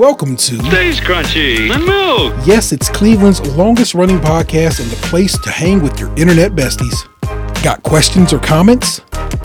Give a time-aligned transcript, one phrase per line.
[0.00, 2.32] Welcome to Stays Krunchy in Milk.
[2.46, 7.06] Yes, it's Cleveland's longest running podcast and the place to hang with your internet besties.
[7.62, 9.00] Got questions or comments?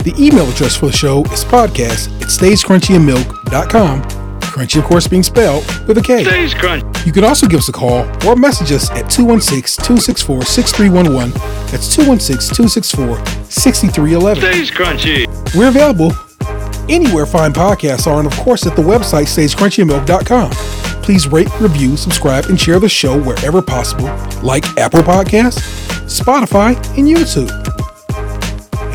[0.06, 4.04] The email address for the show is podcast at stayskrunchyinmilk.com.
[4.40, 6.24] Krunchy, of course, being spelled with a K.
[6.24, 7.06] Stays Krunchy.
[7.06, 11.32] You can also give us a call or message us at 216 264 6311.
[11.70, 13.18] That's 216 264
[13.52, 14.42] 6311.
[14.42, 15.54] Stays Krunchy.
[15.54, 16.14] We're available
[16.90, 20.52] anywhere fine podcasts are, and of course at the website stayskrunchyinmilk.com.
[21.04, 24.06] Please rate, review, subscribe, and share the show wherever possible,
[24.42, 25.60] like Apple Podcasts,
[26.06, 27.52] Spotify, and YouTube.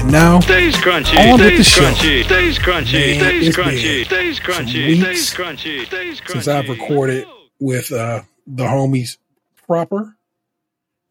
[0.01, 1.33] And now, Stays Krunchy.
[1.33, 1.83] On with the Stays show.
[1.83, 2.25] Krunchy.
[2.25, 3.21] Stays Krunchy.
[3.21, 4.05] Man, Stays Krunchy.
[4.07, 5.01] Stays Krunchy.
[5.01, 5.87] Stays Krunchy.
[5.87, 6.33] Stays Krunchy.
[6.33, 7.27] since I've recorded
[7.61, 9.19] with uh, the homies
[9.67, 10.17] proper,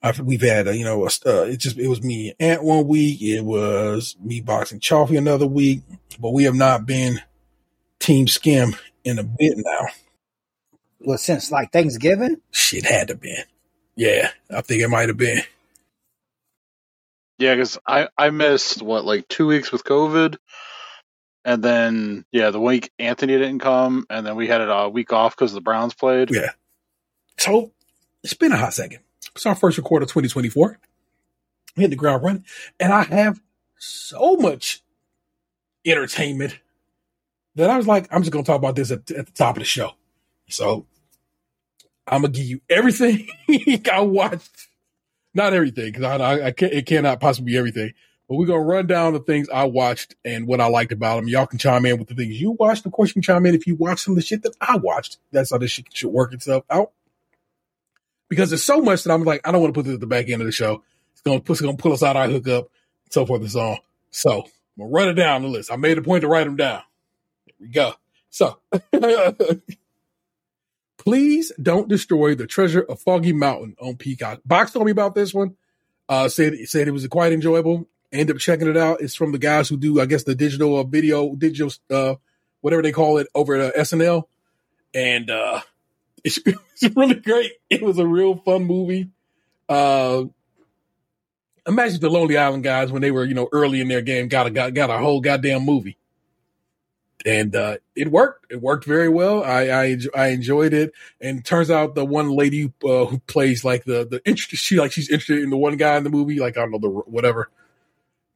[0.02, 2.63] I've, we've had uh, you know a, uh, it just it was me and Ant
[2.63, 5.81] one week, it was me boxing Chaffee another week,
[6.19, 7.22] but we have not been
[8.00, 9.88] Team Skim in a bit now.
[11.02, 13.44] Well, since like Thanksgiving, Shit had to been,
[13.95, 15.42] yeah, I think it might have been.
[17.38, 20.38] Yeah, because I I missed what like two weeks with COVID,
[21.44, 25.11] and then yeah, the week Anthony didn't come, and then we had it a week
[25.11, 26.31] off because the Browns played.
[26.31, 26.52] Yeah.
[27.38, 27.72] So
[28.23, 29.00] it's been a hot second.
[29.40, 30.78] It's our first record of 2024.
[31.78, 32.44] We hit the ground running,
[32.78, 33.40] and I have
[33.78, 34.82] so much
[35.86, 36.59] entertainment
[37.56, 39.62] that I was like, I'm just gonna talk about this at, at the top of
[39.62, 39.92] the show.
[40.50, 40.88] So
[42.06, 43.30] I'm gonna give you everything
[43.90, 44.67] I watched.
[45.34, 47.94] Not everything, because I, I, I can't, it cannot possibly be everything.
[48.28, 51.30] But we're gonna run down the things I watched and what I liked about them.
[51.30, 52.86] Y'all can chime in with the things you watched.
[52.86, 54.76] Of course, you can chime in if you watched some of the shit that I
[54.76, 55.17] watched.
[55.32, 56.92] That's how this shit should work itself out.
[58.30, 60.08] Because there's so much that I'm like, I don't want to put this at the
[60.08, 60.83] back end of the show.
[61.13, 62.69] It's gonna it's gonna pull us out our hookup,
[63.05, 63.77] and so forth and so on.
[64.11, 64.44] So I'm
[64.77, 65.71] gonna run it down the list.
[65.71, 66.81] I made a point to write them down.
[67.45, 67.94] Here we go.
[68.30, 68.59] So
[70.98, 74.42] please don't destroy the treasure of Foggy Mountain on Peacock.
[74.45, 75.55] Box told me about this one.
[76.08, 77.87] Uh, said said it was quite enjoyable.
[78.11, 79.02] Ended up checking it out.
[79.02, 82.15] It's from the guys who do, I guess, the digital uh, video, digital, uh,
[82.61, 84.23] whatever they call it, over at uh, SNL,
[84.95, 85.61] and uh,
[86.23, 87.52] it's, it's really great.
[87.69, 89.09] It was a real fun movie.
[89.67, 90.25] Uh,
[91.67, 94.47] imagine the Lonely Island guys when they were, you know, early in their game, got
[94.47, 95.97] a got, got a whole goddamn movie
[97.25, 98.52] and uh, it worked.
[98.52, 99.43] It worked very well.
[99.43, 100.93] I I, I enjoyed it.
[101.19, 104.91] And turns out the one lady uh, who plays like the the interest, she like
[104.91, 107.49] she's interested in the one guy in the movie, like I don't know the whatever,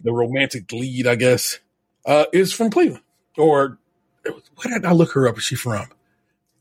[0.02, 1.60] the romantic lead, I guess,
[2.06, 3.04] uh, is from Cleveland.
[3.38, 3.78] Or
[4.24, 5.38] where did I look her up?
[5.38, 5.88] Is she from?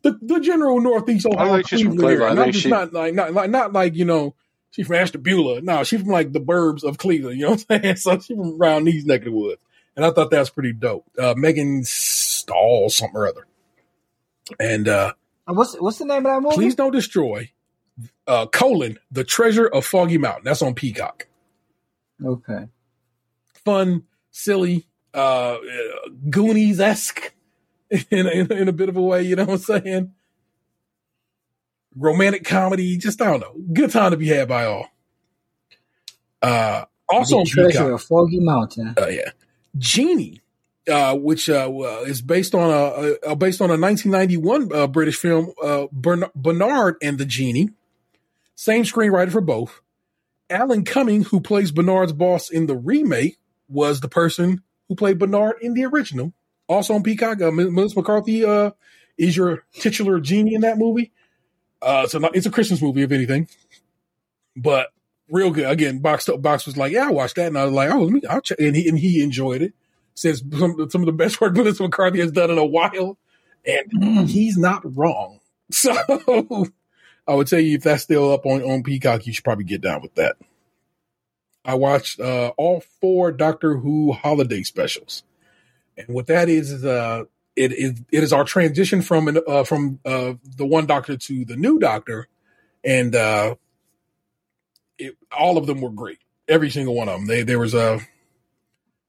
[0.02, 2.18] The the general Northeast Ohio think she's from Cleveland area.
[2.18, 2.32] Cleveland.
[2.32, 4.34] I Not think just she- not like not like not like you know.
[4.72, 5.60] She's from Ashtabula.
[5.60, 7.38] No, she's from like the burbs of Cleveland.
[7.38, 7.96] You know what I'm saying?
[7.98, 9.60] So she's from around these neck of the woods
[9.96, 11.04] and I thought that was pretty dope.
[11.18, 13.46] Uh, Megan Stahl, something or other.
[14.58, 15.12] And uh,
[15.46, 16.54] Uh, what's what's the name of that movie?
[16.54, 17.50] please don't destroy
[18.26, 20.44] uh, colon the treasure of Foggy Mountain.
[20.44, 21.26] That's on Peacock.
[22.24, 22.68] Okay.
[23.64, 25.58] Fun, silly, uh,
[26.30, 27.34] Goonies esque
[28.10, 29.22] in, in in a bit of a way.
[29.22, 30.14] You know what I'm saying?
[31.94, 33.54] Romantic comedy, just I don't know.
[33.72, 34.88] Good time to be had by all.
[36.40, 37.92] Uh, also the treasure Peacock.
[37.92, 38.94] of Foggy Mountain.
[38.98, 39.30] uh, yeah,
[39.76, 40.40] Genie,
[40.88, 45.16] uh, which uh, uh, is based on a, a based on a 1991 uh, British
[45.16, 47.70] film, uh, Bernard and the Genie.
[48.54, 49.80] Same screenwriter for both.
[50.48, 53.38] Alan Cumming, who plays Bernard's boss in the remake,
[53.68, 56.32] was the person who played Bernard in the original.
[56.72, 58.70] Also on Peacock, uh, Melissa McCarthy uh,
[59.16, 61.12] is your titular genie in that movie.
[61.80, 63.48] Uh, so not, it's a Christmas movie, if anything,
[64.56, 64.92] but
[65.28, 65.68] real good.
[65.68, 68.12] Again, Box Box was like, "Yeah, I watched that," and I was like, "Oh, let
[68.12, 69.72] me, I'll check." And he and he enjoyed it.
[70.14, 73.18] Says some some of the best work Melissa McCarthy has done in a while,
[73.66, 75.38] and he's not wrong.
[75.70, 75.90] So
[77.26, 79.80] I would tell you if that's still up on on Peacock, you should probably get
[79.80, 80.36] down with that.
[81.64, 85.22] I watched uh, all four Doctor Who holiday specials,
[85.96, 87.24] and what that is is uh
[87.56, 91.44] it is it is our transition from an, uh, from uh, the one Doctor to
[91.44, 92.28] the new Doctor,
[92.84, 93.56] and uh,
[94.98, 96.18] it, all of them were great.
[96.48, 97.26] Every single one of them.
[97.26, 98.00] They there was a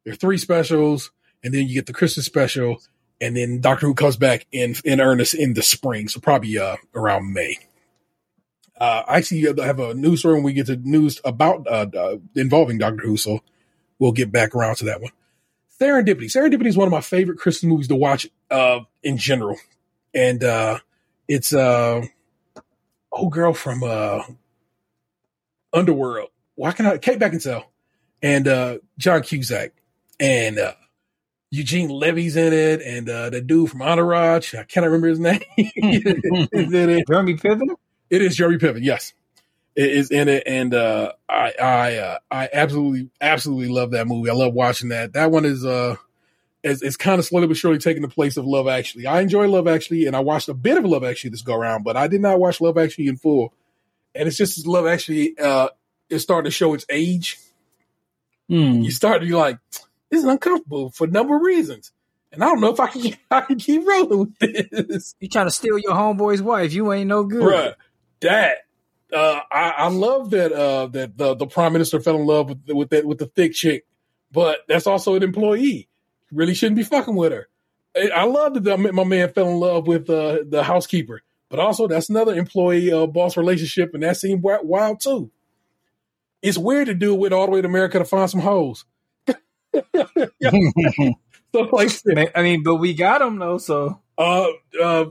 [0.04, 1.12] there are three specials,
[1.44, 2.82] and then you get the Christmas special,
[3.22, 6.76] and then Doctor Who comes back in in earnest in the spring, so probably uh,
[6.94, 7.58] around May.
[8.80, 12.18] Uh, I actually have a news story when we get to news about uh, uh,
[12.36, 13.42] involving Doctor Who, so
[14.00, 15.12] we'll get back around to that one.
[15.84, 16.26] Serendipity.
[16.26, 19.58] Serendipity is one of my favorite Christmas movies to watch uh, in general,
[20.14, 20.80] and uh,
[21.28, 22.06] it's uh,
[23.12, 24.24] old girl from uh,
[25.74, 26.30] Underworld.
[26.56, 26.98] Why can I?
[27.00, 27.66] Kate Beckinsale
[28.22, 29.74] and uh, John Cusack,
[30.20, 30.74] and uh,
[31.52, 35.42] Eugene Levy's in it, and uh, the dude from Entourage, I can't remember his name.
[35.58, 37.08] is it.
[37.08, 37.76] Jeremy Piven.
[38.10, 39.14] It is Jeremy Piven, yes,
[39.76, 44.30] is in it, and uh, I I uh, I absolutely absolutely love that movie.
[44.30, 45.14] I love watching that.
[45.14, 45.96] That one is uh
[46.64, 49.08] is, is kind of slowly but surely taking the place of Love Actually.
[49.08, 51.84] I enjoy Love Actually, and I watched a bit of Love Actually this go around,
[51.84, 53.54] but I did not watch Love Actually in full.
[54.16, 55.70] And it's just Love Actually uh
[56.10, 57.40] is starting to show its age.
[58.50, 58.82] Hmm.
[58.82, 59.58] You start to be like,
[60.10, 61.92] this is uncomfortable for a number of reasons.
[62.32, 65.16] And I don't know if I can, I can keep rolling with this.
[65.20, 66.74] You trying to steal your homeboy's wife?
[66.74, 67.42] You ain't no good.
[67.42, 67.76] Bruh,
[68.22, 68.58] that
[69.14, 72.60] uh, I, I love that uh, that the, the prime minister fell in love with
[72.70, 73.86] with that with the thick chick,
[74.32, 75.90] but that's also an employee.
[76.32, 77.48] Really shouldn't be fucking with her.
[77.96, 81.88] I I love that my man fell in love with uh, the housekeeper, but also
[81.88, 85.32] that's another employee uh, boss relationship, and that seemed wild too.
[86.42, 88.86] It's weird to do it with all the way to America to find some hoes.
[91.54, 91.92] So like,
[92.36, 93.60] I mean, but we got him though.
[93.60, 94.48] So uh,
[94.82, 95.06] uh,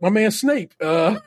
[0.00, 1.18] my man Snape, uh,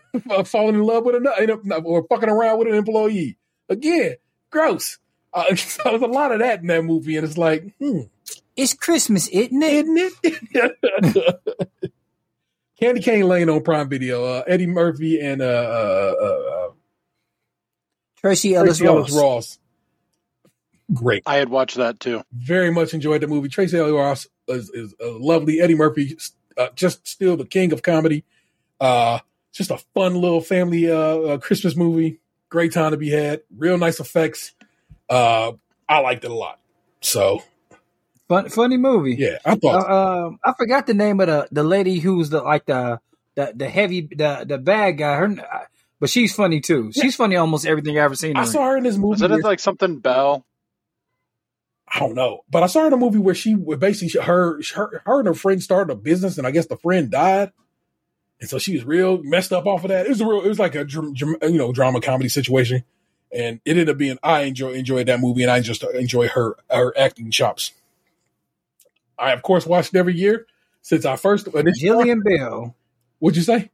[0.46, 3.38] falling in love with another or fucking around with an employee
[3.70, 4.16] again.
[4.50, 4.98] Gross.
[5.34, 8.02] Uh, so there's a lot of that in that movie, and it's like, hmm,
[8.56, 9.86] it's Christmas, isn't it?
[9.86, 10.14] isn't
[10.54, 11.92] it?
[12.80, 14.24] Candy Cane Lane on Prime Video.
[14.24, 16.72] Uh, Eddie Murphy and uh, uh, uh,
[18.18, 19.22] Tracee Ellis Tracee Ellis Ross.
[19.22, 19.60] Ross.
[20.94, 21.24] Great.
[21.26, 22.22] I had watched that too.
[22.32, 23.50] Very much enjoyed the movie.
[23.50, 25.60] Tracee Ellis Ross is, is uh, lovely.
[25.62, 26.18] Eddie Murphy,
[26.58, 28.24] uh, just still the king of comedy.
[28.80, 29.20] Uh,
[29.54, 32.20] just a fun little family uh, uh, Christmas movie.
[32.50, 33.42] Great time to be had.
[33.56, 34.54] Real nice effects.
[35.10, 35.54] Uh,
[35.88, 36.60] I liked it a lot.
[37.02, 37.44] So
[38.28, 39.16] Fun, funny movie.
[39.18, 39.92] yeah, I Uh, thought
[40.26, 43.00] um, I forgot the name of the the lady who's the like the
[43.36, 45.16] the the heavy the the bad guy.
[45.16, 45.68] Her,
[46.00, 46.92] but she's funny too.
[46.92, 48.36] She's funny almost everything I've ever seen.
[48.36, 48.48] I in.
[48.48, 49.22] saw her in this movie.
[49.22, 50.44] Was it like something Bell?
[51.88, 54.60] I don't know, but I saw her in a movie where she where basically her
[54.74, 57.52] her her and her friend started a business, and I guess the friend died,
[58.40, 60.06] and so she was real messed up off of that.
[60.06, 62.84] It was a real, it was like a you know drama comedy situation,
[63.32, 66.56] and it ended up being I enjoy enjoyed that movie, and I just enjoy her
[66.70, 67.72] her acting chops.
[69.18, 70.46] I of course watched every year
[70.82, 71.48] since I first.
[71.48, 72.76] Jillian Bell.
[73.20, 73.72] what'd you say?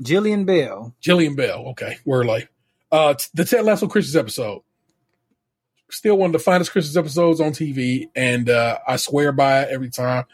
[0.00, 0.94] Jillian Bell.
[1.02, 1.68] Jillian Bell.
[1.70, 2.48] Okay, word like
[2.92, 4.62] uh the Ted Lasso Christmas episode.
[5.90, 9.70] Still one of the finest Christmas episodes on TV, and uh I swear by it
[9.70, 10.26] every time.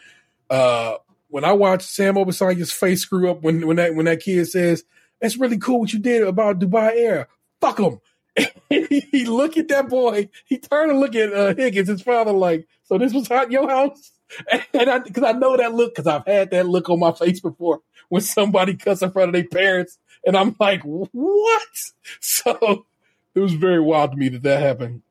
[0.50, 0.96] Uh
[1.34, 4.84] when I watch Sam Obisanya's face screw up when when that when that kid says,
[5.20, 7.26] That's really cool what you did about Dubai Air.
[7.60, 7.98] Fuck him.
[8.70, 12.68] he look at that boy, he turned and look at uh, Higgins, his father, like,
[12.84, 14.12] so this was hot your house?
[14.72, 17.40] And I because I know that look, because I've had that look on my face
[17.40, 21.62] before when somebody cuts in front of their parents, and I'm like, what?
[22.20, 22.86] So
[23.34, 25.02] it was very wild to me that that happened.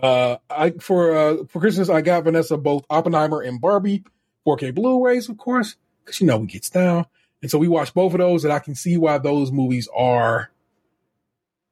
[0.00, 4.04] Uh, I for uh for Christmas I got Vanessa both Oppenheimer and Barbie
[4.56, 7.06] 4K Blu-rays, of course, because you know we gets down,
[7.42, 10.50] and so we watched both of those, and I can see why those movies are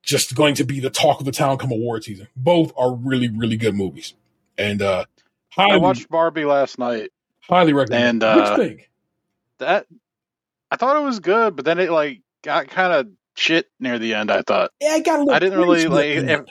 [0.02, 2.28] just going to be the talk of the town come award season.
[2.36, 4.14] Both are really really good movies,
[4.58, 5.06] and uh,
[5.50, 7.10] highly I watched Barbie last night.
[7.40, 8.22] highly recommend.
[8.22, 8.90] and, what uh, you think?
[9.58, 9.86] That
[10.70, 14.14] I thought it was good, but then it like got kind of shit near the
[14.14, 14.30] end.
[14.30, 15.34] I thought Yeah, I got a little.
[15.34, 16.50] I didn't really, like, it.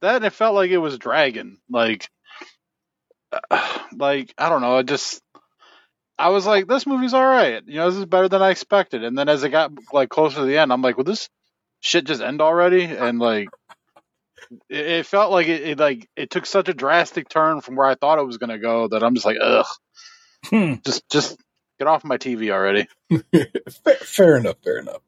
[0.00, 0.24] that.
[0.24, 1.58] It felt like it was dragging.
[1.68, 2.08] Like,
[3.96, 4.76] like I don't know.
[4.76, 5.22] I just
[6.18, 7.62] I was like, this movie's all right.
[7.66, 9.04] You know, this is better than I expected.
[9.04, 11.28] And then as it got like closer to the end, I'm like, will this
[11.80, 12.84] shit just end already?
[12.84, 13.48] And like,
[14.68, 17.86] it, it felt like it, it like it took such a drastic turn from where
[17.86, 19.66] I thought it was gonna go that I'm just like, ugh,
[20.46, 20.74] Hmm.
[20.84, 21.38] just just
[21.78, 22.86] get off my TV already.
[23.84, 24.56] fair, fair enough.
[24.62, 25.02] Fair enough.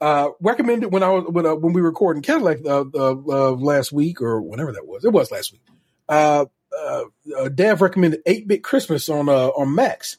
[0.00, 3.50] Uh, recommended when I was when, uh, when we were recording Cadillac uh, uh, uh,
[3.52, 5.04] last week or whenever that was.
[5.04, 5.62] It was last week.
[6.78, 7.04] Uh,
[7.38, 10.18] uh, Dev recommended Eight Bit Christmas on uh, on Max,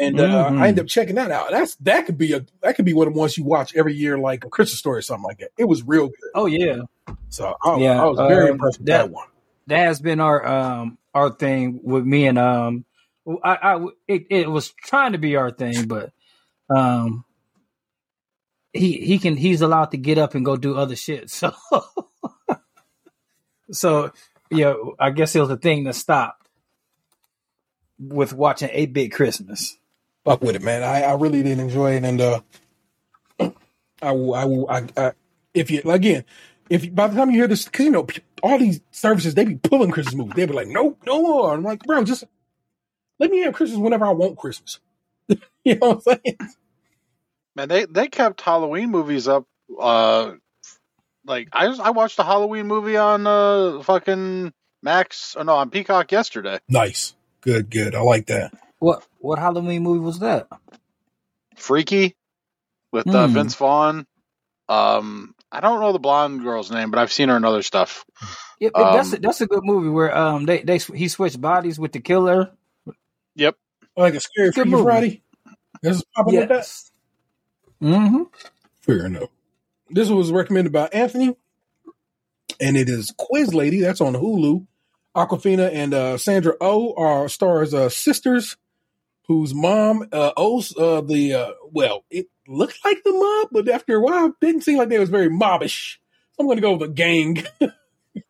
[0.00, 0.58] and uh, Mhm.
[0.60, 1.50] I ended up checking that out.
[1.50, 3.94] That's that could be a that could be one of the ones you watch every
[3.94, 5.50] year, like a Christmas story or something like that.
[5.58, 6.30] It was real good.
[6.34, 6.82] Oh yeah,
[7.30, 9.26] So I, Yeah, I was very uh, impressed with that- that one.
[9.68, 12.84] that has been our um our thing with me and um
[13.44, 16.12] I, I it, it was trying to be our thing, but
[16.70, 17.24] um
[18.72, 21.30] he he can he's allowed to get up and go do other shit.
[21.40, 21.52] So
[23.70, 24.12] so
[24.50, 26.48] yeah, I guess it was a thing that stopped
[27.98, 29.76] with watching Eight Bit Christmas.
[30.24, 30.82] fuck with it, man.
[30.82, 32.40] I, I really did enjoy it, and uh,
[34.02, 35.12] I, will- I, will- I, I,
[35.54, 36.24] if you again,
[36.70, 38.06] if you, by the time you hear this, because you know
[38.42, 41.54] all these services they be pulling Christmas movies, they be like, nope, no more.
[41.54, 42.24] I'm like, bro, just
[43.18, 44.78] let me have Christmas whenever I want Christmas.
[45.64, 46.38] you know what I'm saying?
[47.56, 49.44] Man, they they kept Halloween movies up.
[49.80, 50.32] Uh,
[51.28, 55.36] like I just, I watched a Halloween movie on uh fucking Max.
[55.36, 56.58] or no, on Peacock yesterday.
[56.68, 57.14] Nice.
[57.40, 57.94] Good, good.
[57.94, 58.52] I like that.
[58.78, 60.48] What what Halloween movie was that?
[61.56, 62.16] Freaky
[62.92, 63.34] with uh, Hmm.
[63.34, 64.06] Vince Vaughn.
[64.68, 68.04] Um, I don't know the blonde girl's name, but I've seen her in other stuff.
[68.60, 71.40] Yeah, but that's a, Um, that's a good movie where um they they he switched
[71.40, 72.52] bodies with the killer.
[73.34, 73.56] Yep.
[73.96, 74.82] I like a scary Good Freaky movie.
[74.84, 75.22] Friday.
[75.82, 76.54] This is popping with that.
[76.56, 76.90] Yes.
[77.82, 78.22] Mm-hmm.
[78.80, 79.28] Fair enough.
[79.90, 81.36] This was recommended by Anthony,
[82.60, 83.80] and it is Quiz Lady.
[83.80, 84.66] That's on Hulu.
[85.16, 88.56] Awkwafina and uh, Sandra O are stars uh, sisters,
[89.26, 92.04] whose mom uh, owes uh, the uh, well.
[92.10, 95.10] It looked like the mob, but after a while, it didn't seem like they was
[95.10, 95.96] very mobbish.
[96.32, 97.44] So I'm going to go with a gang,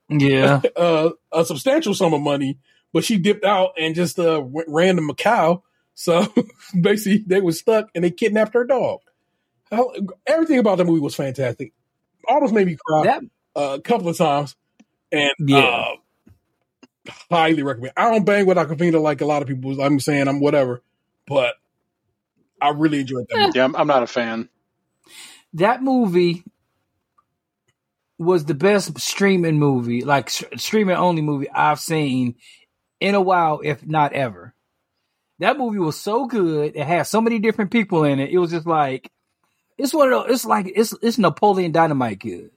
[0.09, 0.63] Yeah.
[0.77, 2.59] uh, a substantial sum of money.
[2.93, 5.63] But she dipped out and just uh, went, ran to Macau.
[5.95, 6.27] So
[6.81, 9.01] basically, they were stuck and they kidnapped her dog.
[9.71, 9.93] How,
[10.27, 11.73] everything about the movie was fantastic.
[12.29, 13.23] Almost made me cry that
[13.55, 14.55] a couple of times,
[15.13, 15.59] and Yeah.
[15.59, 15.95] uh,
[17.31, 17.93] highly recommend.
[17.97, 19.81] I don't bang with Awkwafina like a lot of people.
[19.81, 20.83] I'm saying I'm whatever,
[21.27, 21.55] but
[22.61, 23.39] I really enjoyed that.
[23.39, 23.53] movie.
[23.59, 24.49] Yeah, I'm, I'm not a fan.
[25.55, 26.45] that movie
[28.19, 32.35] was the best streaming movie, like s- streaming only movie I've seen
[33.01, 34.55] in a while, if not ever.
[35.39, 36.75] That movie was so good.
[36.75, 38.31] It had so many different people in it.
[38.31, 39.09] It was just like
[39.79, 40.35] it's one of those.
[40.35, 42.51] It's like it's it's Napoleon Dynamite good.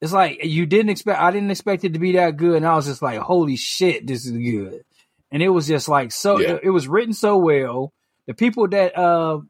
[0.00, 1.20] It's like you didn't expect.
[1.20, 4.06] I didn't expect it to be that good, and I was just like, "Holy shit,
[4.06, 4.84] this is good!"
[5.30, 6.40] And it was just like so.
[6.40, 6.58] Yeah.
[6.60, 7.92] It was written so well.
[8.26, 9.40] The people that uh,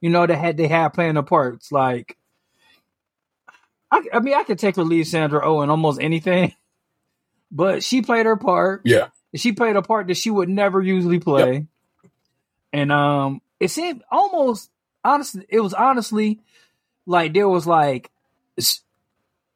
[0.00, 2.16] you know, that had they had playing the parts, like
[3.90, 6.54] I, I mean, I could take or leave Sandra Oh in almost anything,
[7.50, 8.82] but she played her part.
[8.84, 11.66] Yeah, She played a part that she would never usually play,
[12.72, 14.70] and um, it seemed almost
[15.06, 15.46] honestly.
[15.48, 16.40] It was honestly
[17.06, 18.10] like there was like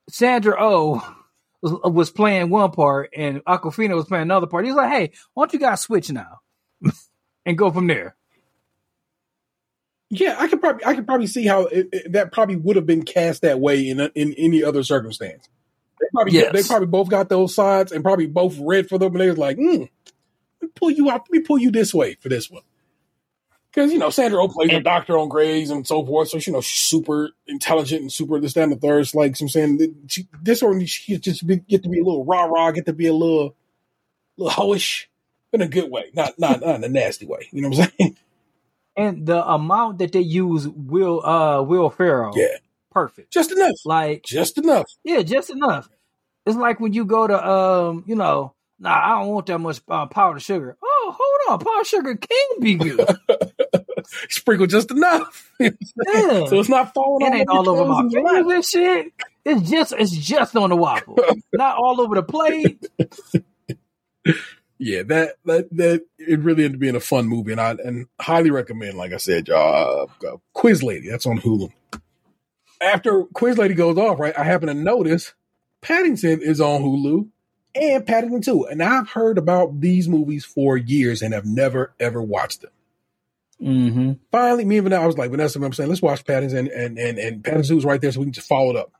[0.09, 1.17] Sandra Oh
[1.63, 4.65] was, was playing one part and Awkwafina was playing another part.
[4.65, 6.41] He's like, "Hey, why don't you guys switch now
[7.47, 8.17] and go from there?"
[10.11, 10.37] yeah.
[10.39, 13.03] I could probably I could probably see how it, it- that probably would have been
[13.05, 15.49] cast that way in in any other circumstance.
[16.01, 16.53] They probably Yes.
[16.53, 19.39] they probably both got those sides and probably both read for them, and they was
[19.39, 21.27] like, hmm, let me pull you out.
[21.31, 22.63] Let me pull you this way for this one.
[23.73, 26.53] Because you know Sandra Oh plays a doctor on Grey's and so forth, so you
[26.53, 29.01] know she's super intelligent and super this that and the third.
[29.01, 32.25] It's like I'm saying, she, this one she just be, get to be a little
[32.25, 33.55] rah rah, get to be a little
[34.37, 35.07] little hoish
[35.53, 37.49] in a good way, not not not in a nasty way.
[37.53, 38.17] You know what I'm saying?
[38.97, 42.57] And the amount that they use Will uh Will Ferrell, Yeah,
[42.91, 43.33] perfect.
[43.33, 44.91] just enough, Like just enough.
[45.05, 45.89] Yeah, just enough.
[46.45, 49.81] It's like when you go to um, you know, nah, I don't want that much
[49.89, 50.77] uh, powdered sugar.
[50.83, 53.01] Oh, hold on, powdered sugar can be good.
[54.29, 55.71] Sprinkle just enough, Yeah.
[56.47, 57.27] so it's not falling.
[57.33, 58.35] it ain't all over my clothes and your lap.
[58.35, 59.13] fingers and shit.
[59.45, 61.19] It's just it's just on the waffle,
[61.53, 62.85] not all over the plate.
[64.79, 68.07] yeah, that that that it really ended up being a fun movie, and I and
[68.21, 68.97] highly recommend.
[68.97, 71.09] Like I said, y'all, uh, uh, Quiz Lady.
[71.09, 71.71] That's on Hulu.
[72.81, 75.35] After Quiz Lady goes off, right, I happen to notice
[75.83, 77.29] Paddington is on Hulu
[77.75, 82.23] and Paddington Two, and I've heard about these movies for years and have never ever
[82.23, 82.71] watched them.
[83.63, 84.13] Mm-hmm.
[84.33, 87.19] Finally, me and Vanessa, I was like, Vanessa, I'm saying, let's watch Paddington, and and
[87.19, 88.93] and Paddington 2 is right there, so we can just follow it up.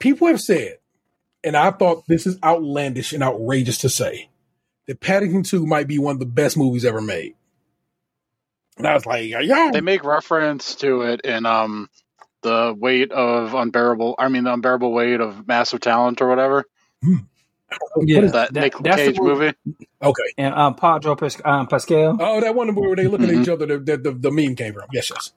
[0.00, 0.78] People have said,
[1.42, 4.28] and I thought this is outlandish and outrageous to say,
[4.86, 7.34] that Paddington 2 might be one of the best movies ever made.
[8.76, 9.70] And I was like, yeah.
[9.72, 11.88] They make reference to it in um
[12.42, 14.14] the weight of unbearable.
[14.18, 16.64] I mean, the unbearable weight of massive talent or whatever.
[18.00, 19.52] Yeah, That, Nick that's the Cage movie.
[20.02, 20.22] Okay.
[20.38, 23.42] And um, Pedro Pas- um, Pascal, Oh, that one where they look at Mhm.
[23.42, 24.84] each other, that the, the, the meme came from.
[24.92, 25.32] Yes, yes.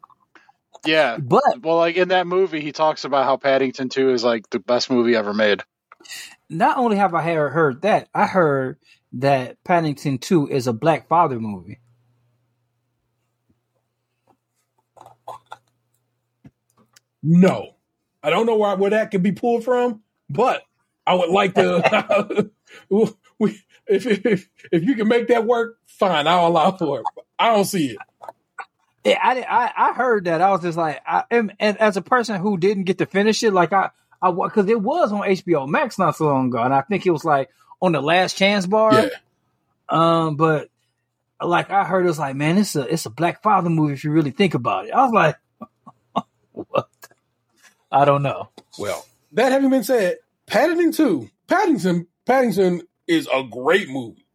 [0.86, 1.18] Yeah.
[1.18, 4.60] but Well, like in that movie, he talks about how Paddington Two is like the
[4.60, 5.62] best movie ever made.
[6.50, 8.78] not only have I heard, heard that, I heard
[9.14, 11.80] that Paddington Two is a Black Father movie.
[17.24, 17.76] No.
[18.24, 20.64] I don't know where, where that could be pulled from, but
[21.06, 22.52] I would like to.
[22.90, 26.28] we, if, if if you can make that work, fine.
[26.28, 27.06] I'll allow for it.
[27.38, 27.98] I don't see it.
[29.04, 30.42] Yeah, I, I I heard that.
[30.42, 33.42] I was just like, I, and, and as a person who didn't get to finish
[33.42, 33.90] it, like I,
[34.22, 37.12] I because it was on HBO Max not so long ago, and I think it
[37.12, 37.50] was like
[37.82, 38.94] on the Last Chance bar.
[38.94, 39.10] Yeah.
[39.90, 40.70] Um, but
[41.42, 44.04] like I heard, it was like, man, it's a it's a Black Father movie if
[44.04, 44.92] you really think about it.
[44.92, 45.36] I was like,
[46.52, 46.88] what?
[47.92, 48.50] I don't know.
[48.78, 50.18] Well, that having been said,
[50.52, 54.26] Paddington 2, Paddington, Paddington is a great movie.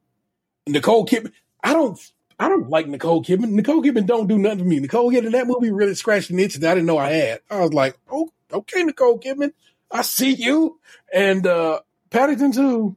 [0.67, 1.33] Nicole Kidman,
[1.63, 2.01] I don't
[2.39, 3.51] I don't like Nicole Kidman.
[3.51, 4.81] Nicole Kidman don't do nothing for me.
[4.81, 7.41] Nicole Kidman, that movie really scratched an itch that I didn't know I had.
[7.51, 9.53] I was like, oh, okay, Nicole Kidman,
[9.91, 10.81] I see you.
[11.13, 12.97] And uh Paddington Two.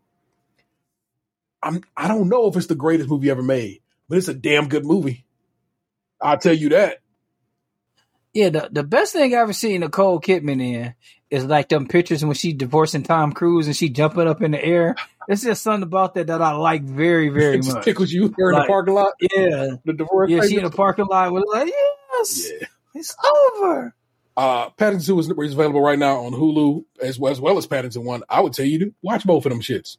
[1.61, 4.69] I'm I don't know if it's the greatest movie ever made, but it's a damn
[4.69, 5.25] good movie.
[6.21, 6.99] I'll tell you that.
[8.39, 10.93] Yeah, the, the best thing I ever seen Nicole Kidman in
[11.29, 14.63] is like them pictures when she divorcing Tom Cruise and she jumping up in the
[14.63, 14.95] air.
[15.27, 17.85] It's just something about that that I like very, very it just much.
[17.85, 19.13] tickles you her in the parking lot.
[19.21, 19.71] Yeah.
[19.85, 20.31] The divorce.
[20.31, 21.67] Yeah, she in the parking lot with like,
[22.13, 22.67] yes, Yeah.
[22.95, 23.15] it's
[23.57, 23.93] over.
[24.37, 27.67] Uh, Paddington 2 is, is available right now on Hulu as well, as well as
[27.67, 28.23] Paddington 1.
[28.29, 29.97] I would tell you to watch both of them shits.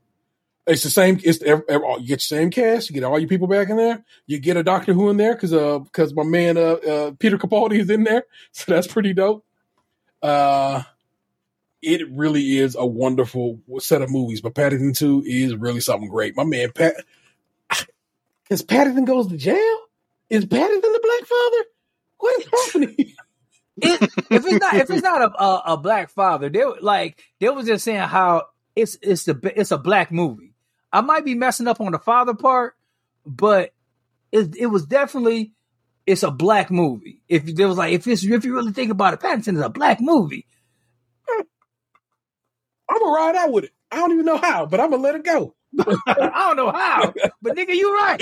[0.71, 1.19] It's the same.
[1.25, 2.89] It's ev- ev- you get the same cast.
[2.89, 4.05] You get all your people back in there.
[4.27, 7.37] You get a Doctor Who in there because uh because my man uh, uh Peter
[7.39, 9.45] Capaldi is in there, so that's pretty dope.
[10.23, 10.83] Uh,
[11.83, 14.41] it really is a wonderful set of movies.
[14.41, 16.37] But Paddington Two is really something great.
[16.37, 16.95] My man Pat,
[18.45, 19.79] because Paddington goes to jail.
[20.29, 21.65] Is Paddington the Black Father?
[22.19, 23.15] What is happening?
[23.83, 27.49] It, if it's not if it's not a, a, a black father, they like they
[27.49, 30.50] was just saying how it's it's the it's a black movie.
[30.93, 32.75] I might be messing up on the father part,
[33.25, 33.73] but
[34.33, 35.53] it it was definitely
[36.07, 37.23] it's a black movie.
[37.29, 39.69] If there was like if it's if you really think about it, Paddington is a
[39.69, 40.47] black movie.
[42.89, 43.73] I'm gonna ride out with it.
[43.93, 45.55] I don't even know how, but I'm gonna let it go.
[45.79, 48.21] I don't know how, but nigga, you right.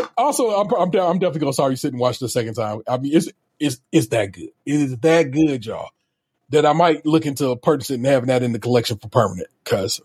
[0.16, 2.82] also, I'm, I'm, I'm definitely gonna sorry you sit and watch the second time.
[2.88, 3.28] I mean, it's
[3.60, 4.50] it's it's that good.
[4.66, 5.90] It is that good, y'all.
[6.50, 9.48] That I might look into purchasing and having that in the collection for permanent.
[9.64, 10.00] Cause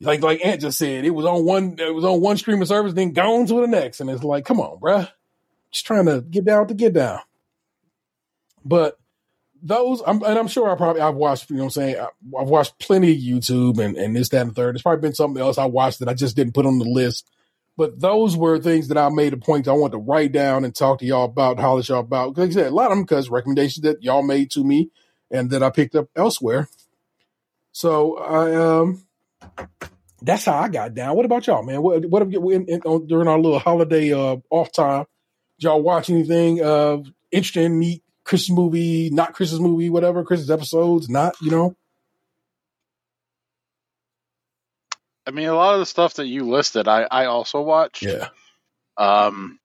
[0.00, 2.92] like like Ant just said, it was on one it was on one streaming service,
[2.92, 5.10] then gone to the next, and it's like, come on, bruh.
[5.70, 7.20] Just trying to get down to get down.
[8.64, 8.98] But
[9.62, 11.50] those, I'm, and I'm sure I probably I've watched.
[11.50, 14.42] You know, what I'm saying I, I've watched plenty of YouTube and and this, that,
[14.42, 14.74] and the third.
[14.74, 17.28] There's probably been something else I watched that I just didn't put on the list.
[17.76, 20.72] But those were things that I made a point I want to write down and
[20.72, 22.38] talk to y'all about, holler y'all about.
[22.38, 24.90] Like I said, a lot of them because recommendations that y'all made to me
[25.34, 26.68] and that I picked up elsewhere.
[27.72, 29.04] So I um
[30.22, 31.16] that's how I got down.
[31.16, 31.82] What about y'all, man?
[31.82, 35.04] What what in, in, on, during our little holiday uh off time?
[35.58, 36.98] Did y'all watch anything uh
[37.32, 41.76] interesting, neat Christmas movie, not Christmas movie, whatever, Christmas episodes, not, you know?
[45.26, 48.02] I mean, a lot of the stuff that you listed, I, I also watched.
[48.02, 48.28] Yeah.
[48.96, 49.58] Um,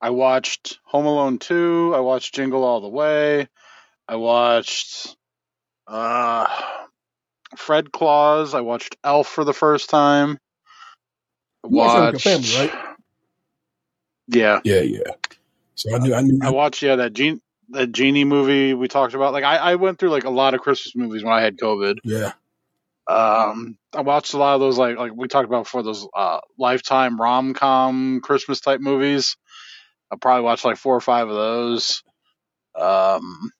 [0.00, 1.92] I watched Home Alone 2.
[1.94, 3.48] I watched Jingle All the Way.
[4.08, 5.16] I watched
[5.86, 6.46] uh,
[7.56, 8.54] Fred Claus.
[8.54, 10.38] I watched Elf for the first time.
[11.62, 12.96] I watched that with watched, your family, right?
[14.28, 14.60] Yeah.
[14.64, 15.12] Yeah, yeah.
[15.74, 17.40] So I knew I knew I watched, yeah, that Gene,
[17.70, 19.32] that Genie movie we talked about.
[19.32, 21.98] Like, I, I went through like a lot of Christmas movies when I had COVID.
[22.04, 22.32] yeah.
[23.08, 26.40] Um, I watched a lot of those, like like we talked about before, those uh,
[26.58, 29.36] lifetime rom com Christmas type movies.
[30.10, 32.02] I probably watched like four or five of those.
[32.74, 33.50] Um,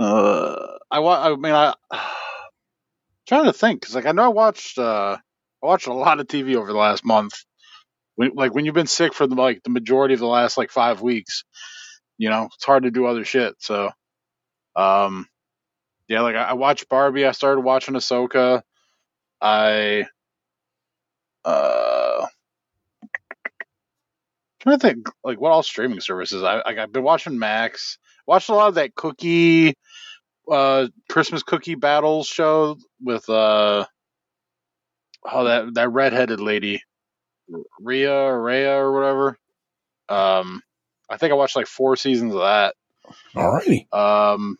[0.00, 1.74] uh, I wa- I mean, i'm
[3.28, 5.18] trying to think because like I know I watched uh,
[5.62, 7.34] I watched a lot of TV over the last month.
[8.16, 10.70] When, like when you've been sick for the like the majority of the last like
[10.70, 11.44] five weeks,
[12.18, 13.54] you know it's hard to do other shit.
[13.60, 13.90] So,
[14.76, 15.26] um,
[16.08, 17.26] yeah, like I, I watched Barbie.
[17.26, 18.62] I started watching Ahsoka.
[19.40, 20.06] I
[21.44, 22.26] uh
[24.60, 27.98] trying to think like what all streaming services I like, I've been watching Max.
[28.26, 29.74] Watched a lot of that cookie
[30.50, 33.84] uh Christmas cookie battles show with uh
[35.30, 36.82] oh that that redheaded lady
[37.80, 39.38] Rhea or Rhea or whatever.
[40.08, 40.62] Um
[41.08, 42.74] I think I watched like four seasons of that.
[43.34, 43.88] All righty.
[43.92, 44.56] Um,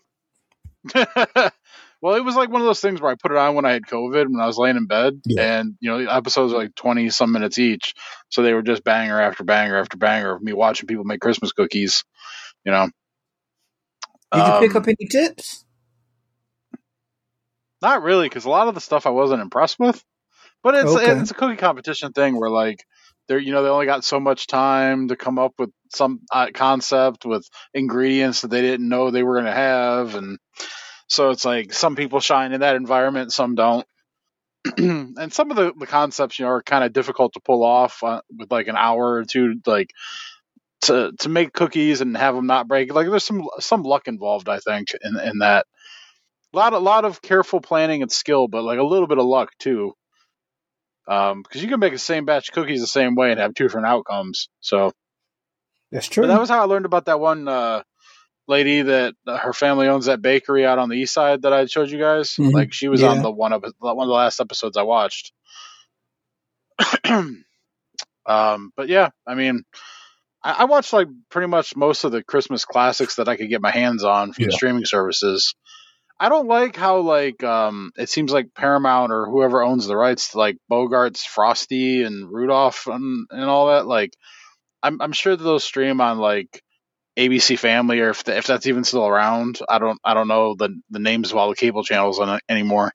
[0.94, 3.72] well, it was like one of those things where I put it on when I
[3.72, 5.60] had COVID when I was laying in bed, Yeah.
[5.60, 7.94] and you know the episodes are like twenty some minutes each,
[8.30, 11.52] so they were just banger after banger after banger of me watching people make Christmas
[11.52, 12.02] cookies.
[12.64, 12.88] You know,
[14.32, 15.64] Did you pick Um, up any tips?
[17.82, 20.02] Not really, because a lot of the stuff I wasn't impressed with.
[20.62, 21.20] But it's Okay.
[21.20, 22.84] it's a cookie competition thing where like
[23.28, 26.48] they're you know they only got so much time to come up with some uh,
[26.54, 30.38] concept with ingredients that they didn't know they were going to have, and
[31.08, 33.86] so it's like some people shine in that environment, some don't.
[34.78, 38.02] and some of the, the concepts you know are kind of difficult to pull off
[38.04, 39.90] uh, with like an hour or two like
[40.82, 44.48] to to make cookies and have them not break like there's some some luck involved
[44.48, 45.66] i think in in that
[46.54, 49.26] a lot a lot of careful planning and skill but like a little bit of
[49.26, 49.92] luck too
[51.08, 53.54] um because you can make the same batch of cookies the same way and have
[53.54, 54.92] two different outcomes so
[55.92, 56.24] That's true.
[56.24, 57.82] but that was how i learned about that one uh
[58.48, 61.66] lady that uh, her family owns that bakery out on the east side that i
[61.66, 62.52] showed you guys Mhm.
[62.54, 63.10] like she was Yeah.
[63.10, 65.32] on the one of one of the last episodes i watched
[67.06, 67.44] um
[68.26, 69.62] but yeah i mean
[70.42, 73.62] I, I watched like pretty much most of the Christmas classics that I could get
[73.62, 75.54] my hands on from the streaming services.
[76.18, 80.32] I don't like how like um it seems like Paramount or whoever owns the rights
[80.32, 83.86] to like Bogart's Frosty and Rudolph and, and all that.
[83.86, 84.12] Like,
[84.82, 86.62] I'm I'm sure that they'll stream on like
[87.18, 89.60] ABC Family or if the, if that's even still around.
[89.66, 92.92] I don't I don't know the the names of all the cable channels on anymore.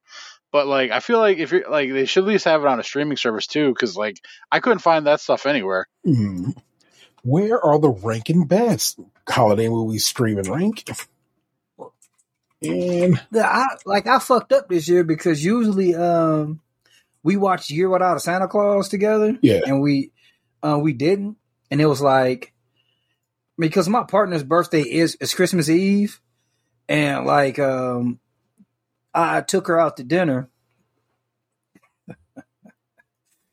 [0.51, 2.79] But like I feel like if you're like they should at least have it on
[2.79, 4.17] a streaming service too because like
[4.51, 5.87] I couldn't find that stuff anywhere.
[6.05, 6.51] Hmm.
[7.25, 8.95] Where are the Rankin Bass
[9.27, 10.49] holiday movies streaming?
[10.51, 10.87] Rank
[12.61, 16.61] and The- I like I fucked up this year because usually um
[17.23, 19.39] we watched Year Without a Santa Claus together.
[19.41, 19.61] Yeah.
[19.65, 20.11] And we
[20.61, 21.37] uh we didn't.
[21.71, 22.53] And it was like
[23.57, 26.21] because my partner's birthday is is Christmas Eve
[26.87, 28.19] and like um
[29.15, 30.47] I took her out to dinner.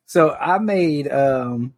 [0.05, 1.73] so I made um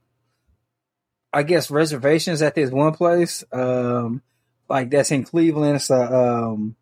[1.35, 3.45] I guess reservations at this one place.
[3.53, 4.23] Um
[4.69, 5.77] like that's in Cleveland.
[5.77, 6.77] It's a um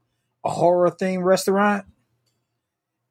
[0.44, 1.86] a horror themed restaurant.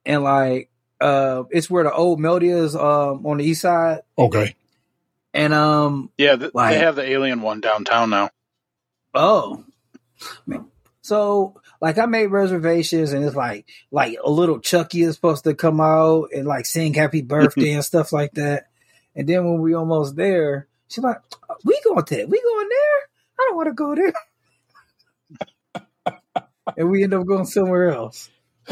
[0.06, 0.69] And like
[1.01, 4.01] uh it's where the old Melody is um on the east side.
[4.17, 4.56] okay,
[5.34, 8.30] And um Yeah, th- Like- they have the Alien one downtown now.
[9.13, 9.65] Oh,
[11.01, 15.54] so like I made reservations, and it's like like a little Chucky is supposed to
[15.56, 18.67] come out and like sing Happy Birthday and stuff like that.
[19.15, 21.17] And then when we almost there, she's like,
[21.63, 22.99] "We going to we going there?
[23.39, 24.13] I don't want to go there."
[26.77, 28.30] and we end up going somewhere else.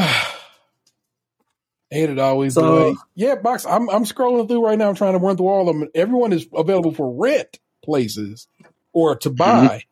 [1.91, 2.95] ain't it always So-?
[3.15, 3.65] Yeah, box.
[3.65, 4.89] I'm I'm scrolling through right now.
[4.89, 5.89] I'm trying to run through all of them.
[5.95, 8.47] Everyone is available for rent places
[8.93, 9.37] or to mm-hmm.
[9.37, 9.83] buy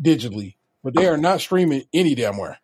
[0.00, 2.58] digitally, but they are not streaming any damn where.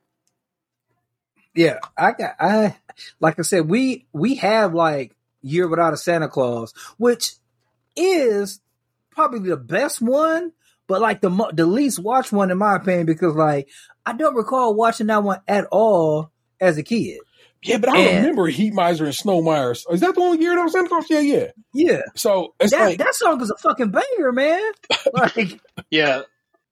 [1.55, 2.77] Yeah, I got I
[3.21, 7.35] like I said, we we have like Year Without a Santa Claus, which
[7.97, 8.61] is
[9.19, 10.53] probably the best one,
[10.87, 13.69] but like the mo- the least watched one in my opinion because like
[14.07, 17.19] I don't recall watching that one at all as a kid.
[17.63, 19.93] Yeah, but I And- remember Heat Miser and Snow Miser.
[19.93, 21.07] Is that the only year that was Santa Claus?
[21.11, 21.47] Yeah, yeah.
[21.75, 24.63] Yeah, So it's that like that song is a fucking banger, man.
[25.13, 26.23] Like Yeah,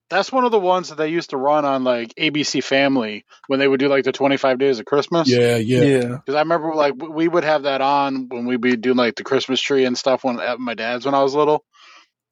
[0.09, 3.59] that's one of the ones that they used to run on like ABC Family when
[3.59, 5.29] they would do like the 25 Days of Christmas.
[5.29, 8.77] yeah, yeah, yeah, Because I remember like we would have that on when we'd be
[8.77, 11.65] doing like the Christmas tree and stuff when at my dad's when I was little,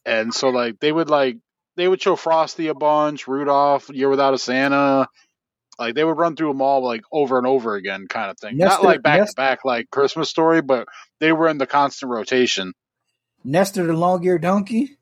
[0.05, 1.37] and so like they would like
[1.75, 5.07] they would show Frosty a bunch, Rudolph, Year Without a Santa.
[5.77, 8.57] Like they would run through them all like over and over again, kind of thing.
[8.57, 10.87] Not like back Nestor- to back like Christmas Story, but
[11.19, 12.73] they were in the constant rotation.
[13.43, 14.97] Nestor the Long Eared Donkey.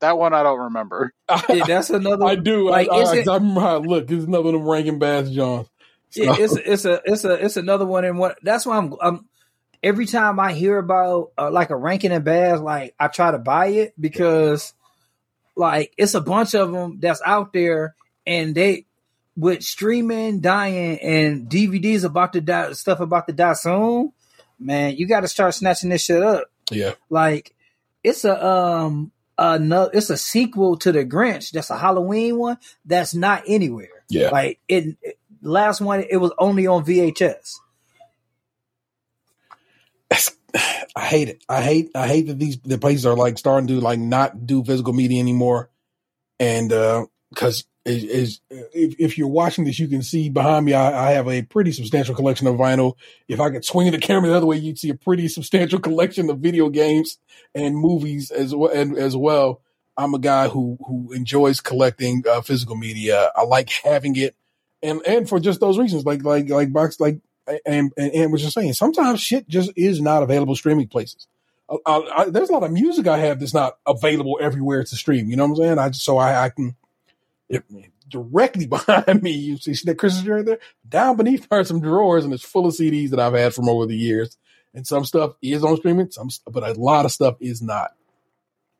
[0.00, 1.12] That one I don't remember.
[1.48, 2.24] Yeah, that's another.
[2.24, 2.68] I do.
[2.68, 4.10] Like, I, is I, it- I remember how uh, it looked.
[4.10, 5.68] It's another of them Rankin Bass Johns.
[6.14, 8.34] Yeah, it's it's a it's a it's another one and one.
[8.42, 9.28] That's why I'm I'm
[9.84, 13.38] every time I hear about uh, like a Rankin and bass, like I try to
[13.38, 14.72] buy it because
[15.54, 17.94] like it's a bunch of them that's out there,
[18.26, 18.86] and they
[19.36, 24.12] with streaming dying and DVDs about to die, stuff about to die soon.
[24.58, 26.44] Man, you got to start snatching this shit up.
[26.70, 27.54] yeah, Like
[28.02, 31.50] it's a um another it's a sequel to the Grinch.
[31.50, 32.58] That's a Halloween one.
[32.84, 33.88] That's not anywhere.
[34.08, 34.30] yeah.
[34.30, 37.56] Like it, it- last one, it was only on VHS.
[40.96, 41.44] I hate it.
[41.48, 41.90] I hate.
[41.94, 45.20] I hate that these the places are like starting to like not do physical media
[45.20, 45.70] anymore,
[46.38, 46.68] and
[47.30, 50.72] because is, is if, if you're watching this, you can see behind me.
[50.72, 52.94] I, I have a pretty substantial collection of vinyl.
[53.28, 56.30] If I could swing the camera the other way, you'd see a pretty substantial collection
[56.30, 57.18] of video games
[57.54, 58.70] and movies as well.
[58.70, 59.60] And as well,
[59.96, 63.30] I'm a guy who who enjoys collecting uh, physical media.
[63.36, 64.34] I like having it,
[64.82, 67.20] and and for just those reasons, like like like box like
[67.66, 71.26] and and, and was just saying, sometimes shit just is not available streaming places.
[71.70, 74.96] I, I, I, there's a lot of music I have that's not available everywhere to
[74.96, 75.30] stream.
[75.30, 75.78] You know what I'm saying?
[75.78, 76.76] I just so I, I can
[77.48, 77.62] if,
[78.08, 79.32] directly behind me.
[79.32, 80.58] You see that tree right there.
[80.88, 83.86] Down beneath are some drawers, and it's full of CDs that I've had from over
[83.86, 84.36] the years.
[84.72, 87.92] And some stuff is on streaming, some but a lot of stuff is not.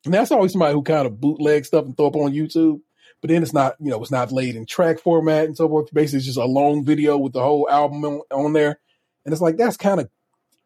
[0.05, 2.81] And that's always somebody who kind of bootleg stuff and throw up on YouTube.
[3.25, 5.89] But then it's not, you know, it's not laid in track format and so forth.
[5.95, 8.79] Basically, it's just a long video with the whole album on, on there.
[9.25, 10.11] And it's like that's kind of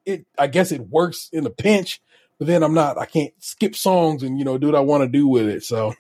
[0.05, 0.27] it.
[0.37, 2.03] I guess it works in a pinch,
[2.37, 2.99] but then I'm not.
[2.99, 5.63] I can't skip songs and you know do what I want to do with it.
[5.63, 5.95] So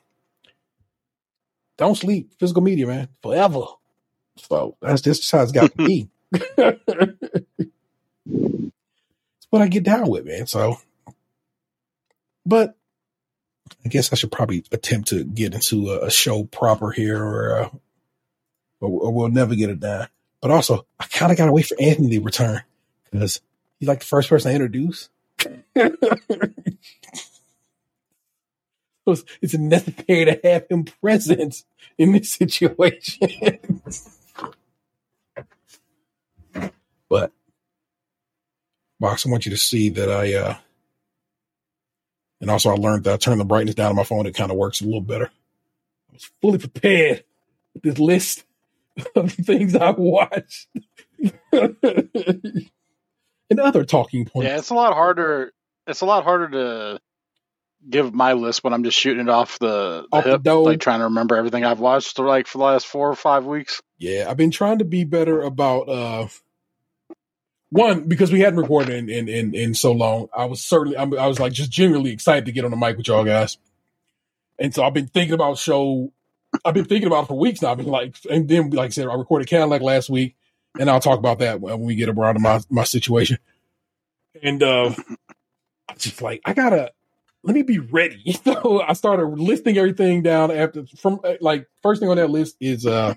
[1.76, 2.32] don't sleep.
[2.40, 3.62] Physical media, man, forever.
[4.38, 6.08] So that's just how it's got to be.
[6.32, 6.72] it's
[9.50, 10.48] what I get down with, man.
[10.48, 10.78] So,
[12.44, 12.76] but
[13.84, 17.58] I guess I should probably attempt to get into a, a show proper here, or,
[17.58, 17.68] uh,
[18.80, 20.08] or or we'll never get it done.
[20.40, 22.62] But also, I kind of got to wait for Anthony to return
[23.10, 23.40] because
[23.78, 25.08] he's like the first person I introduce.
[25.74, 26.14] it's,
[29.42, 31.64] it's necessary to have him present
[31.96, 33.28] in this situation.
[37.08, 37.32] but
[39.00, 40.56] Box, I want you to see that I uh
[42.40, 44.50] and also I learned that I turned the brightness down on my phone, it kind
[44.50, 45.30] of works a little better.
[46.10, 47.24] I was fully prepared
[47.74, 48.44] with this list
[49.14, 50.68] of things I watched.
[53.50, 54.48] and other talking points.
[54.48, 55.52] Yeah, it's a lot harder.
[55.86, 57.00] It's a lot harder to
[57.88, 60.64] give my list when I'm just shooting it off the, the Off the hip, dome.
[60.64, 63.80] like trying to remember everything I've watched like for the last four or five weeks.
[63.98, 66.26] Yeah, I've been trying to be better about uh
[67.70, 70.28] one because we hadn't recorded in in in, in so long.
[70.34, 72.96] I was certainly I'm, I was like just genuinely excited to get on the mic
[72.96, 73.58] with y'all guys,
[74.58, 76.12] and so I've been thinking about show.
[76.64, 77.72] I've been thinking about it for weeks now.
[77.72, 80.34] I've been like, and then like I said, I recorded Cadillac last week,
[80.78, 83.38] and I'll talk about that when we get around to my my situation.
[84.42, 84.94] And uh
[85.88, 86.92] I just like I gotta
[87.42, 88.36] let me be ready.
[88.44, 92.86] So I started listing everything down after from like first thing on that list is
[92.86, 93.14] uh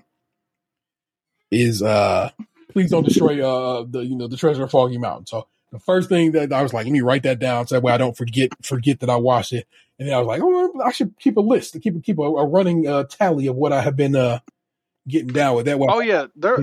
[1.50, 2.30] is uh
[2.72, 5.26] please don't destroy uh the you know the treasure of Foggy Mountain.
[5.26, 7.82] So the first thing that I was like, let me write that down so that
[7.82, 9.66] way I don't forget forget that I watched it.
[9.98, 12.22] And then I was like, oh, I should keep a list to keep keep a,
[12.22, 14.40] a running uh, tally of what I have been uh
[15.08, 15.66] getting down with.
[15.66, 16.58] That way, Oh yeah, there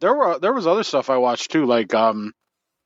[0.00, 1.64] there were there was other stuff I watched too.
[1.66, 2.34] Like um,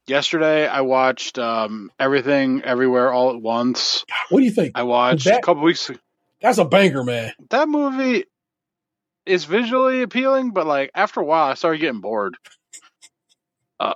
[0.06, 4.04] yesterday I watched um everything everywhere all at once.
[4.28, 4.72] What do you think?
[4.76, 5.90] I watched That- a couple weeks.
[6.40, 7.34] That's a banger, man.
[7.50, 8.24] That movie
[9.26, 12.34] is visually appealing, but like after a while, I started getting bored.
[13.78, 13.94] Uh,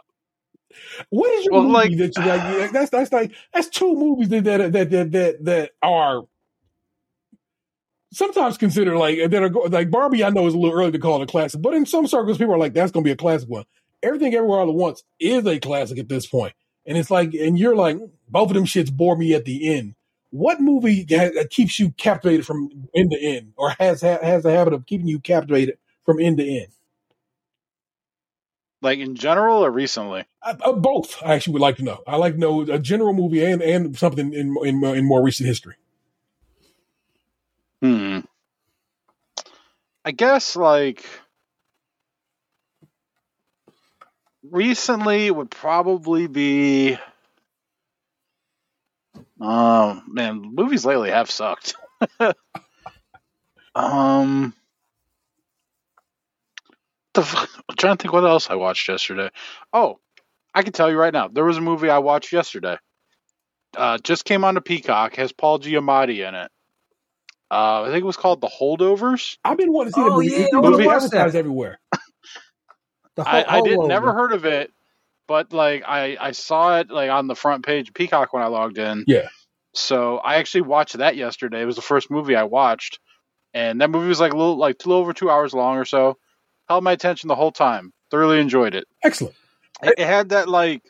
[1.11, 2.25] what is your Well, movie like- that you
[2.61, 2.73] like?
[2.73, 6.23] That's that's like that's two movies that that that that that, that are
[8.13, 10.25] sometimes considered like that are like Barbie.
[10.25, 12.39] I know is a little early to call it a classic, but in some circles,
[12.39, 13.65] people are like that's going to be a classic one.
[14.03, 16.53] Everything Everywhere All at Once is a classic at this point,
[16.87, 17.97] and it's like, and you're like,
[18.29, 19.95] both of them shits bore me at the end.
[20.35, 24.51] What movie ha- keeps you captivated from end to end, or has ha- has the
[24.51, 26.73] habit of keeping you captivated from end to end?
[28.83, 30.25] Like in general or recently?
[30.43, 32.03] Uh, uh, both, I actually would like to know.
[32.05, 35.47] I like to know a general movie and and something in in in more recent
[35.47, 35.77] history.
[37.81, 38.19] Hmm.
[40.05, 41.07] I guess like
[44.43, 46.99] recently would probably be
[49.45, 51.77] um man, movies lately have sucked.
[53.75, 54.55] um
[57.15, 59.31] the f- I'm trying to think what else I watched yesterday.
[59.73, 59.99] Oh,
[60.55, 61.29] I can tell you right now.
[61.29, 62.79] There was a movie I watched yesterday.
[63.77, 66.51] Uh just came on to Peacock, has Paul Giamatti in it.
[67.51, 69.39] Uh, I think it was called The Holdovers.
[69.45, 70.33] I've been wanting to see Oh, that movie.
[70.33, 71.81] yeah, It- I it wanna was advertised everywhere.
[73.17, 74.73] The I, whole- I didn't never heard of it,
[75.27, 78.47] but like I, I saw it like on the front page of Peacock when I
[78.47, 79.05] logged in.
[79.07, 79.29] Yeah.
[79.75, 81.63] So I actually watched that yesterday.
[81.63, 83.01] It was the first movie I watched,
[83.53, 85.85] and that movie was like a little like a little over two hours long or
[85.85, 86.17] so.
[86.69, 87.93] Held my attention the whole time.
[88.11, 88.85] Thoroughly enjoyed it.
[89.03, 89.35] Excellent.
[89.83, 90.83] It, it had that like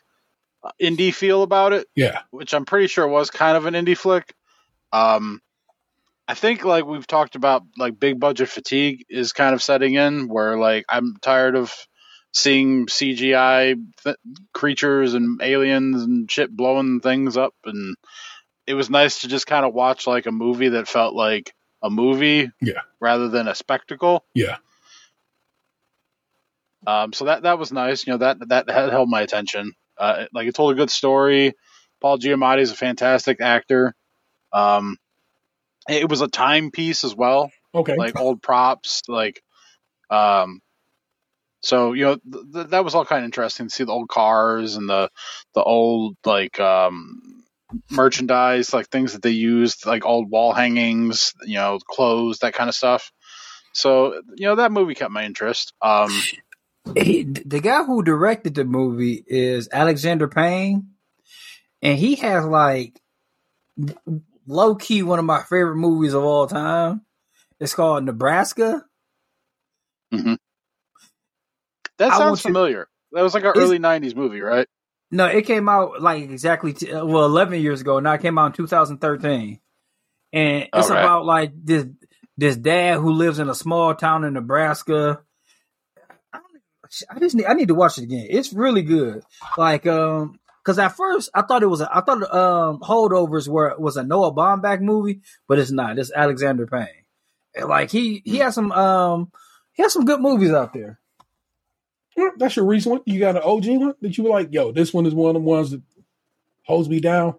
[0.81, 2.21] indie feel about it, Yeah.
[2.31, 4.33] which I'm pretty sure was kind of an indie flick.
[4.93, 5.41] Um,
[6.27, 10.27] I think like we've talked about, like big budget fatigue is kind of setting in,
[10.27, 11.73] where like I'm tired of
[12.35, 14.17] seeing CGI th-
[14.53, 17.95] creatures and aliens and shit blowing things up, and
[18.67, 21.89] it was nice to just kind of watch like a movie that felt like a
[21.89, 22.81] movie, Yeah.
[22.99, 24.25] rather than a spectacle.
[24.33, 24.57] Yeah.
[26.85, 28.05] Um, so that that was nice.
[28.05, 29.73] You know that that, that held my attention.
[29.97, 31.53] Uh, like it told a good story.
[32.01, 33.95] Paul Giamatti is a fantastic actor.
[34.53, 34.97] Um,
[35.87, 37.95] it was a timepiece as well, Okay.
[37.95, 39.41] like old props, like
[40.09, 40.59] um.
[41.65, 44.07] So you know th- th- that was all kind of interesting to see the old
[44.07, 45.09] cars and the
[45.55, 47.43] the old like um
[47.89, 52.69] merchandise, like things that they used, like old wall hangings, you know, clothes, that kind
[52.69, 53.11] of stuff.
[53.73, 55.73] So you know that movie kept my interest.
[55.81, 56.09] Um,
[56.95, 60.91] He, the guy who directed the movie is Alexander Payne,
[61.81, 63.01] and he has like
[64.45, 67.01] low key one of my favorite movies of all time.
[67.59, 68.85] It's called Nebraska.
[71.97, 72.87] That sounds familiar.
[73.11, 74.67] That was like an early '90s movie, right?
[75.11, 77.99] No, it came out like exactly t- uh, well eleven years ago.
[77.99, 79.59] Now it came out in 2013,
[80.33, 80.99] and it's Okay.
[80.99, 81.85] about like this
[82.37, 85.21] this dad who lives in a small town in Nebraska.
[86.33, 86.39] I,
[87.11, 88.27] I just need I need to watch it again.
[88.29, 89.23] It's really good.
[89.57, 93.75] Like um, because at first I thought it was a, I thought um holdovers were
[93.77, 95.97] was a Noah Baumbach movie, but it's not.
[95.99, 96.87] It's Alexander Payne.
[97.53, 99.31] And, Like he he has some um
[99.73, 100.99] he has some good movies out there.
[102.37, 103.01] That's your recent one.
[103.05, 105.41] You got an OG one that you were like, yo, this one is one of
[105.41, 105.81] the ones that
[106.63, 107.35] holds me down.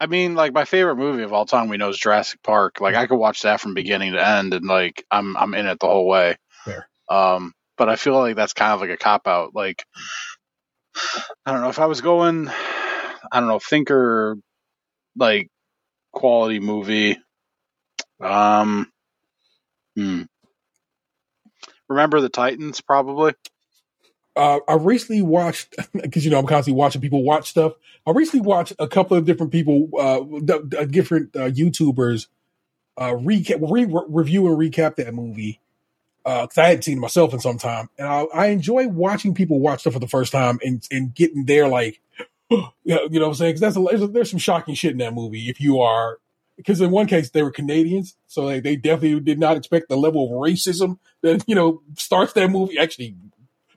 [0.00, 2.80] I mean, like my favorite movie of all time, we know is Jurassic Park.
[2.80, 5.80] Like I could watch that from beginning to end, and like I'm I'm in it
[5.80, 6.36] the whole way.
[6.64, 6.88] Fair.
[7.08, 9.54] Um, but I feel like that's kind of like a cop out.
[9.54, 9.84] Like
[11.44, 14.36] I don't know if I was going, I don't know, thinker
[15.16, 15.48] like
[16.12, 17.18] quality movie.
[18.20, 18.90] Um,
[19.96, 20.22] hmm.
[21.88, 23.34] Remember the Titans, probably.
[24.36, 27.74] uh, I recently watched because you know I'm constantly watching people watch stuff.
[28.06, 32.28] I recently watched a couple of different people, uh, d- d- different uh, YouTubers,
[32.98, 35.60] uh, recap, re- review and recap that movie
[36.24, 39.60] because I hadn't seen it myself in some time, and I, I enjoy watching people
[39.60, 42.00] watch stuff for the first time and and getting there like,
[42.50, 43.56] you know what I'm saying?
[43.56, 46.18] Because there's, there's some shocking shit in that movie if you are.
[46.58, 49.96] Because in one case they were Canadians, so like, they definitely did not expect the
[49.96, 52.78] level of racism that you know starts that movie.
[52.78, 53.14] Actually,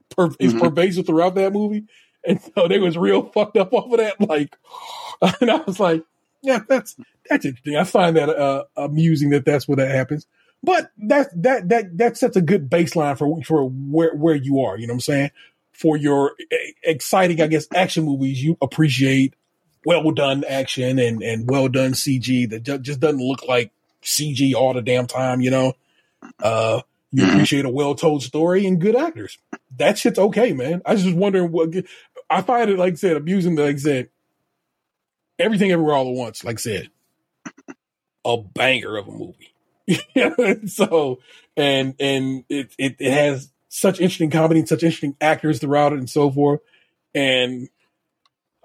[0.09, 0.59] per, is Mhm.
[0.59, 1.85] pervasive throughout that movie,
[2.25, 4.19] and so they was real fucked up off of that.
[4.19, 4.57] Like,
[5.41, 6.03] and I was like,
[6.41, 6.95] yeah, that's
[7.29, 7.77] that's interesting.
[7.77, 10.25] I find that uh, amusing that that's where that happens.
[10.63, 14.77] But that that that that sets a good baseline for for where where you are.
[14.77, 15.31] You know what I'm saying?
[15.71, 19.35] For your e- exciting, I guess, action movies, you appreciate
[19.85, 23.71] well done action and and well done CG that ju- just doesn't look like
[24.03, 25.41] CG all the damn time.
[25.41, 25.73] You know,
[26.41, 27.29] uh, you Mhm.
[27.33, 29.37] appreciate a well told story and good actors.
[29.77, 30.81] That shit's okay, man.
[30.85, 31.69] I was just wondering what
[32.29, 33.55] I find it, like I said, amusing.
[33.55, 34.09] Like I said,
[35.39, 36.43] everything everywhere all at once.
[36.43, 36.89] Like I said,
[38.25, 39.53] a banger of a movie.
[40.67, 41.19] so
[41.57, 45.99] and and it, it it has such interesting comedy and such interesting actors throughout it
[45.99, 46.61] and so forth.
[47.15, 47.67] And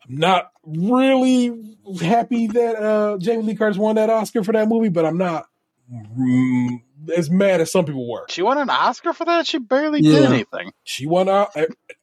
[0.04, 4.88] I'm not really happy that uh Jamie Lee Curtis won that Oscar for that movie,
[4.88, 5.46] but I'm not
[5.92, 6.82] mm,
[7.16, 8.26] as mad as some people were.
[8.28, 9.46] She won an Oscar for that.
[9.46, 10.12] She barely Yeah.
[10.20, 10.72] did anything.
[10.84, 11.54] She won out.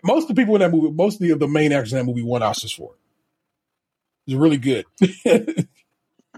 [0.04, 2.24] Most of the people in that movie, most of the main actors in that movie
[2.24, 4.32] won Oscars for it.
[4.32, 4.86] It was really good.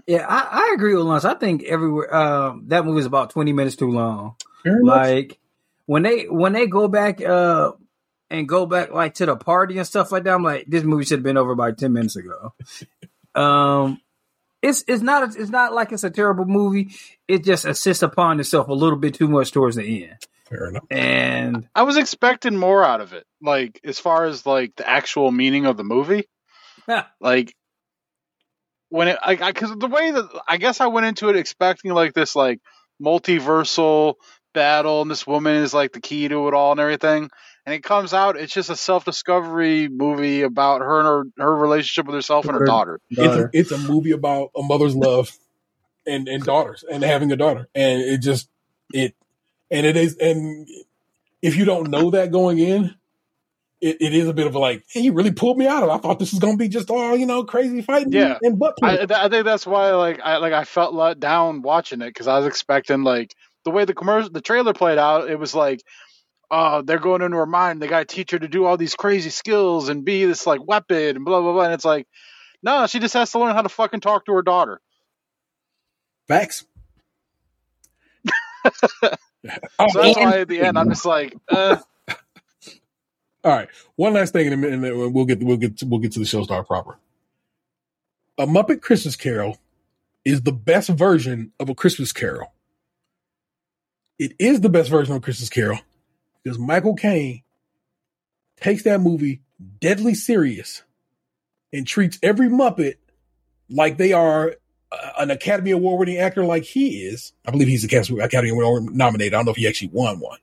[0.06, 1.24] Yeah, I, I agree with Lance.
[1.24, 4.36] I think everywhere um, that movie is about twenty minutes too long.
[4.64, 4.98] Very much.
[4.98, 5.38] Like
[5.86, 7.72] when they when they go back uh
[8.30, 11.04] and go back like to the party and stuff like that, I'm like, this movie
[11.04, 12.54] should have been over by ten minutes ago.
[13.34, 14.00] um,
[14.62, 16.90] it's it's not a, it's not like it's a terrible movie.
[17.28, 20.16] It just assists upon itself a little bit too much towards the end,
[20.48, 20.84] Fair enough.
[20.90, 23.24] and I was expecting more out of it.
[23.42, 26.24] Like as far as like the actual meaning of the movie.
[27.20, 27.54] like
[28.88, 32.14] when it like because the way that I guess I went into it expecting like
[32.14, 32.60] this like
[33.02, 34.14] multiversal
[34.54, 37.28] battle and this woman is like the key to it all and everything
[37.66, 42.06] and it comes out it's just a self-discovery movie about her and her, her relationship
[42.06, 45.36] with herself and her Her- daughter It's a, it's a movie about a mother's love
[46.06, 48.48] and and daughters and having a daughter, and it just
[48.94, 49.14] it
[49.72, 50.68] and it is and
[51.42, 52.94] if you don't know that going in.
[53.78, 55.90] It, it is a bit of a like, hey, you really pulled me out of.
[55.90, 55.92] it.
[55.92, 58.38] I thought this was gonna be just all you know, crazy fighting Yeah.
[58.40, 62.00] and butt I, I think that's why like I like I felt let down watching
[62.00, 63.34] it because I was expecting like
[63.66, 65.82] the way the commercial the trailer played out it was like
[66.50, 68.94] oh they're going into her mind they got to teach her to do all these
[68.94, 72.06] crazy skills and be this like weapon and blah blah blah and it's like
[72.62, 74.80] no she just has to learn how to fucking talk to her daughter
[76.28, 76.64] Facts.
[78.72, 79.08] so
[79.78, 81.76] that's why at the end I'm just like uh,
[83.44, 83.68] All right.
[83.94, 86.24] One last thing, and then and then we'll get we'll get we'll get to the
[86.24, 86.98] show star proper.
[88.38, 89.58] A Muppet Christmas Carol
[90.24, 92.52] is the best version of a Christmas Carol.
[94.18, 95.78] It is the best version of Christmas Carol
[96.46, 97.42] because Michael Caine
[98.60, 99.40] takes that movie
[99.80, 100.84] deadly serious
[101.72, 102.98] and treats every Muppet
[103.68, 104.54] like they are
[105.18, 107.32] an Academy Award winning actor, like he is.
[107.44, 109.34] I believe he's Academy Academy Award nominated.
[109.34, 110.38] I don't know if he actually won one.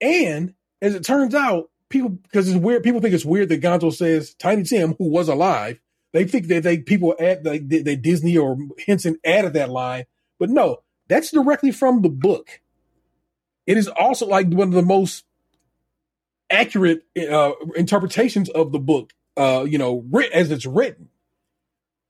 [0.00, 2.84] And as it turns out, people because it's weird.
[2.84, 5.80] People think it's weird that Gonzo says Tiny Tim, who was alive,
[6.12, 10.04] they think that they people add like that Disney or Henson added that line,
[10.38, 10.76] but no,
[11.08, 12.60] that's directly from the book.
[13.66, 15.24] It is also like one of the most
[16.50, 19.12] accurate uh, interpretations of the book.
[19.36, 21.08] Uh, you know, writ as it's written,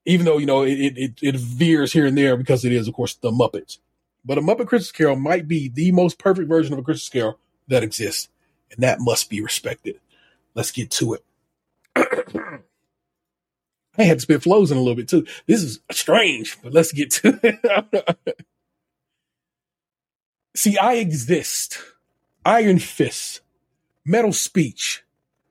[0.05, 2.95] even though you know it, it it veers here and there because it is, of
[2.95, 3.79] course, the Muppets.
[4.25, 7.39] But a Muppet Christmas Carol might be the most perfect version of a Christmas Carol
[7.69, 8.29] that exists
[8.73, 10.01] and that must be respected.
[10.55, 11.25] Let's get to it.
[13.99, 15.27] I had to spit flows in a little bit too.
[15.47, 18.39] This is strange, but let's get to it.
[20.55, 21.79] See, I exist.
[22.45, 23.41] Iron Fist,
[24.05, 25.03] metal speech.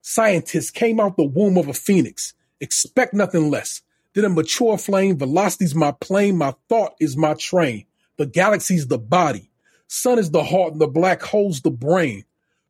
[0.01, 2.33] Scientists came out the womb of a phoenix.
[2.59, 3.81] Expect nothing less.
[4.13, 5.17] Then a mature flame.
[5.17, 6.37] Velocity's my plane.
[6.37, 7.85] My thought is my train.
[8.17, 9.49] The galaxy's the body.
[9.87, 12.25] Sun is the heart and the black hole's the brain.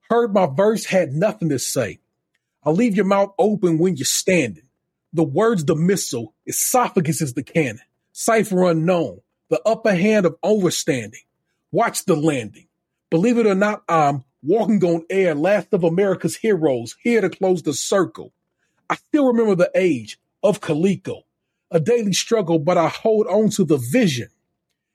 [0.10, 2.00] Heard my verse, had nothing to say.
[2.64, 4.68] I'll leave your mouth open when you're standing.
[5.14, 6.34] The word's the missile.
[6.48, 7.82] Esophagus is the cannon.
[8.14, 9.22] Cipher unknown.
[9.50, 11.26] The upper hand of overstanding.
[11.72, 12.68] Watch the landing.
[13.10, 17.30] Believe it or not, um, I'm walking on air, last of America's heroes, here to
[17.30, 18.34] close the circle.
[18.90, 21.22] I still remember the age of Coleco,
[21.70, 24.30] a daily struggle, but I hold on to the vision.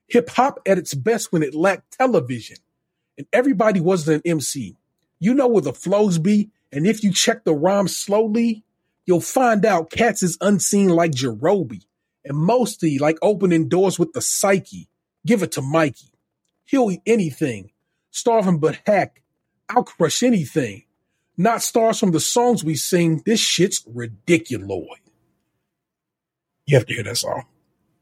[0.09, 2.59] Hip hop at its best when it lacked television,
[3.17, 4.77] and everybody wasn't an MC.
[5.19, 8.65] You know where the flows be, and if you check the rhymes slowly,
[9.07, 11.83] you'll find out cats is unseen like Jerobi,
[12.25, 14.89] and mostly like opening doors with the psyche.
[15.25, 16.11] Give it to Mikey.
[16.67, 17.71] He'll eat anything,
[18.11, 19.23] starving but heck,
[19.69, 20.85] I'll crush anything.
[21.37, 23.23] Not stars from the songs we sing.
[23.25, 25.01] This shit's ridiculoid.
[26.67, 27.45] You have to hear that song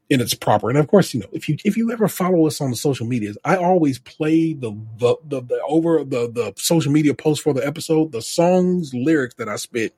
[0.09, 0.69] in its proper.
[0.69, 3.05] And of course, you know, if you if you ever follow us on the social
[3.05, 7.53] medias, I always play the the the, the over the the social media post for
[7.53, 9.93] the episode, the songs lyrics that I spit,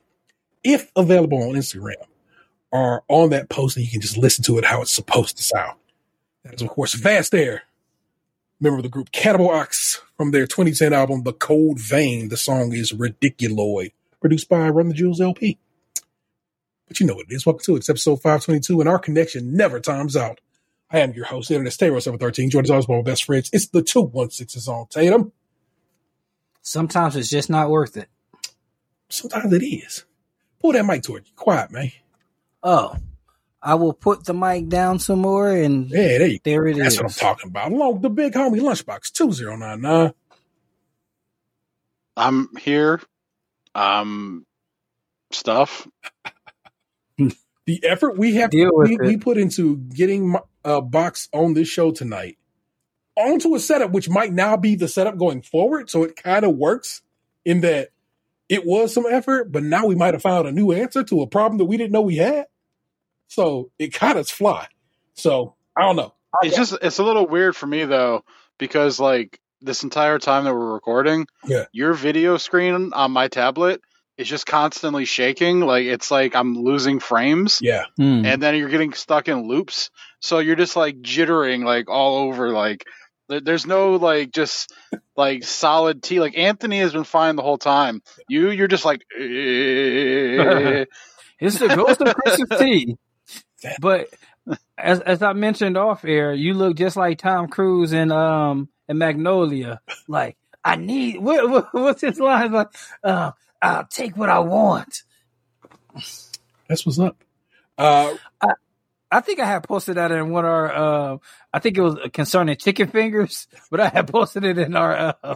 [0.64, 2.06] if available on Instagram,
[2.72, 5.44] are on that post, and you can just listen to it how it's supposed to
[5.44, 5.78] sound.
[6.44, 7.64] That is, of course, Vast Aire,
[8.60, 12.30] member of the group Cannibal Ox from their 2010 album The Cold Vein.
[12.30, 15.60] The song is Ridiculoid, produced by Run the Jewels El-P.
[16.88, 17.46] But you know what it is.
[17.46, 17.80] Welcome to it.
[17.80, 20.40] It's episode 522, and our connection never times out.
[20.90, 22.50] I am your host, Internet Stereo 713.
[22.50, 23.50] Joined as always by my best friends.
[23.52, 25.34] It's the 216s on Tatum.
[26.62, 28.08] Sometimes it's just not worth it.
[29.10, 30.06] Sometimes it is.
[30.62, 31.34] Pull that mic toward you.
[31.36, 31.92] Quiet, man.
[32.64, 32.96] Oh,
[33.62, 36.42] I will put the mic down some more, and Yeah, there you go.
[36.46, 36.84] there it is.
[36.84, 37.72] That's what I'm talking about.
[37.72, 40.14] Along the big homie Lunchbox 2099.
[42.16, 43.02] I'm here.
[43.76, 44.46] Um,
[45.32, 45.88] stuff.
[47.66, 51.68] The effort we have Deal we, we put into getting my- uh, Box on this
[51.68, 52.38] show tonight
[53.18, 55.90] onto a setup which might now be the setup going forward.
[55.90, 57.02] So it kind of works
[57.44, 57.90] in that
[58.48, 61.28] it was some effort, but now we might have found a new answer to a
[61.28, 62.46] problem that we didn't know we had.
[63.28, 64.68] So it kind of fly.
[65.14, 66.14] So I don't know.
[66.42, 68.24] It's just it's a little weird for me though
[68.58, 71.66] because like this entire time that we're recording, Yeah.
[71.72, 73.82] your video screen on my tablet
[74.18, 75.62] is just constantly shaking.
[75.62, 77.86] Like it's like I'm losing frames, Yeah.
[77.98, 78.26] Hmm.
[78.26, 79.90] and then you're getting stuck in loops.
[80.20, 82.50] So you're just like jittering like all over.
[82.52, 82.86] Like
[83.30, 84.72] there's no like just
[85.16, 86.20] like solid T.
[86.20, 88.02] Like Anthony has been fine the whole time.
[88.30, 89.02] You you're just like.
[89.20, 90.86] eh.
[91.40, 92.98] It's the ghost of Christmas T.
[93.80, 94.10] But
[94.78, 98.98] as as I mentioned off air, you look just like Tom Cruise in um in
[98.98, 99.82] Magnolia.
[100.08, 102.70] Like I need what, what what's his line like?
[103.04, 103.32] Uh,
[103.62, 105.04] I'll take what I want.
[106.68, 107.18] That's what's up.
[107.78, 108.16] Uh,
[109.10, 110.74] I think I had posted that in one of our.
[110.74, 111.18] Uh,
[111.54, 115.16] I think it was concerning chicken fingers, but I had posted it in our.
[115.24, 115.36] Uh,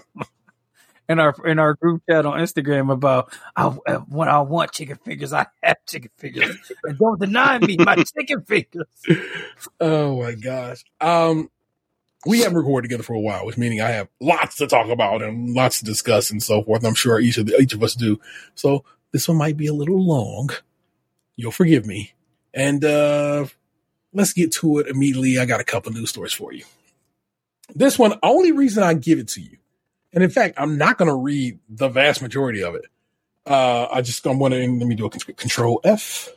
[1.11, 4.97] in our in our group chat on Instagram about I, uh, when I want chicken
[4.97, 8.87] fingers, I have chicken fingers, and don't deny me my chicken fingers.
[9.79, 10.83] Oh my gosh.
[10.99, 11.49] Um,
[12.25, 15.21] we haven't recorded together for a while, which meaning I have lots to talk about
[15.21, 16.85] and lots to discuss and so forth.
[16.85, 18.19] I'm sure each of the, each of us do.
[18.53, 20.51] So this one might be a little long.
[21.35, 22.13] You'll forgive me.
[22.53, 23.45] And uh
[24.13, 25.39] let's get to it immediately.
[25.39, 26.63] I got a couple news stories for you.
[27.73, 29.57] This one, only reason I give it to you,
[30.13, 32.85] and in fact, I'm not going to read the vast majority of it.
[33.45, 34.79] Uh, I just I'm wondering.
[34.79, 36.29] Let me do a control F.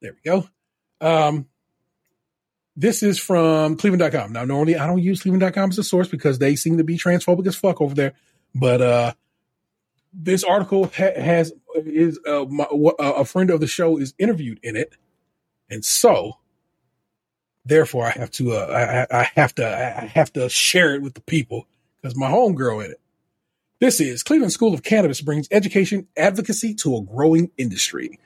[0.00, 0.48] There we go.
[1.00, 1.46] Um,
[2.76, 4.32] this is from Cleveland.com.
[4.32, 7.46] Now, normally I don't use Cleveland.com as a source because they seem to be transphobic
[7.46, 8.14] as fuck over there.
[8.54, 9.12] But uh,
[10.12, 14.60] this article ha- has is uh, my, uh, a friend of the show is interviewed
[14.62, 14.96] in it,
[15.68, 16.38] and so
[17.64, 21.14] therefore I have to uh, I, I have to I have to share it with
[21.14, 21.66] the people
[22.00, 23.00] because my homegirl in it.
[23.80, 28.18] This is Cleveland School of Cannabis brings education advocacy to a growing industry.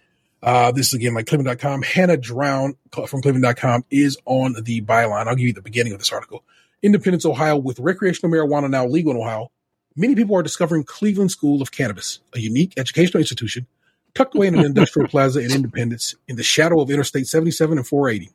[0.42, 1.82] Uh, this is again like Cleveland.com.
[1.82, 2.74] Hannah Drown
[3.06, 5.26] from Cleveland.com is on the byline.
[5.26, 6.44] I'll give you the beginning of this article.
[6.82, 9.50] Independence, Ohio, with recreational marijuana now legal in Ohio,
[9.96, 13.66] many people are discovering Cleveland School of Cannabis, a unique educational institution
[14.14, 17.86] tucked away in an industrial plaza in Independence in the shadow of Interstate 77 and
[17.86, 18.30] 480.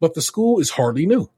[0.00, 1.30] But the school is hardly new.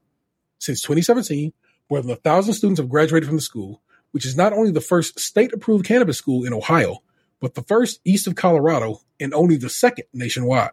[0.58, 1.52] Since 2017,
[1.91, 3.80] more than a thousand students have graduated from the school,
[4.12, 7.03] which is not only the first state approved cannabis school in Ohio,
[7.41, 10.70] but the first east of Colorado and only the second nationwide.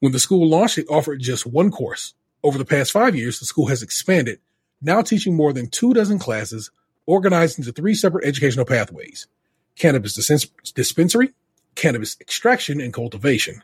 [0.00, 2.14] When the school launched, it offered just one course.
[2.44, 4.40] Over the past five years, the school has expanded,
[4.80, 6.70] now teaching more than two dozen classes
[7.06, 9.26] organized into three separate educational pathways
[9.74, 10.14] cannabis
[10.74, 11.34] dispensary,
[11.74, 13.62] cannabis extraction, and cultivation.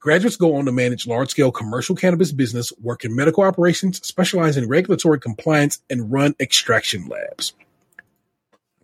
[0.00, 4.56] Graduates go on to manage large scale commercial cannabis business, work in medical operations, specialize
[4.56, 7.52] in regulatory compliance, and run extraction labs.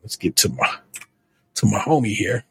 [0.02, 0.76] Let's get to my
[1.54, 2.44] to my homie here.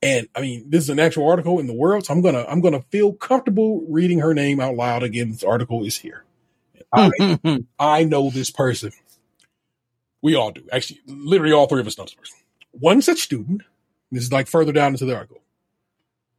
[0.00, 2.60] And I mean, this is an actual article in the world, so I'm gonna I'm
[2.60, 5.32] gonna feel comfortable reading her name out loud again.
[5.32, 6.24] This article is here.
[6.92, 7.10] I,
[7.78, 8.92] I know this person.
[10.22, 10.62] We all do.
[10.70, 12.36] Actually, literally all three of us know this person.
[12.70, 13.62] One such student,
[14.12, 15.40] this is like further down into the article.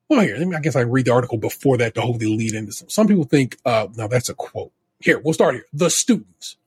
[0.07, 2.89] Well, here, I guess I read the article before that to hopefully lead into some.
[2.89, 4.71] Some people think, uh, now that's a quote.
[4.99, 5.65] Here, we'll start here.
[5.73, 6.57] The students.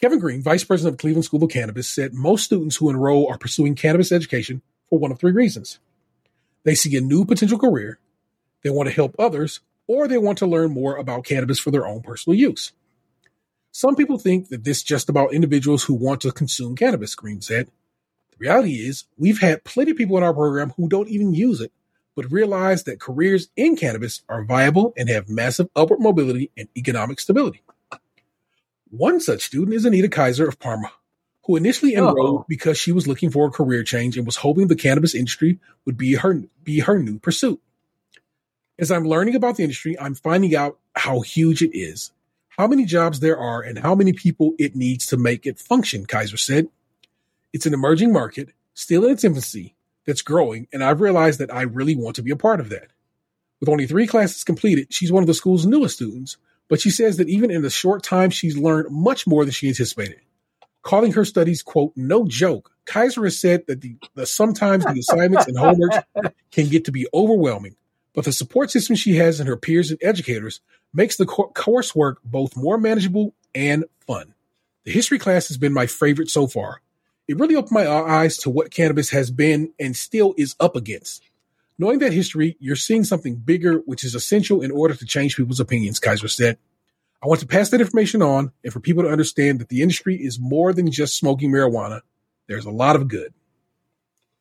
[0.00, 3.36] Kevin Green, vice president of Cleveland School of Cannabis, said most students who enroll are
[3.36, 5.78] pursuing cannabis education for one of three reasons.
[6.64, 7.98] They see a new potential career,
[8.62, 11.86] they want to help others, or they want to learn more about cannabis for their
[11.86, 12.72] own personal use.
[13.72, 17.40] Some people think that this is just about individuals who want to consume cannabis, Green
[17.40, 17.66] said.
[18.30, 21.60] The reality is, we've had plenty of people in our program who don't even use
[21.60, 21.72] it,
[22.16, 27.20] but realize that careers in cannabis are viable and have massive upward mobility and economic
[27.20, 27.62] stability.
[28.90, 30.90] One such student is Anita Kaiser of Parma,
[31.44, 32.08] who initially oh.
[32.08, 32.46] enrolled Oh.
[32.48, 35.96] because she was looking for a career change and was hoping the cannabis industry would
[35.96, 37.60] be her be her new pursuit.
[38.78, 42.12] As I'm learning about the industry, I'm finding out how huge it is,
[42.48, 46.06] how many jobs there are, and how many people it needs to make it function,
[46.06, 46.68] Kaiser said.
[47.52, 49.74] It's an emerging market, still in its infancy,
[50.06, 52.88] that's growing, and I've realized that I really want to be a part of that.
[53.60, 56.36] With only three classes completed, she's one of the school's newest students,
[56.68, 59.68] but she says that even in the short time, she's learned much more than she
[59.68, 60.20] anticipated.
[60.82, 65.46] Calling her studies, quote, no joke, Kaiser has said that the, the sometimes the assignments
[65.46, 66.04] and homework
[66.50, 67.76] can get to be overwhelming,
[68.14, 70.60] but the support system she has and her peers and educators
[70.92, 74.34] makes the co- coursework both more manageable and fun.
[74.84, 76.80] The history class has been my favorite so far.
[77.30, 81.22] It really opened my eyes to what cannabis has been and still is up against.
[81.78, 85.60] Knowing that history, you're seeing something bigger, which is essential in order to change people's
[85.60, 86.58] opinions, Kaiser said.
[87.22, 90.16] I want to pass that information on and for people to understand that the industry
[90.16, 92.00] is more than just smoking marijuana.
[92.48, 93.32] There's a lot of good.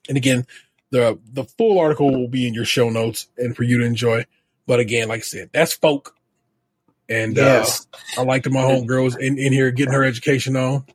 [0.07, 0.47] And again,
[0.89, 4.25] the the full article will be in your show notes and for you to enjoy.
[4.65, 6.15] But again, like I said, that's folk.
[7.07, 7.85] And Yes.
[7.93, 10.85] uh, I like that my homegirls in, in here getting her education on.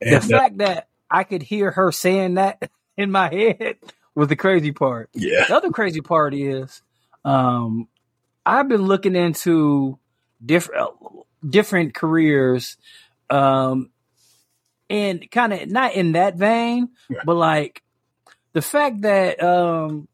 [0.00, 3.76] the And uh, fact that I could hear her saying that in my head
[4.14, 5.10] was the crazy part.
[5.14, 6.82] yeah, The other crazy part is,
[7.24, 7.88] um,
[8.44, 9.98] I've been looking into
[10.44, 10.90] different
[11.48, 12.76] different careers,
[13.30, 13.90] um,
[14.90, 17.20] and kind of not in that vein, Yeah.
[17.24, 17.82] but like
[18.52, 20.08] the fact that, um,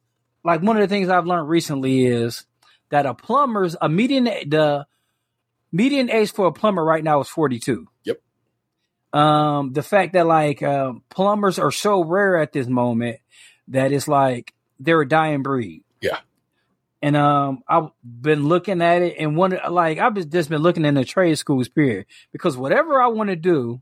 [0.44, 2.44] like one of the things I've learned recently is
[2.90, 4.86] that a plumber's a median the
[5.72, 7.88] median age for a plumber right now is forty two.
[8.05, 8.20] Yep.
[9.12, 13.18] Um, the fact that like um, plumbers are so rare at this moment
[13.68, 15.82] that it's like they're a dying breed.
[16.00, 16.18] Yeah.
[17.00, 20.84] And um, I've been looking at it and one like I've just just been looking
[20.84, 23.80] in the trade schools period because whatever I want to do,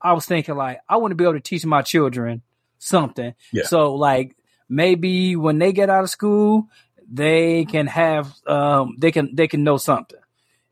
[0.00, 2.42] I was thinking like I want to be able to teach my children
[2.78, 3.34] something.
[3.52, 3.64] Yeah.
[3.64, 4.36] So like
[4.68, 6.68] maybe when they get out of school,
[7.10, 10.18] they can have um they can they can know something.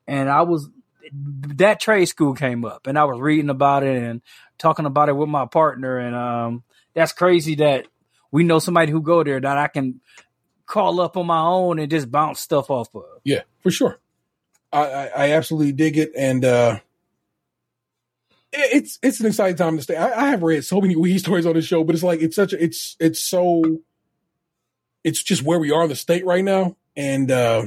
[0.08, 0.68] And I was
[1.12, 4.22] that trade school came up and I was reading about it and
[4.58, 6.62] talking about it with my partner and um
[6.94, 7.86] that's crazy that
[8.30, 10.00] we know somebody who go there that I can
[10.66, 13.04] call up on my own and just bounce stuff off of.
[13.24, 13.98] yeah, for sure.
[14.72, 16.78] I, I, I absolutely dig it, and uh,
[18.52, 19.96] it's it's an exciting time to stay.
[19.96, 22.36] I, I have read so many weed stories on the show, but it's like it's
[22.36, 23.80] such a, it's it's so
[25.02, 27.66] it's just where we are in the state right now, and uh,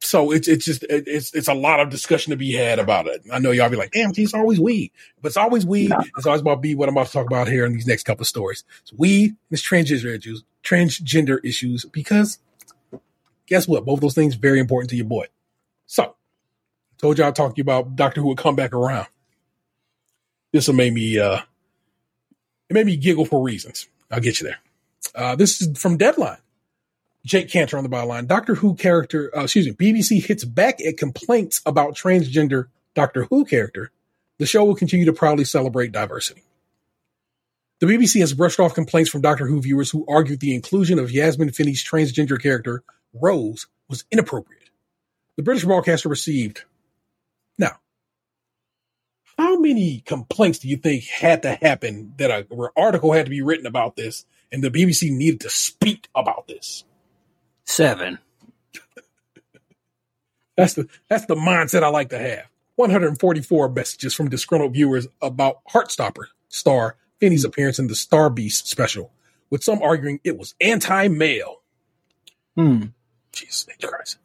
[0.00, 3.06] so it's it's just it, it's it's a lot of discussion to be had about
[3.06, 3.22] it.
[3.32, 5.92] I know y'all be like, "Damn, it's always weed," but it's always weed.
[6.16, 8.22] It's always about be what I'm about to talk about here in these next couple
[8.22, 8.64] of stories.
[8.82, 12.38] It's weed, it's transgender issues, transgender issues, because
[13.46, 13.84] guess what?
[13.84, 15.26] Both those things very important to your boy.
[15.86, 16.14] So,
[16.98, 19.06] told y'all I talked to you about Doctor Who would come back around.
[20.52, 21.40] This will make me uh,
[22.68, 23.88] it made me giggle for reasons.
[24.10, 24.58] I'll get you there.
[25.14, 26.38] Uh, this is from Deadline.
[27.26, 28.28] Jake Kanter on the byline.
[28.28, 33.44] Doctor Who character, uh, excuse me, BBC hits back at complaints about transgender Doctor Who
[33.44, 33.90] character.
[34.38, 36.44] The show will continue to proudly celebrate diversity.
[37.80, 41.10] The BBC has brushed off complaints from Doctor Who viewers who argued the inclusion of
[41.10, 44.70] Yasmin Finney's transgender character, Rose, was inappropriate.
[45.36, 46.62] The British broadcaster received.
[47.58, 47.80] Now,
[49.36, 53.30] how many complaints do you think had to happen that a, an article had to
[53.30, 56.84] be written about this and the BBC needed to speak about this?
[57.66, 58.18] Seven.
[60.56, 62.46] That's the that's the mindset I like to have.
[62.76, 69.10] 144 messages from disgruntled viewers about Heartstopper star Finney's appearance in the Star Beast special,
[69.50, 71.62] with some arguing it was anti-male.
[72.54, 72.84] Hmm.
[73.32, 74.18] Jesus Christ.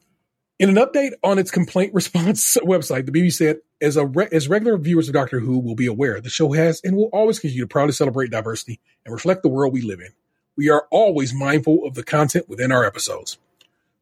[0.59, 4.47] In an update on its complaint response website, the BBC said, as, a re- as
[4.47, 7.63] regular viewers of Doctor Who will be aware, the show has and will always continue
[7.63, 10.13] to proudly celebrate diversity and reflect the world we live in.
[10.57, 13.37] We are always mindful of the content within our episodes.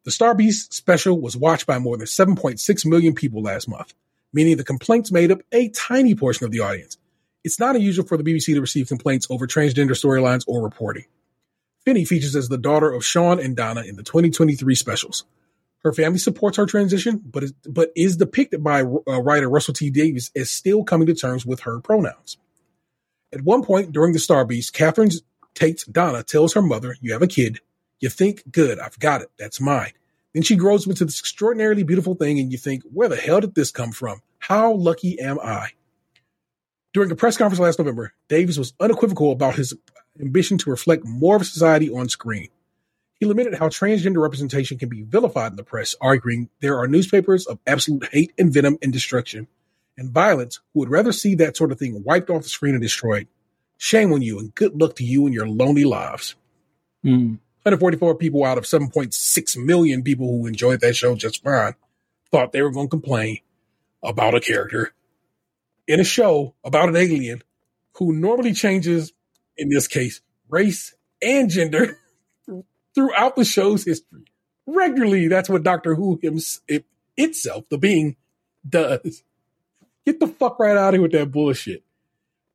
[0.04, 3.94] The Star Beast special was watched by more than 7.6 million people last month,
[4.32, 6.96] meaning the complaints made up a tiny portion of the audience.
[7.44, 11.04] It's not unusual for the BBC to receive complaints over transgender storylines or reporting.
[11.84, 15.24] Finney features as the daughter of Sean and Donna in the 2023 specials.
[15.82, 19.88] Her family supports her transition, but is, but is depicted by uh, writer Russell T
[19.88, 22.36] Davies as still coming to terms with her pronouns.
[23.32, 25.10] At one point during the Star Beast, Catherine
[25.54, 27.60] Tate's Donna tells her mother, "You have a kid.
[27.98, 29.30] You think, good, I've got it.
[29.38, 29.92] That's mine."
[30.32, 33.54] Then she grows into this extraordinarily beautiful thing, and you think, "Where the hell did
[33.54, 34.22] this come from?
[34.38, 35.70] How lucky am I?"
[36.92, 39.74] During a press conference last November, Davies was unequivocal about his
[40.20, 42.48] ambition to reflect more of society on screen.
[43.18, 47.46] He lamented how transgender representation can be vilified in the press, arguing there are newspapers
[47.46, 49.46] of absolute hate and venom and destruction
[49.96, 52.82] and violence who would rather see that sort of thing wiped off the screen and
[52.82, 53.28] destroyed.
[53.82, 56.34] Shame on you and good luck to you and your lonely lives.
[57.02, 57.38] Mm.
[57.62, 61.74] 144 people out of 7.6 million people who enjoyed that show just fine
[62.30, 63.38] thought they were going to complain
[64.02, 64.92] about a character
[65.88, 67.42] in a show about an alien
[67.94, 69.14] who normally changes,
[69.56, 70.20] in this case,
[70.50, 71.98] race and gender
[72.94, 74.24] throughout the show's history.
[74.66, 76.84] Regularly, that's what Doctor Who hims- it,
[77.16, 78.16] itself, the being,
[78.68, 79.24] does.
[80.04, 81.82] Get the fuck right out of here with that bullshit.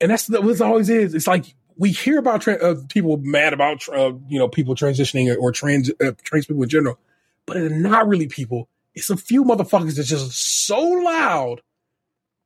[0.01, 1.13] And that's what it always is.
[1.13, 5.33] It's like we hear about tra- uh, people mad about uh, you know people transitioning
[5.33, 6.99] or, or trans uh, trans people in general,
[7.45, 8.67] but it's not really people.
[8.93, 10.31] It's a few motherfuckers that's just
[10.65, 11.61] so loud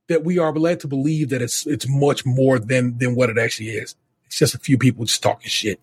[0.07, 3.37] that we are led to believe that it's it's much more than than what it
[3.37, 3.95] actually is.
[4.25, 5.79] It's just a few people just talking shit.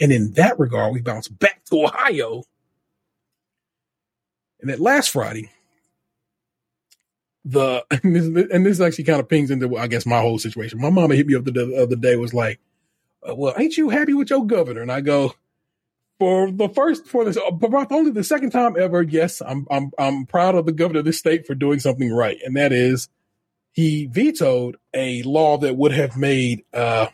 [0.00, 2.44] And in that regard, we bounce back to Ohio.
[4.60, 5.50] And that last Friday,
[7.44, 10.80] the and this, and this actually kind of pings into I guess my whole situation.
[10.80, 12.60] My mama hit me up the, the other day was like,
[13.28, 15.34] uh, "Well, ain't you happy with your governor?" And I go,
[16.18, 20.26] "For the first, for this, uh, only the second time ever, yes, I'm I'm I'm
[20.26, 23.08] proud of the governor of this state for doing something right, and that is
[23.72, 27.08] he vetoed a law that would have made uh,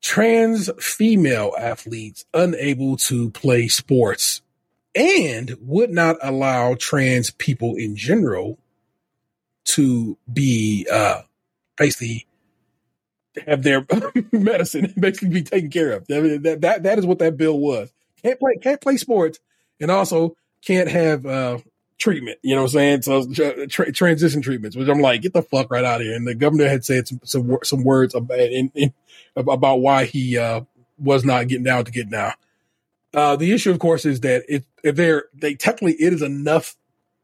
[0.00, 4.42] trans female athletes unable to play sports
[4.94, 8.58] and would not allow trans people in general
[9.64, 11.22] to be uh,
[11.76, 12.26] basically
[13.46, 13.86] have their
[14.32, 16.06] medicine basically be taken care of.
[16.06, 17.92] That, that that is what that bill was.
[18.22, 19.40] Can't play can't play sports
[19.80, 21.58] and also can't have uh,
[21.98, 22.38] treatment.
[22.42, 23.02] You know what I'm saying?
[23.02, 26.14] So tra- transition treatments, which I'm like, get the fuck right out of here.
[26.14, 28.92] And the governor had said some some, some words about in, in,
[29.36, 30.62] about why he uh,
[30.98, 32.34] was not getting down to get down.
[33.14, 36.76] Uh, the issue, of course, is that it, if there, they technically, it is enough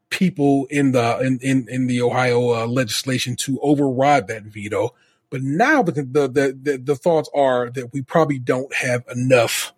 [0.09, 4.95] people in the, in, in, in the Ohio uh, legislation to override that veto.
[5.29, 9.73] But now the, the, the, the, thoughts are that we probably don't have enough.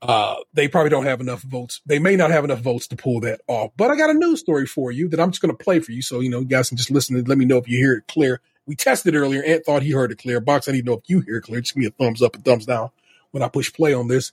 [0.00, 1.80] Uh, they probably don't have enough votes.
[1.86, 3.72] They may not have enough votes to pull that off.
[3.76, 5.92] But I got a news story for you that I'm just going to play for
[5.92, 6.02] you.
[6.02, 7.92] So, you know, you guys can just listen and let me know if you hear
[7.94, 8.40] it clear.
[8.66, 9.42] We tested earlier.
[9.44, 10.40] Ant thought he heard it clear.
[10.40, 11.60] Box, I need to know if you hear it clear.
[11.60, 12.90] Just give me a thumbs up and thumbs down
[13.32, 14.32] when I push play on this.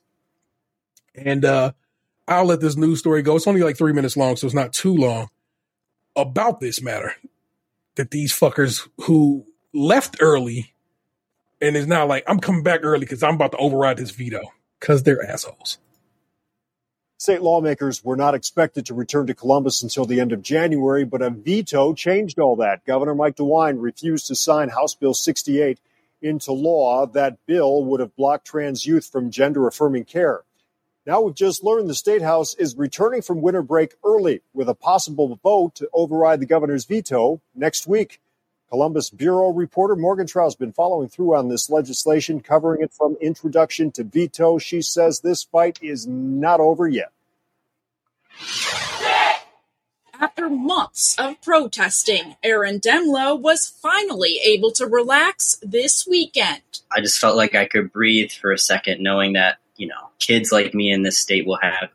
[1.15, 1.71] And uh,
[2.27, 3.35] I'll let this news story go.
[3.35, 5.29] It's only like three minutes long, so it's not too long
[6.15, 7.15] about this matter
[7.95, 10.73] that these fuckers who left early
[11.61, 14.41] and is now like, I'm coming back early because I'm about to override this veto
[14.79, 15.77] because they're assholes.
[17.17, 21.21] State lawmakers were not expected to return to Columbus until the end of January, but
[21.21, 22.85] a veto changed all that.
[22.85, 25.79] Governor Mike DeWine refused to sign House Bill 68
[26.21, 27.05] into law.
[27.05, 30.43] That bill would have blocked trans youth from gender affirming care.
[31.09, 34.75] Now we've just learned the State House is returning from winter break early with a
[34.75, 38.21] possible vote to override the governor's veto next week.
[38.69, 43.89] Columbus Bureau reporter Morgan Trau's been following through on this legislation, covering it from introduction
[43.93, 44.59] to veto.
[44.59, 47.11] She says this fight is not over yet.
[50.13, 56.81] After months of protesting, Aaron Demlow was finally able to relax this weekend.
[56.95, 60.51] I just felt like I could breathe for a second, knowing that you know, kids
[60.51, 61.89] like me in this state will have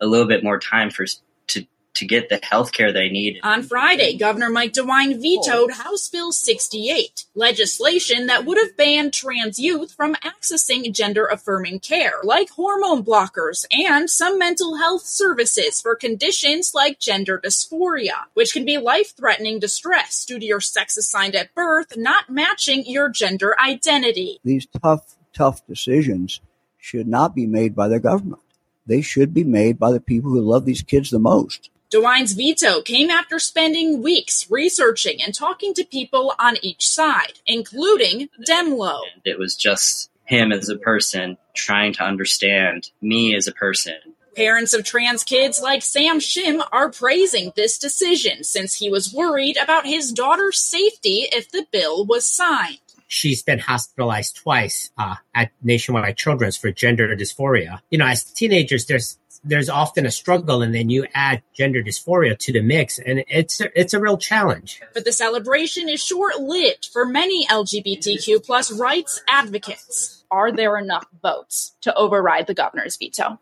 [0.00, 1.06] a little bit more time for
[1.48, 3.40] to to get the health care they need.
[3.42, 5.82] On Friday, Governor Mike DeWine vetoed oh.
[5.82, 12.16] House Bill 68, legislation that would have banned trans youth from accessing gender affirming care,
[12.22, 18.66] like hormone blockers and some mental health services for conditions like gender dysphoria, which can
[18.66, 23.54] be life threatening distress due to your sex assigned at birth not matching your gender
[23.58, 24.38] identity.
[24.44, 26.40] These tough, tough decisions
[26.86, 28.40] should not be made by the government.
[28.86, 31.68] They should be made by the people who love these kids the most.
[31.90, 38.28] DeWine's veto came after spending weeks researching and talking to people on each side, including
[38.48, 39.00] Demlow.
[39.24, 43.96] It was just him as a person, trying to understand me as a person.
[44.36, 49.56] Parents of trans kids like Sam Shim are praising this decision since he was worried
[49.56, 52.78] about his daughter's safety if the bill was signed.
[53.08, 57.80] She's been hospitalized twice uh, at Nationwide Children's for gender dysphoria.
[57.90, 62.36] You know, as teenagers, there's there's often a struggle, and then you add gender dysphoria
[62.38, 64.80] to the mix, and it's a, it's a real challenge.
[64.92, 70.24] But the celebration is short lived for many LGBTQ plus rights advocates.
[70.30, 73.38] Are there enough votes to override the governor's veto?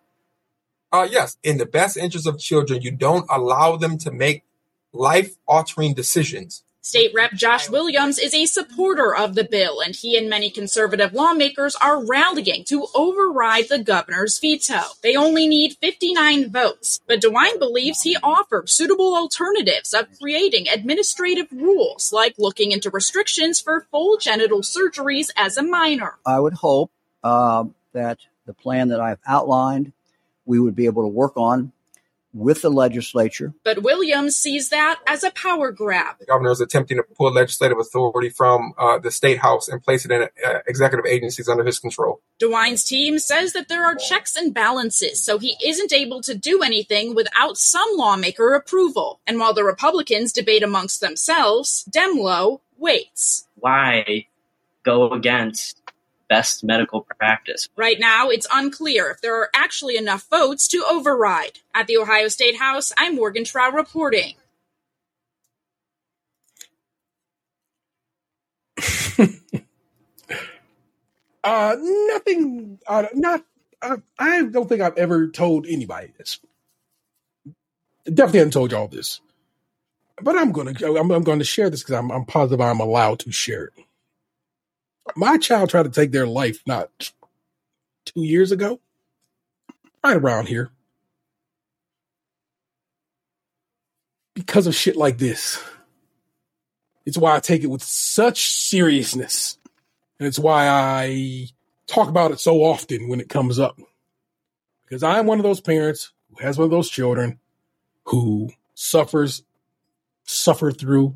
[0.92, 4.44] Uh, yes, in the best interest of children, you don't allow them to make
[4.92, 6.63] life altering decisions.
[6.84, 11.14] State Rep Josh Williams is a supporter of the bill, and he and many conservative
[11.14, 14.82] lawmakers are rallying to override the governor's veto.
[15.02, 21.46] They only need 59 votes, but DeWine believes he offered suitable alternatives of creating administrative
[21.50, 26.18] rules, like looking into restrictions for full genital surgeries as a minor.
[26.26, 26.90] I would hope
[27.22, 27.64] uh,
[27.94, 29.94] that the plan that I've outlined
[30.44, 31.72] we would be able to work on
[32.34, 33.54] with the legislature.
[33.64, 36.16] But Williams sees that as a power grab.
[36.18, 40.04] The governor is attempting to pull legislative authority from uh, the state house and place
[40.04, 42.20] it in uh, executive agencies under his control.
[42.40, 46.62] DeWine's team says that there are checks and balances, so he isn't able to do
[46.62, 49.20] anything without some lawmaker approval.
[49.26, 53.46] And while the Republicans debate amongst themselves, Demlow waits.
[53.54, 54.26] Why
[54.82, 55.83] go against
[56.28, 57.68] best medical practice.
[57.76, 61.60] Right now, it's unclear if there are actually enough votes to override.
[61.74, 64.34] At the Ohio State House, I'm Morgan Trau reporting.
[71.44, 72.78] uh, nothing.
[72.86, 73.44] Uh, not.
[73.82, 76.38] Uh, I don't think I've ever told anybody this.
[78.06, 79.20] Definitely haven't told y'all this,
[80.22, 80.74] but I'm gonna.
[80.84, 83.84] I'm, I'm going to share this because I'm, I'm positive I'm allowed to share it
[85.16, 87.12] my child tried to take their life not
[88.04, 88.80] two years ago,
[90.02, 90.70] right around here,
[94.34, 95.62] because of shit like this.
[97.06, 99.58] It's why I take it with such seriousness.
[100.18, 101.48] And it's why I
[101.86, 103.78] talk about it so often when it comes up.
[104.84, 107.38] Because I am one of those parents who has one of those children
[108.04, 109.42] who suffers,
[110.24, 111.14] suffer through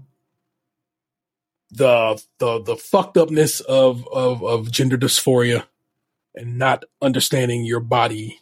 [1.70, 5.66] the the the fucked upness of of of gender dysphoria
[6.34, 8.40] and not understanding your body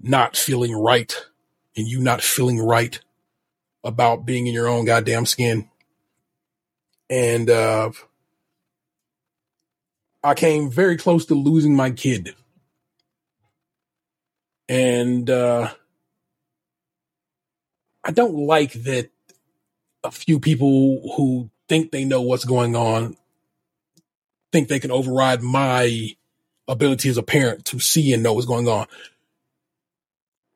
[0.00, 1.26] not feeling right
[1.76, 3.00] and you not feeling right
[3.84, 5.68] about being in your own goddamn skin.
[7.08, 7.90] And uh
[10.22, 12.34] I came very close to losing my kid.
[14.68, 15.72] And uh
[18.02, 19.10] I don't like that
[20.02, 23.16] a few people who think they know what's going on,
[24.50, 26.08] think they can override my
[26.66, 28.88] ability as a parent to see and know what's going on.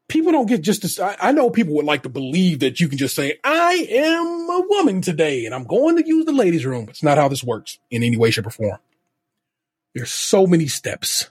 [0.08, 0.98] People don't get just this.
[0.98, 4.26] I, I know people would like to believe that you can just say, I am
[4.26, 6.88] a woman today and I'm going to use the ladies' room.
[6.88, 8.78] It's not how this works in any way, shape, or form.
[9.94, 11.30] There's so many steps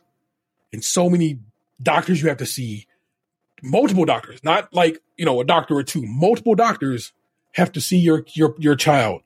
[0.72, 1.40] and so many
[1.82, 2.88] doctors you have to see,
[3.62, 7.12] multiple doctors, not like, you know, a doctor or two, multiple doctors
[7.52, 9.23] have to see your, your, your child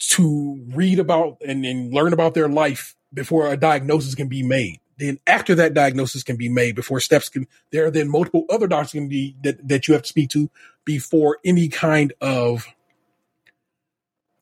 [0.00, 4.80] to read about and, learn about their life before a diagnosis can be made.
[4.98, 8.66] Then after that diagnosis can be made, before steps can, there are then multiple other
[8.66, 10.50] doctors can be that, that you have to speak to
[10.84, 12.66] before any kind of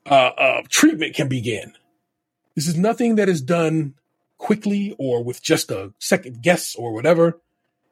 [0.07, 1.73] uh, uh, treatment can begin.
[2.55, 3.95] This is nothing that is done
[4.37, 7.39] quickly or with just a second guess or whatever.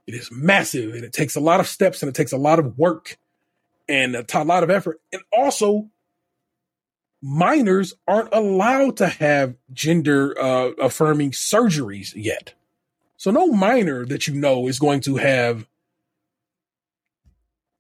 [0.07, 2.59] It is massive and it takes a lot of steps and it takes a lot
[2.59, 3.19] of work
[3.89, 5.01] and a lot of effort.
[5.13, 5.91] And also
[7.23, 12.55] minors aren't allowed to have gender uh, affirming surgeries yet.
[13.17, 15.67] So no minor that you know is going to have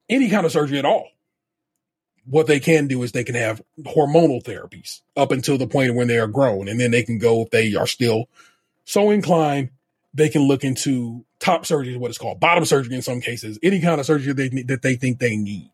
[0.08, 1.08] any kind of surgery at all.
[2.24, 6.08] What they can do is they can have hormonal therapies up until the point when
[6.08, 8.28] they are grown, and then they can go if they are still
[8.84, 9.70] so inclined.
[10.12, 13.80] They can look into top surgery, what it's called, bottom surgery in some cases, any
[13.80, 15.70] kind of surgery they, that they think they need.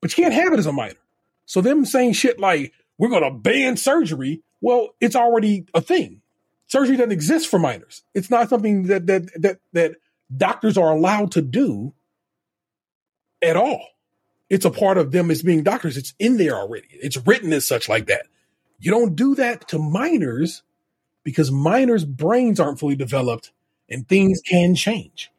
[0.00, 0.94] But you can't have it as a minor.
[1.46, 6.22] So them saying shit like we're going to ban surgery, well, it's already a thing.
[6.66, 8.02] Surgery doesn't exist for minors.
[8.14, 9.96] It's not something that that that that
[10.34, 11.92] doctors are allowed to do
[13.42, 13.86] at all.
[14.48, 15.96] It's a part of them as being doctors.
[15.96, 16.88] It's in there already.
[16.90, 18.26] It's written as such like that.
[18.78, 20.62] You don't do that to minors
[21.22, 23.52] because minors' brains aren't fully developed
[23.88, 25.30] and things can change.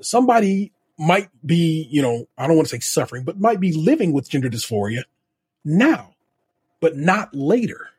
[0.00, 4.12] Somebody might be, you know, I don't want to say suffering, but might be living
[4.12, 5.04] with gender dysphoria
[5.64, 6.14] now,
[6.80, 7.90] but not later.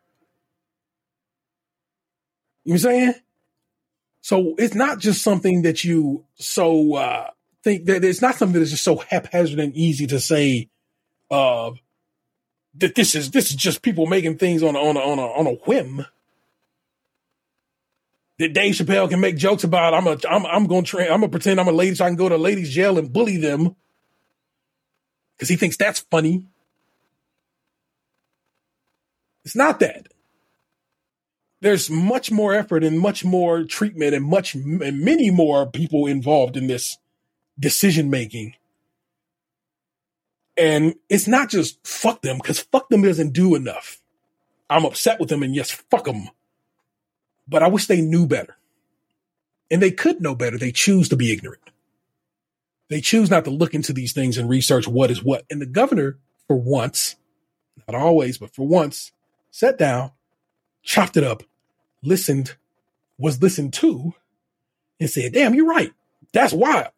[2.66, 3.14] You know what I'm saying?
[4.22, 7.30] So it's not just something that you so uh
[7.64, 10.70] think that it's not something that's just so haphazard and easy to say
[11.32, 11.72] uh
[12.76, 15.26] that this is this is just people making things on a, on a, on a,
[15.26, 16.06] on a whim.
[18.40, 19.94] That Dave Chappelle can make jokes about.
[19.94, 22.16] I'm a I'm I'm going to I'm gonna pretend I'm a lady so I can
[22.16, 23.76] go to ladies' jail and bully them
[25.36, 26.46] because he thinks that's funny.
[29.44, 30.08] It's not that.
[31.62, 36.56] There's much more effort and much more treatment and much and many more people involved
[36.56, 36.98] in this
[37.60, 38.56] decision making.
[40.56, 44.02] And it's not just fuck them because fuck them doesn't do enough.
[44.70, 46.30] I'm upset with them and yes, fuck them.
[47.50, 48.56] But I wish they knew better.
[49.72, 50.58] And they could know better.
[50.58, 51.62] They choose to be ignorant.
[52.89, 55.45] They choose not to look into these things and research what is what.
[55.50, 57.16] And the governor, for once,
[57.88, 59.12] not always, but for once,
[59.52, 60.12] sat down,
[60.84, 61.43] chopped it up,
[62.02, 62.56] listened,
[63.18, 64.14] was listened to,
[65.00, 65.93] and said, damn, you're right.
[66.34, 66.89] That's wild.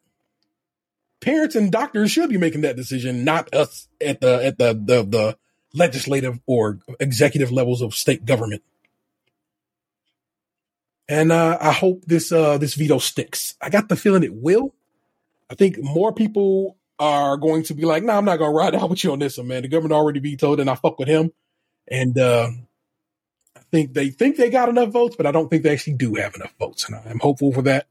[1.20, 5.04] Parents and doctors should be making that decision, not us at the at the the,
[5.04, 5.38] the
[5.72, 8.62] legislative or executive levels of state government.
[11.12, 13.54] And uh, I hope this uh, this veto sticks.
[13.60, 14.74] I got the feeling it will.
[15.50, 18.56] I think more people are going to be like, "No, nah, I'm not going to
[18.56, 19.60] ride out with you on this one, man.
[19.60, 21.30] The government already vetoed, and I fuck with him."
[21.86, 22.48] And uh,
[23.54, 26.14] I think they think they got enough votes, but I don't think they actually do
[26.14, 26.88] have enough votes.
[26.88, 27.88] And I'm hopeful for that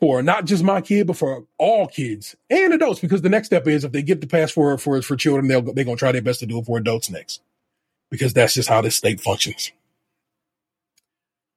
[0.00, 2.98] for not just my kid, but for all kids and adults.
[2.98, 5.62] Because the next step is if they get the pass for for for children, they'll
[5.62, 7.42] they're going to try their best to do it for adults next,
[8.10, 9.70] because that's just how this state functions.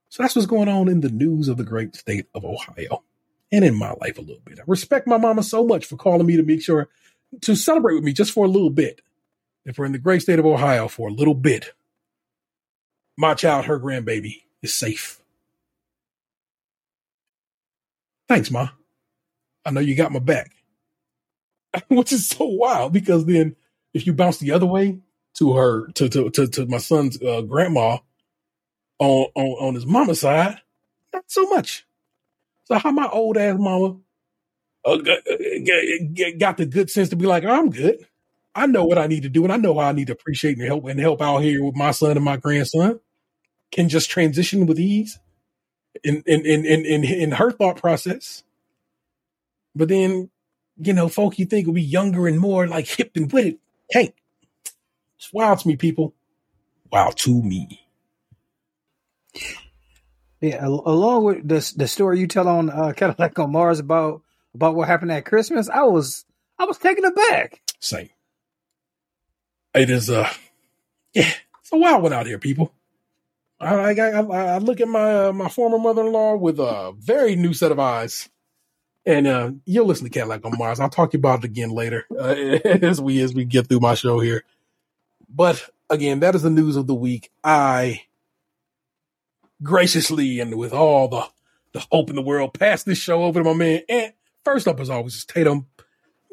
[0.10, 3.03] So that's what's going on in the news of the great state of Ohio
[3.51, 4.60] and in my life a little bit.
[4.60, 6.89] I respect my mama so much for calling me to make sure
[7.41, 9.01] to celebrate with me just for a little bit.
[9.66, 11.74] If we're in the great state of Ohio for a little bit,
[13.18, 15.22] my child, her grandbaby, is safe.
[18.30, 18.70] Thanks, Ma.
[19.66, 20.51] I know you got my back.
[21.89, 23.55] Which is so wild because then
[23.93, 24.99] if you bounce the other way
[25.36, 27.97] to her to to to, to my son's uh, grandma
[29.00, 30.60] on, on on his mama's side,
[31.14, 31.86] not so much.
[32.66, 33.98] So how my old ass mama
[34.86, 34.98] uh,
[36.38, 38.06] got the good sense to be like, I'm good.
[38.56, 40.58] I know what I need to do, and I know how I need to appreciate
[40.58, 43.00] and help and help out here with my son and my grandson.
[43.72, 45.20] Can just transition with ease
[46.04, 48.43] in in in in in, in her thought process.
[49.76, 50.30] But then,
[50.78, 53.60] you know, folk you think will be younger and more like hip and with it.
[53.89, 54.14] Hey,
[55.18, 56.16] it's wild to me, people.
[56.91, 57.87] Wow to me.
[60.42, 64.22] Yeah, along with the the story you tell on uh, Cadillac on Mars about
[64.54, 66.26] about what happened at Christmas, I was
[66.60, 67.62] I was taken aback.
[67.80, 68.10] Same.
[69.74, 70.30] It is uh
[71.14, 71.32] yeah,
[71.62, 72.72] it's a wild one out here, people.
[73.60, 76.94] I I, I, I look at my uh, my former mother in law with a
[76.98, 78.30] very new set of eyes,
[79.06, 80.80] and uh, you'll listen to Cadillac on Mars.
[80.80, 83.96] I'll talk you about it again later uh, as we as we get through my
[83.96, 84.44] show here.
[85.30, 87.32] But again, that is the news of the week.
[87.44, 88.04] I
[89.64, 91.24] graciously and with all the
[91.74, 93.82] the hope in the world pass this show over to my man.
[93.89, 95.68] And first up, as always, is Tatum.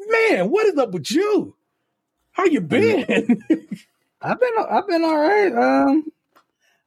[0.07, 1.55] Man, what is up with you?
[2.31, 2.99] How you been?
[4.21, 5.53] I've been I've been all right.
[5.53, 6.05] Um,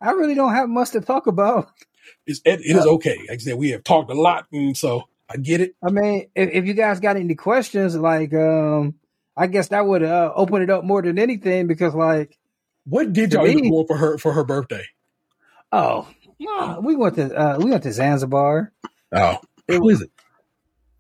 [0.01, 1.71] I really don't have much to talk about.
[2.27, 3.17] It's, it, it is okay.
[3.29, 5.75] Like I said, we have talked a lot, and so I get it.
[5.83, 8.95] I mean, if, if you guys got any questions, like, um,
[9.37, 12.39] I guess that would uh, open it up more than anything because, like,
[12.85, 14.85] what did y'all up for her for her birthday?
[15.71, 16.09] Oh,
[16.39, 18.73] we went to uh, we went to Zanzibar.
[19.13, 20.11] Oh, who is it?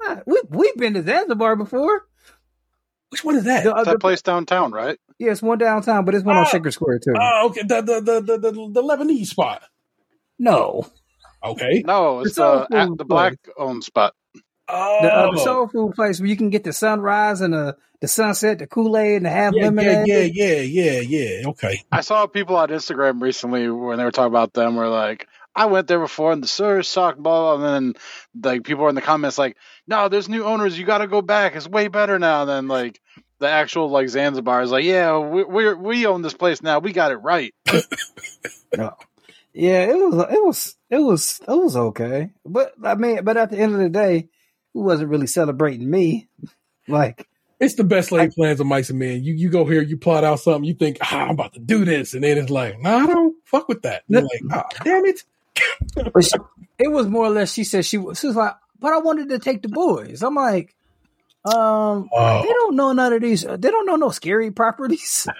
[0.05, 2.05] Uh, we we've been to Zanzibar before.
[3.11, 3.65] Which one is that?
[3.65, 4.99] The, that place downtown, right?
[5.19, 7.15] Yeah, it's one downtown, but it's one on Shaker Square too.
[7.19, 7.63] Oh, okay.
[7.63, 9.63] The the, the the the the Lebanese spot.
[10.39, 10.87] No.
[11.43, 11.83] Okay.
[11.87, 14.15] No, it's the the, the black owned spot.
[14.69, 17.77] Oh, the, uh, the soul food place where you can get the sunrise and the
[18.01, 20.07] the sunset, the Kool Aid, and the half yeah, lemonade.
[20.07, 21.49] Yeah, yeah, yeah, yeah, yeah.
[21.49, 21.83] Okay.
[21.91, 24.77] I saw people on Instagram recently when they were talking about them.
[24.77, 28.03] Were like, I went there before and the service sucked, blah, blah, and then
[28.45, 29.57] like people were in the comments like,
[29.87, 30.79] no, there's new owners.
[30.79, 31.57] You got to go back.
[31.57, 33.01] It's way better now than like
[33.41, 36.79] the actual like Zanzibar is like, yeah, we we we own this place now.
[36.79, 37.55] We got it right.
[38.77, 38.95] no.
[39.53, 43.51] Yeah, it was it was it was it was okay, but I mean, but at
[43.51, 44.29] the end of the day,
[44.79, 46.29] who wasn't really celebrating me?
[46.91, 47.29] Like
[47.61, 49.23] it's the best laid plans of mice and men.
[49.23, 51.85] You you go here, you plot out something, you think, ah, I'm about to do
[51.85, 54.05] this, and then it's like, nah, I don't fuck with that.
[54.09, 55.23] You're like, ah, damn it.
[56.79, 57.53] it was more or less.
[57.53, 60.23] She said she was, she was like, but I wanted to take the boys.
[60.23, 60.75] I'm like,
[61.45, 62.41] um, wow.
[62.41, 63.43] they don't know none of these.
[63.43, 65.29] They don't know no scary properties.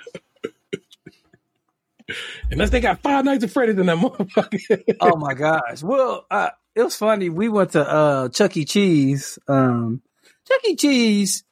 [2.51, 4.97] Unless they got five nights of Freddy's in that motherfucker.
[5.01, 5.83] oh my gosh.
[5.83, 7.29] Well, uh, it was funny.
[7.29, 8.65] We went to uh, Chuck E.
[8.65, 9.37] Cheese.
[9.49, 10.01] Um,
[10.47, 10.77] Chuck E.
[10.77, 11.43] Cheese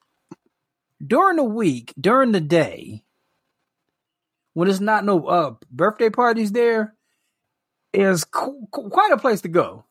[1.05, 3.03] during the week, during the day,
[4.55, 6.95] when it's not no uh, birthday parties there,
[7.93, 9.85] is qu- qu- quite a place to go.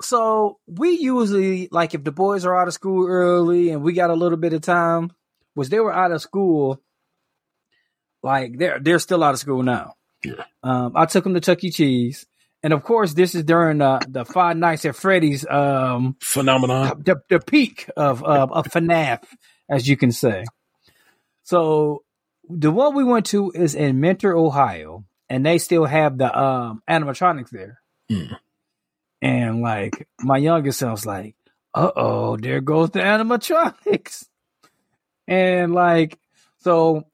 [0.00, 4.08] So we usually like if the boys are out of school early and we got
[4.08, 5.12] a little bit of time,
[5.52, 6.80] which they were out of school,
[8.22, 9.92] like they're they're still out of school now.
[10.24, 10.44] Yeah.
[10.62, 11.70] Um, I took them to Chuck E.
[11.70, 12.24] Cheese,
[12.62, 17.02] and of course, this is during the the Five Nights at Freddy's um, Phenomenon.
[17.04, 19.24] the the peak of uh, of FNAF,
[19.68, 20.44] as you can say.
[21.42, 22.04] So
[22.48, 26.82] the one we went to is in Mentor, Ohio, and they still have the um,
[26.88, 27.80] animatronics there.
[28.08, 28.34] Hmm.
[29.20, 31.34] And like my youngest was like,
[31.74, 34.26] "Uh oh, there goes the animatronics,"
[35.26, 36.18] and like
[36.58, 37.06] so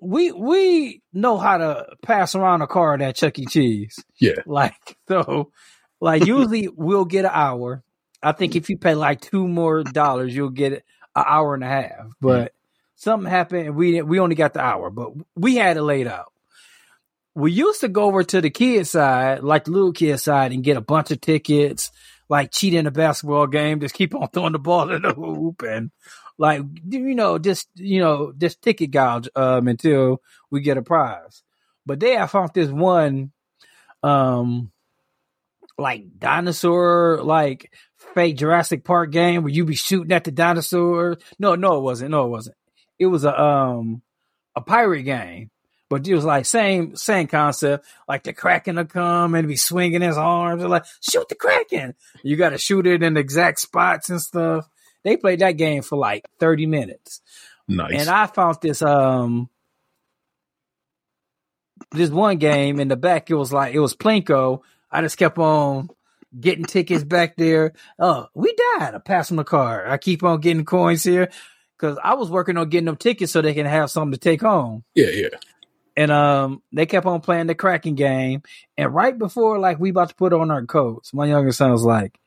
[0.00, 3.46] we we know how to pass around a card at Chuck E.
[3.46, 4.02] Cheese.
[4.18, 4.32] Yeah.
[4.46, 5.52] Like so,
[6.00, 7.82] like usually we'll get an hour.
[8.22, 10.82] I think if you pay like two more dollars, you'll get an
[11.14, 11.90] hour and a half.
[11.90, 12.10] Mm-hmm.
[12.20, 12.52] But
[12.96, 16.32] something happened, and we we only got the hour, but we had it laid out.
[17.34, 20.64] We used to go over to the kid side, like the little kid side, and
[20.64, 21.90] get a bunch of tickets,
[22.28, 25.62] like cheat in a basketball game, just keep on throwing the ball in the hoop,
[25.62, 25.90] and
[26.40, 31.42] like you know, just you know, just ticket gouge um until we get a prize.
[31.84, 33.32] But they have found this one,
[34.02, 34.72] um,
[35.76, 37.70] like dinosaur, like
[38.14, 41.18] fake Jurassic Park game where you be shooting at the dinosaurs.
[41.38, 42.12] No, no, it wasn't.
[42.12, 42.56] No, it wasn't.
[42.98, 44.00] It was a um
[44.56, 45.50] a pirate game,
[45.90, 47.84] but it was like same same concept.
[48.08, 51.94] Like the Kraken will come and be swinging his arms and like shoot the Kraken.
[52.22, 54.70] You got to shoot it in exact spots and stuff.
[55.04, 57.20] They played that game for like thirty minutes.
[57.68, 58.00] Nice.
[58.00, 59.48] And I found this um
[61.92, 63.30] this one game in the back.
[63.30, 64.60] It was like it was Plinko.
[64.90, 65.88] I just kept on
[66.38, 67.72] getting tickets back there.
[67.98, 68.94] Oh, we died.
[68.94, 69.88] I passed them the card.
[69.88, 71.30] I keep on getting coins here
[71.78, 74.42] because I was working on getting them tickets so they can have something to take
[74.42, 74.84] home.
[74.94, 75.28] yeah, yeah.
[75.96, 78.42] And um, they kept on playing the Kraken game.
[78.78, 81.84] And right before like we about to put on our coats, my younger son was
[81.84, 82.18] like,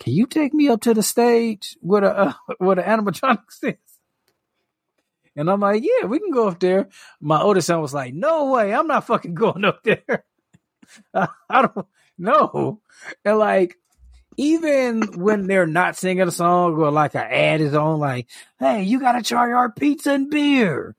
[0.00, 3.74] "Can you take me up to the stage where the uh, where the animatronics is?"
[5.36, 6.88] And I'm like, "Yeah, we can go up there."
[7.20, 10.24] My older son was like, "No way, I'm not fucking going up there.
[11.14, 11.28] I,
[11.62, 11.86] don't
[12.18, 12.80] know."
[13.24, 13.76] And like,
[14.36, 18.26] even when they're not singing a song or like an ad is on, like,
[18.58, 20.96] "Hey, you got to try our pizza and beer."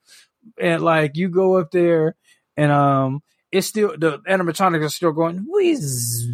[0.60, 2.16] and like you go up there
[2.58, 3.22] and um
[3.52, 6.26] it's still the animatronics are still going whiz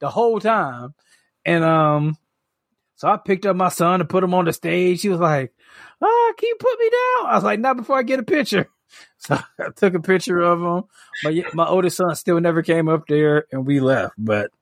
[0.00, 0.94] the whole time
[1.46, 2.18] and um
[2.96, 5.02] so I picked up my son to put him on the stage.
[5.02, 5.54] He was like,
[6.02, 8.68] "Ah, can you put me down?" I was like, "Not before I get a picture."
[9.18, 10.84] So I took a picture of him.
[11.24, 14.14] My my oldest son still never came up there, and we left.
[14.16, 14.52] But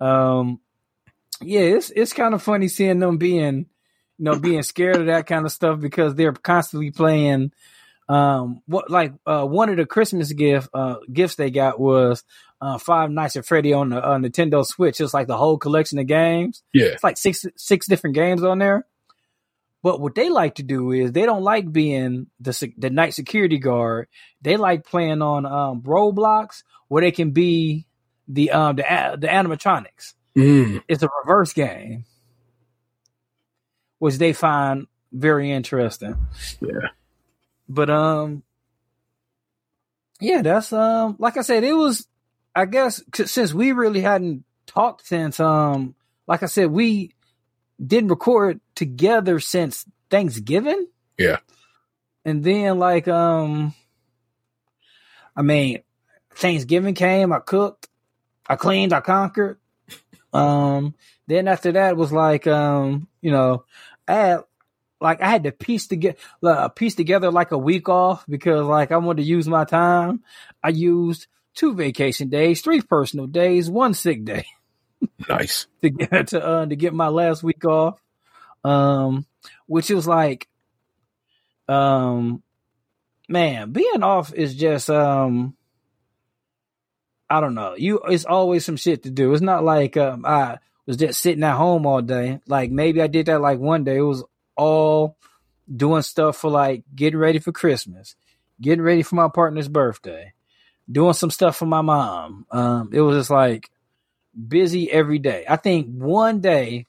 [0.00, 0.60] um,
[1.42, 3.66] yeah, it's it's kind of funny seeing them being
[4.20, 7.52] you know, being scared of that kind of stuff because they're constantly playing.
[8.10, 12.24] Um, what like uh, one of the Christmas gift uh, gifts they got was
[12.60, 15.00] uh, Five Nights at Freddy on the uh, Nintendo Switch.
[15.00, 16.62] It's like the whole collection of games.
[16.74, 16.86] Yeah.
[16.86, 18.84] It's like six six different games on there.
[19.82, 23.58] But what they like to do is they don't like being the the night security
[23.58, 24.08] guard.
[24.42, 27.86] They like playing on um, Roblox where they can be
[28.26, 30.14] the um the the animatronics.
[30.36, 30.82] Mm.
[30.88, 32.06] It's a reverse game
[34.00, 36.16] which they find very interesting.
[36.60, 36.88] Yeah.
[37.72, 38.42] But um
[40.20, 42.06] yeah, that's um like I said it was
[42.54, 45.94] I guess since we really hadn't talked since um
[46.26, 47.14] like I said we
[47.84, 51.38] didn't record together since Thanksgiving Yeah.
[52.24, 53.72] and then like um
[55.36, 55.82] I mean
[56.34, 57.88] Thanksgiving came, I cooked,
[58.48, 59.58] I cleaned, I conquered.
[60.32, 60.94] Um
[61.28, 63.64] then after that was like um you know
[64.08, 64.40] I had,
[65.00, 68.92] like I had to piece together uh, piece together like a week off because like
[68.92, 70.22] I wanted to use my time.
[70.62, 74.46] I used two vacation days, three personal days, one sick day
[75.28, 75.66] Nice.
[75.82, 78.00] to get to uh, to get my last week off.
[78.62, 79.24] Um,
[79.66, 80.46] which was like,
[81.66, 82.42] um,
[83.28, 85.56] man, being off is just um,
[87.30, 87.74] I don't know.
[87.76, 89.32] You, it's always some shit to do.
[89.32, 92.40] It's not like um, I was just sitting at home all day.
[92.46, 93.96] Like maybe I did that like one day.
[93.98, 94.24] It was
[94.60, 95.16] all
[95.74, 98.14] doing stuff for like getting ready for Christmas,
[98.60, 100.32] getting ready for my partner's birthday,
[100.90, 102.46] doing some stuff for my mom.
[102.50, 103.70] Um, it was just like
[104.48, 105.44] busy every day.
[105.48, 106.86] I think one day,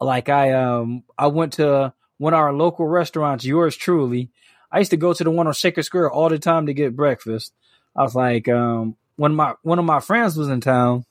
[0.00, 4.30] like I um I went to one of our local restaurants, yours truly.
[4.70, 6.96] I used to go to the one on Shaker Square all the time to get
[6.96, 7.52] breakfast.
[7.94, 11.04] I was like, um, when my one of my friends was in town,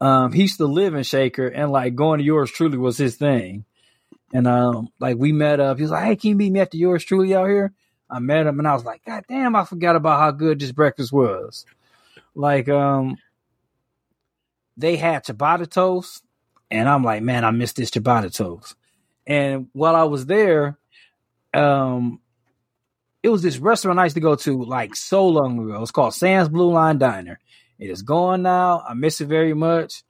[0.00, 3.14] um, he used to live in Shaker, and like going to yours truly was his
[3.16, 3.64] thing.
[4.36, 5.78] And um, like we met up.
[5.78, 7.72] He was like, "Hey, can you meet me the yours truly out here?"
[8.10, 10.72] I met him, and I was like, "God damn, I forgot about how good this
[10.72, 11.64] breakfast was."
[12.34, 13.16] Like, um,
[14.76, 16.22] they had ciabatta toast,
[16.70, 18.76] and I'm like, "Man, I miss this ciabatta toast."
[19.26, 20.76] And while I was there,
[21.54, 22.20] um,
[23.22, 25.80] it was this restaurant I used to go to like so long ago.
[25.80, 27.40] It's called Sam's Blue Line Diner.
[27.78, 28.84] It is gone now.
[28.86, 30.02] I miss it very much.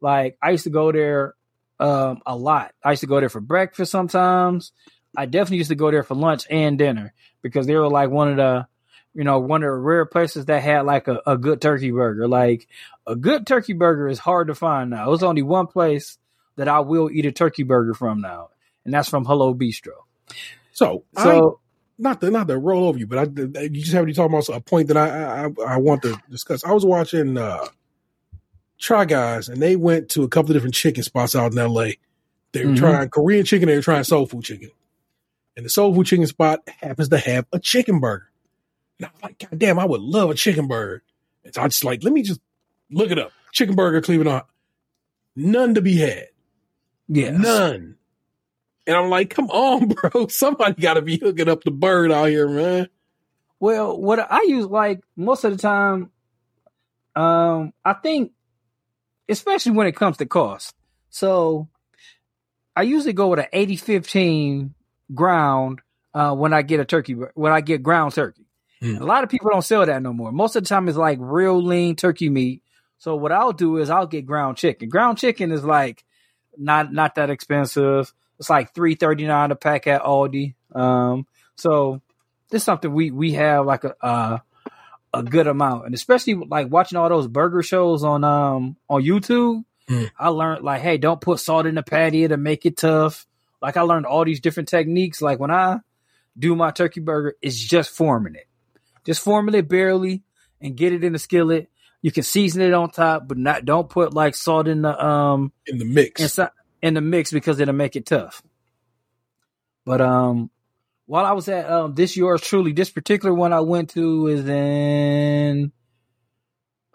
[0.00, 1.34] Like I used to go there
[1.80, 2.72] um, a lot.
[2.84, 4.72] I used to go there for breakfast sometimes.
[5.16, 8.28] I definitely used to go there for lunch and dinner because they were like one
[8.28, 8.66] of the,
[9.14, 12.28] you know, one of the rare places that had like a, a good turkey burger.
[12.28, 12.68] Like
[13.06, 15.06] a good turkey burger is hard to find now.
[15.06, 16.18] There's only one place
[16.56, 18.50] that I will eat a turkey burger from now,
[18.84, 20.04] and that's from Hello Bistro.
[20.72, 21.60] So, So
[21.98, 24.48] not to not to roll over you, but I you just have to talk about
[24.48, 26.64] a point that I I, I want to discuss.
[26.64, 27.66] I was watching uh
[28.78, 31.98] Try Guys, and they went to a couple of different chicken spots out in L.A.
[32.52, 32.78] They were Mhm.
[32.78, 34.70] trying Korean chicken, they were trying soul food chicken,
[35.56, 38.30] and the soul food chicken spot happens to have a chicken burger.
[38.98, 41.02] And I was like, God damn, I would love a chicken burger.
[41.44, 42.40] And so I just like, let me just
[42.90, 43.32] look it up.
[43.52, 44.42] Chicken burger, Cleveland,
[45.36, 46.28] none to be had,
[47.08, 47.96] yeah, none.
[48.86, 52.26] And I'm like, come on, bro, somebody got to be hooking up the bird out
[52.30, 52.88] here, man.
[53.60, 56.10] Well, what I use like most of the time,
[57.16, 58.32] um, I think,
[59.28, 60.74] especially when it comes to cost.
[61.10, 61.68] So
[62.76, 64.74] I usually go with an 80 15
[65.14, 65.80] ground
[66.14, 68.46] uh, when I get a turkey, when I get ground turkey.
[68.82, 69.00] Mm.
[69.00, 70.30] A lot of people don't sell that no more.
[70.30, 72.62] Most of the time, it's like real lean turkey meat.
[72.98, 74.88] So what I'll do is I'll get ground chicken.
[74.88, 76.04] Ground chicken is like
[76.56, 78.12] not not that expensive.
[78.38, 80.54] It's like three thirty nine a pack at Aldi.
[80.74, 81.26] Um,
[81.56, 82.00] so
[82.50, 84.38] this is something we we have like a uh,
[85.14, 89.64] a good amount, and especially like watching all those burger shows on um on YouTube.
[89.88, 90.10] Mm.
[90.18, 93.26] I learned like, hey, don't put salt in the patty to make it tough.
[93.62, 95.22] Like I learned all these different techniques.
[95.22, 95.80] Like when I
[96.38, 98.46] do my turkey burger, it's just forming it,
[99.04, 100.22] just forming it barely,
[100.60, 101.68] and get it in the skillet.
[102.02, 105.52] You can season it on top, but not don't put like salt in the um
[105.66, 106.20] In the mix.
[106.20, 106.50] inside
[106.82, 108.42] in the mix because it'll make it tough.
[109.84, 110.50] But um,
[111.08, 114.46] while I was at um this yours truly, this particular one I went to is
[114.46, 115.72] in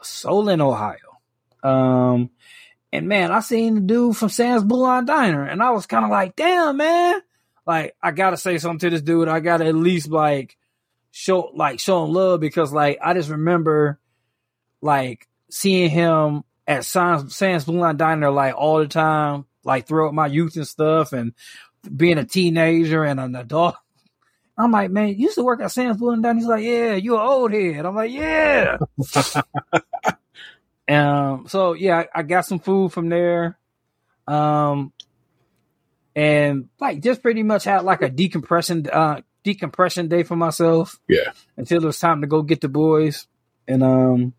[0.03, 1.19] Solon, Ohio.
[1.63, 2.29] Um,
[2.91, 6.05] and man, I seen the dude from Sam's Blue Line Diner, and I was kind
[6.05, 7.21] of like, damn, man.
[7.65, 9.27] Like, I gotta say something to this dude.
[9.27, 10.57] I gotta at least like
[11.09, 13.99] show like show him love because like I just remember
[14.79, 20.13] like seeing him at Sam's, Sam's Blue Line Diner like all the time, like throughout
[20.13, 21.33] my youth and stuff, and
[21.97, 23.75] being a teenager and an adult.
[24.57, 26.39] I'm like, man, you used to work at Sam's Blue Line Diner.
[26.39, 27.85] He's like, yeah, you an old head.
[27.85, 28.77] I'm like, yeah.
[30.89, 31.45] um.
[31.47, 33.57] So yeah, I, I got some food from there.
[34.27, 34.93] Um.
[36.15, 41.31] And like just pretty much had like a decompression uh decompression day for myself Yeah.
[41.57, 43.25] until it was time to go get the boys.
[43.67, 44.33] And um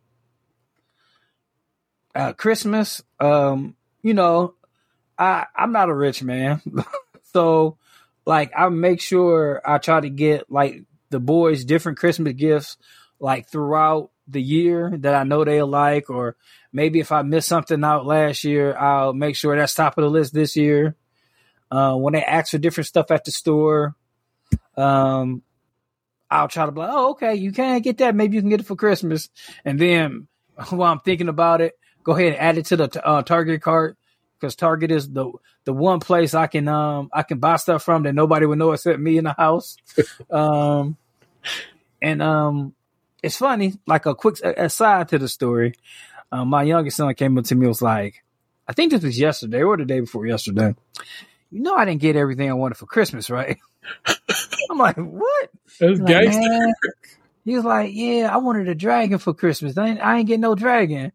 [2.14, 4.54] uh Christmas, um, you know,
[5.18, 6.62] I I'm not a rich man.
[7.32, 7.76] so
[8.26, 12.76] like I make sure I try to get like the boys different Christmas gifts
[13.20, 16.36] like throughout the year that I know they'll like or
[16.72, 20.10] maybe if I missed something out last year, I'll make sure that's top of the
[20.10, 20.96] list this year.
[21.70, 23.94] Uh when they ask for different stuff at the store,
[24.76, 25.42] um
[26.30, 28.14] I'll try to be like, oh, okay, you can't get that.
[28.14, 29.28] Maybe you can get it for Christmas.
[29.64, 30.26] And then
[30.70, 33.96] while I'm thinking about it, go ahead and add it to the uh, Target cart
[34.44, 35.32] because Target is the
[35.64, 38.72] the one place I can um I can buy stuff from that nobody would know
[38.72, 39.78] except me in the house.
[40.30, 40.96] um,
[42.02, 42.74] and um,
[43.22, 43.74] it's funny.
[43.86, 45.74] Like a quick aside to the story,
[46.30, 48.22] um, my youngest son came up to me and was like,
[48.68, 50.74] I think this was yesterday or the day before yesterday.
[51.50, 53.58] You know, I didn't get everything I wanted for Christmas, right?
[54.70, 55.50] I'm like, what?
[55.80, 56.74] That's like, gangster.
[57.46, 59.78] He was like, yeah, I wanted a dragon for Christmas.
[59.78, 61.12] I ain't, I ain't get no dragon.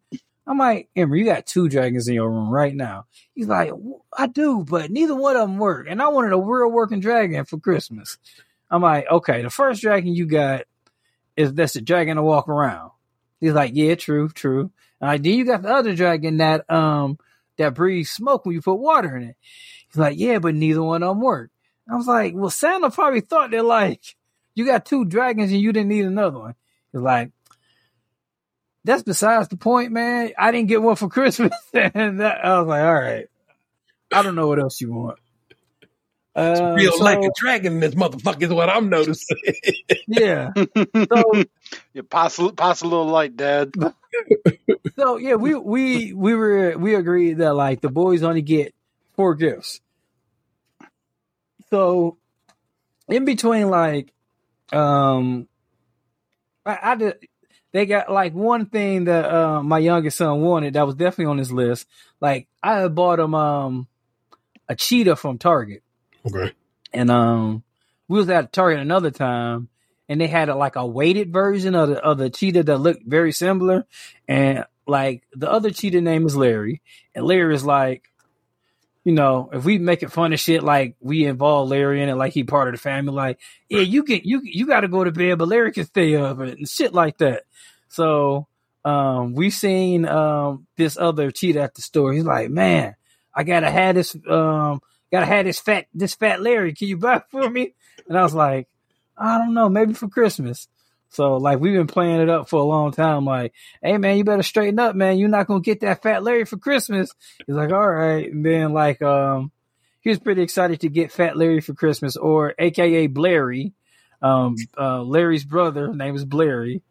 [0.49, 3.05] I'm like, Emery, you got two dragons in your room right now.
[3.35, 3.71] He's like,
[4.17, 5.85] I do, but neither one of them work.
[5.87, 8.17] And I wanted a real working dragon for Christmas.
[8.71, 10.63] I'm like, okay, the first dragon you got
[11.37, 12.89] is that's a dragon to walk around.
[13.39, 14.71] He's like, yeah, true, true.
[14.99, 17.19] And like, then you got the other dragon that um
[17.57, 19.35] that breathes smoke when you put water in it.
[19.87, 21.51] He's like, yeah, but neither one of them work.
[21.87, 24.15] I was like, well, Santa probably thought that like
[24.55, 26.55] you got two dragons and you didn't need another one.
[26.91, 27.31] He's like,
[28.83, 30.31] that's besides the point, man.
[30.37, 33.27] I didn't get one for Christmas, and that, I was like, all right,
[34.13, 35.19] I don't know what else you want.
[36.35, 39.37] Uh, Feel so- like a dragon this motherfucker is what I'm noticing.
[40.07, 40.51] yeah.
[40.55, 41.43] So
[41.93, 43.73] You pass, a- pass a little light, Dad.
[44.97, 48.73] so yeah, we we we were we agreed that like the boys only get
[49.15, 49.81] four gifts.
[51.69, 52.17] So
[53.07, 54.13] in between like
[54.71, 55.47] um
[56.65, 57.27] I, I did
[57.71, 61.37] they got like one thing that uh, my youngest son wanted that was definitely on
[61.37, 61.87] his list.
[62.19, 63.87] Like I had bought him um
[64.67, 65.83] a cheetah from Target.
[66.25, 66.53] Okay.
[66.93, 67.63] And um
[68.07, 69.69] we was at Target another time
[70.07, 73.05] and they had a, like a weighted version of the of the cheetah that looked
[73.05, 73.85] very similar.
[74.27, 76.81] And like the other cheetah name is Larry.
[77.13, 78.09] And Larry is like,
[79.09, 82.13] you know, if we make it fun and shit, like we involve Larry in it,
[82.13, 85.11] like he part of the family, like, yeah, you can you you gotta go to
[85.11, 87.41] bed, but Larry can stay up and shit like that.
[87.87, 88.45] So
[88.85, 92.13] um we seen um this other cheetah at the store.
[92.13, 92.93] He's like, Man,
[93.33, 94.79] I gotta have this um
[95.11, 96.75] gotta have this fat this fat Larry.
[96.75, 97.73] Can you buy for me?
[98.07, 98.67] And I was like,
[99.17, 100.67] I don't know, maybe for Christmas.
[101.09, 103.25] So like we've been playing it up for a long time.
[103.25, 105.17] Like, hey man, you better straighten up, man.
[105.17, 107.11] You're not gonna get that fat Larry for Christmas.
[107.45, 108.31] He's like, all right.
[108.31, 109.51] And then like um
[110.01, 113.73] he was pretty excited to get Fat Larry for Christmas, or AKA Blairy.
[114.21, 116.81] Um uh Larry's brother, name is Blairy.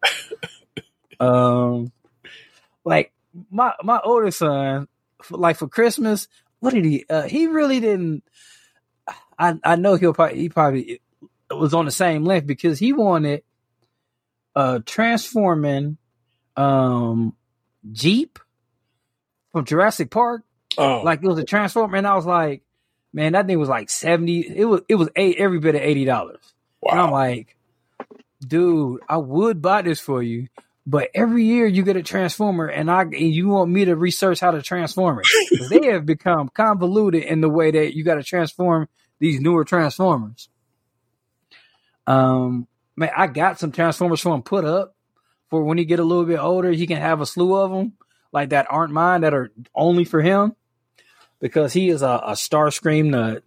[1.19, 1.91] um
[2.83, 3.11] like
[3.49, 4.87] my my older son,
[5.29, 6.27] like for Christmas,
[6.59, 8.23] what did he uh he really didn't
[9.37, 11.01] I I know he'll probably he probably
[11.49, 13.43] was on the same length because he wanted
[14.55, 15.97] a transforming
[16.55, 17.35] um
[17.91, 18.39] Jeep
[19.51, 20.43] from Jurassic Park.
[20.77, 22.61] Oh, Like it was a transformer, and I was like,
[23.13, 24.41] man, that thing was like seventy.
[24.41, 26.39] It was it was eight every bit of eighty dollars.
[26.91, 27.57] And I'm like,
[28.45, 30.47] dude, I would buy this for you,
[30.85, 34.39] but every year you get a transformer, and I and you want me to research
[34.39, 35.69] how to transform it.
[35.69, 38.87] they have become convoluted in the way that you got to transform
[39.19, 40.49] these newer transformers.
[42.07, 42.67] Um,
[42.99, 44.95] man, I got some transformers for him put up
[45.49, 47.93] for when he get a little bit older, he can have a slew of them
[48.31, 50.55] like that aren't mine that are only for him
[51.39, 53.43] because he is a, a Starscream nut.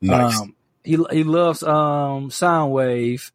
[0.00, 0.40] Nice.
[0.40, 3.30] Um, he he loves um Soundwave.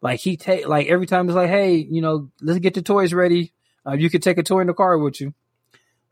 [0.00, 3.12] Like he take like every time he's like, hey, you know, let's get the toys
[3.12, 3.52] ready.
[3.86, 5.34] Uh, you could take a toy in the car with you.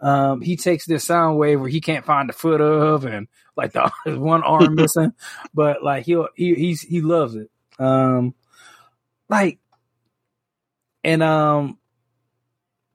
[0.00, 3.90] Um, he takes this Soundwave where he can't find the foot of and like the
[4.18, 5.12] one arm missing,
[5.54, 7.50] but like he'll he he's he loves it.
[7.78, 8.34] Um,
[9.32, 9.58] like
[11.02, 11.78] and um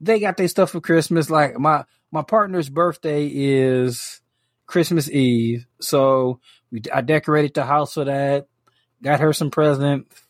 [0.00, 1.28] they got their stuff for Christmas.
[1.28, 4.20] Like my my partner's birthday is
[4.66, 6.40] Christmas Eve, so
[6.70, 8.46] we I decorated the house for that.
[9.02, 10.22] Got her some presents.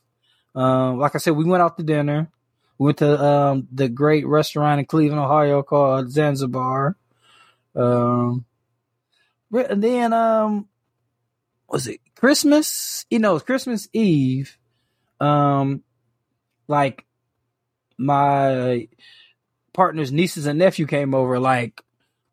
[0.54, 2.30] Um, like I said, we went out to dinner.
[2.78, 6.96] We went to um the great restaurant in Cleveland, Ohio called Zanzibar.
[7.76, 8.46] Um,
[9.52, 10.68] and then um,
[11.68, 13.04] was it Christmas?
[13.10, 14.56] You know, Christmas Eve.
[15.20, 15.82] Um,
[16.68, 17.04] like
[17.96, 18.88] my
[19.72, 21.82] partner's nieces and nephew came over like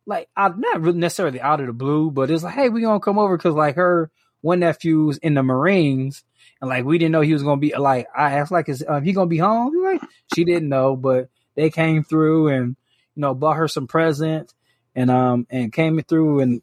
[0.06, 3.18] like I not necessarily out of the blue, but it's like, hey, we gonna come
[3.18, 6.24] over because like her one nephew's in the Marines,
[6.62, 9.00] and like we didn't know he was gonna be like I asked like, is uh,
[9.02, 9.74] he gonna be home?
[9.74, 12.76] He's like she didn't know, but they came through and
[13.16, 14.54] you know bought her some presents
[14.94, 16.62] and um and came through and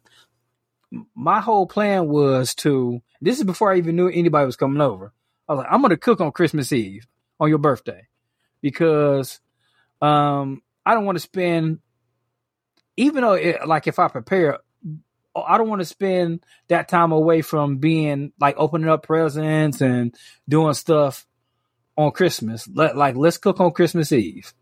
[1.14, 5.12] my whole plan was to this is before I even knew anybody was coming over.
[5.48, 7.06] I was like, I'm gonna cook on Christmas Eve
[7.43, 8.06] on your birthday
[8.60, 9.40] because
[10.01, 11.81] um I don't want to spend
[12.97, 14.59] even though it, like if I prepare
[15.35, 20.14] I don't want to spend that time away from being like opening up presents and
[20.48, 21.27] doing stuff
[21.97, 22.69] on Christmas.
[22.69, 24.52] Let, like let's cook on Christmas Eve.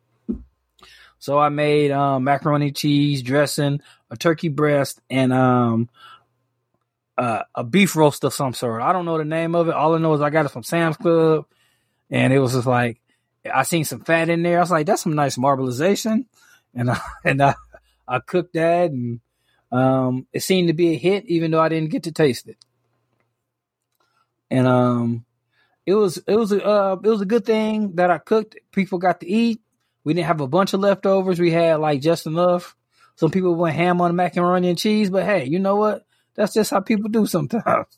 [1.18, 3.80] So I made um, macaroni cheese dressing,
[4.10, 5.90] a turkey breast, and um,
[7.18, 8.80] uh, a beef roast of some sort.
[8.80, 9.74] I don't know the name of it.
[9.74, 11.46] All I know is I got it from Sam's Club,
[12.10, 13.00] and it was just like
[13.50, 14.58] I seen some fat in there.
[14.58, 16.26] I was like, that's some nice marbleization,
[16.74, 17.54] and I, and I
[18.06, 19.20] I cooked that, and
[19.72, 22.56] um, it seemed to be a hit, even though I didn't get to taste it.
[24.50, 25.24] And um,
[25.86, 28.56] it was it was a uh, it was a good thing that I cooked.
[28.72, 29.60] People got to eat.
[30.02, 31.38] We didn't have a bunch of leftovers.
[31.38, 32.76] We had like just enough.
[33.16, 36.04] Some people went ham on the macaroni and cheese, but hey, you know what?
[36.34, 37.86] That's just how people do sometimes.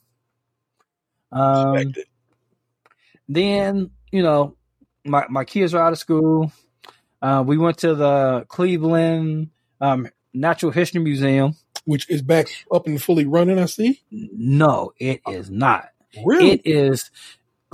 [1.34, 1.94] Um,
[3.26, 4.54] then you know,
[5.04, 6.52] my my kids are out of school.
[7.20, 11.56] Uh, we went to the Cleveland um, Natural History Museum.
[11.84, 13.58] which is back up and fully running.
[13.58, 14.00] I see.
[14.10, 15.88] No, it is not.
[16.24, 16.52] Really?
[16.52, 17.10] It is.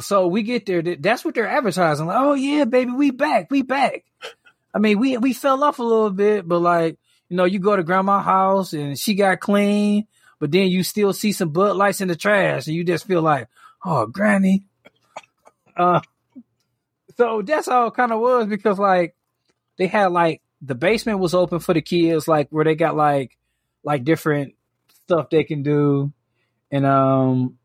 [0.00, 0.82] So we get there.
[0.82, 2.06] That's what they're advertising.
[2.06, 4.04] Like, oh yeah, baby, we back, we back.
[4.72, 6.98] I mean, we we fell off a little bit, but like
[7.28, 10.06] you know, you go to grandma's house and she got clean,
[10.38, 13.22] but then you still see some Bud Lights in the trash, and you just feel
[13.22, 13.48] like,
[13.84, 14.64] oh, Granny.
[15.76, 16.00] Uh,
[17.18, 19.16] so that's all kind of was because like
[19.76, 23.36] they had like the basement was open for the kids, like where they got like
[23.82, 24.54] like different
[25.04, 26.12] stuff they can do,
[26.70, 27.58] and um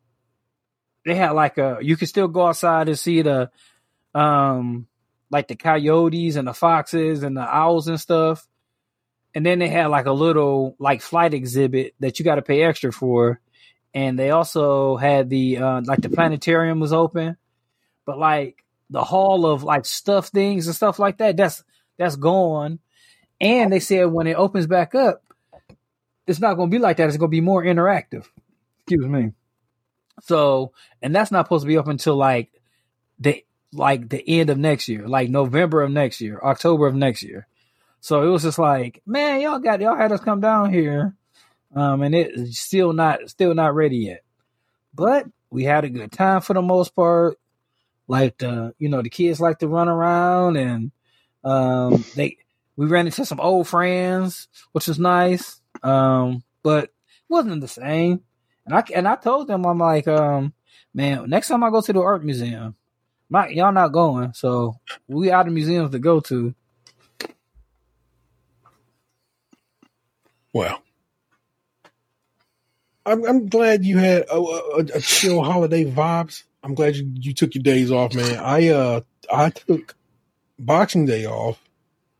[1.05, 3.51] they had like a you could still go outside and see the
[4.15, 4.87] um
[5.29, 8.47] like the coyotes and the foxes and the owls and stuff.
[9.35, 12.63] And then they had like a little like flight exhibit that you got to pay
[12.63, 13.39] extra for.
[13.95, 17.37] And they also had the uh like the planetarium was open,
[18.05, 18.62] but like
[18.93, 21.63] the hall of like stuffed things and stuff like that, that's
[21.97, 22.79] that's gone.
[23.41, 25.23] And they said when it opens back up,
[26.27, 27.07] it's not going to be like that.
[27.07, 28.27] It's going to be more interactive.
[28.81, 29.31] Excuse me.
[30.21, 32.51] So, and that's not supposed to be up until like
[33.19, 33.43] the
[33.73, 37.47] like the end of next year, like November of next year, October of next year.
[37.99, 41.15] So it was just like, man, y'all got y'all had us come down here,
[41.75, 44.23] um, and it's still not still not ready yet.
[44.93, 47.39] But we had a good time for the most part.
[48.07, 50.91] Like the you know the kids like to run around and
[51.43, 52.37] um they
[52.75, 55.61] we ran into some old friends, which was nice.
[55.83, 56.91] Um, but
[57.29, 58.21] wasn't the same.
[58.65, 60.53] And I and I told them I'm like, um,
[60.93, 62.75] man, next time I go to the art museum,
[63.29, 66.53] my y'all not going, so we out of museums to go to.
[70.53, 70.83] Well,
[73.05, 76.43] I'm, I'm glad you had a, a, a chill holiday vibes.
[76.63, 78.39] I'm glad you, you took your days off, man.
[78.39, 79.95] I uh I took
[80.57, 81.61] Boxing Day off,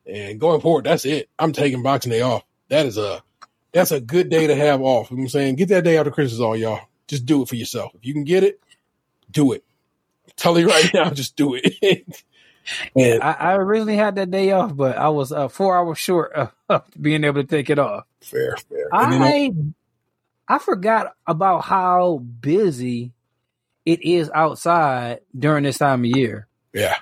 [0.06, 1.30] and going forward, that's it.
[1.40, 2.44] I'm taking Boxing Day off.
[2.70, 3.24] That is a
[3.72, 5.12] that's a good day to have off.
[5.12, 6.82] You know I'm saying, get that day after Christmas, all y'all.
[7.08, 7.94] Just do it for yourself.
[7.96, 8.62] If you can get it,
[9.32, 9.64] do it.
[10.36, 12.24] Tell you right now, just do it.
[12.96, 16.34] and I, I originally had that day off, but I was uh, four hours short
[16.34, 18.06] of, of being able to take it off.
[18.22, 18.88] Fair, fair.
[18.92, 19.52] I
[20.48, 23.12] I forgot about how busy
[23.86, 26.48] it is outside during this time of year.
[26.74, 26.96] Yeah,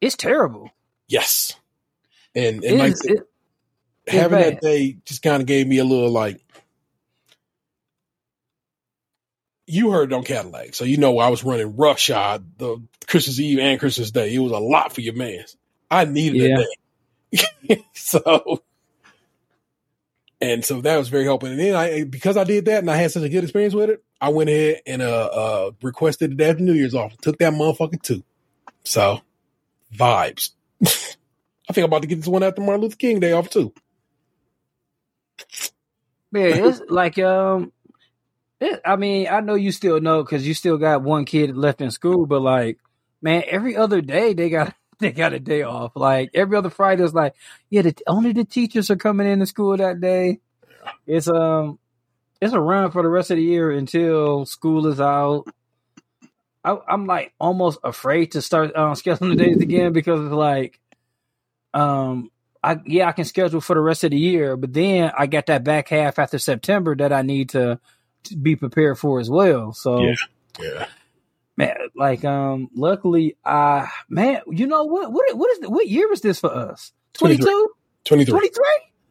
[0.00, 0.70] it's terrible.
[1.08, 1.54] Yes,
[2.34, 3.28] and and It like is- it-
[4.06, 6.40] having that day just kind of gave me a little like.
[9.66, 13.58] You heard it on Cadillac, so you know I was running roughshod the Christmas Eve
[13.58, 14.34] and Christmas Day.
[14.34, 15.44] It was a lot for your man.
[15.90, 16.56] I needed Yeah.
[17.32, 18.62] that day, so
[20.40, 21.48] and so that was very helpful.
[21.48, 23.90] And then I because I did that and I had such a good experience with
[23.90, 27.16] it, I went ahead and uh, uh requested the day after New Year's off.
[27.18, 28.22] Took that motherfucker too.
[28.84, 29.20] So
[29.94, 30.50] vibes.
[30.84, 33.72] I think I'm about to get this one after Martin Luther King Day off too.
[36.30, 37.72] Man, it's like um,
[38.60, 41.80] it, I mean, I know you still know because you still got one kid left
[41.80, 42.78] in school, but like,
[43.20, 45.92] man, every other day they got they got a day off.
[45.94, 47.34] Like every other Friday is like,
[47.70, 50.40] yeah, the, only the teachers are coming into school that day.
[51.06, 51.78] It's um,
[52.40, 55.44] it's a run for the rest of the year until school is out.
[56.64, 60.80] I, I'm like almost afraid to start um, scheduling the days again because it's like,
[61.72, 62.30] um,
[62.62, 65.46] I yeah, I can schedule for the rest of the year, but then I got
[65.46, 67.78] that back half after September that I need to,
[68.24, 69.72] to be prepared for as well.
[69.72, 70.14] So Yeah.
[70.60, 70.86] Yeah.
[71.58, 75.12] Man, like um, luckily, uh man, you know what?
[75.12, 76.92] What what is the, what year is this for us?
[77.14, 77.68] 22?
[78.04, 78.30] 23.
[78.30, 78.64] 23?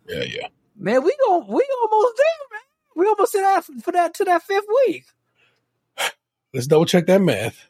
[0.08, 0.48] Yeah, yeah.
[0.78, 2.62] Man, we gon' we almost there, man.
[2.96, 5.06] We almost to that for that to that fifth week.
[6.54, 7.68] Let's double check that math.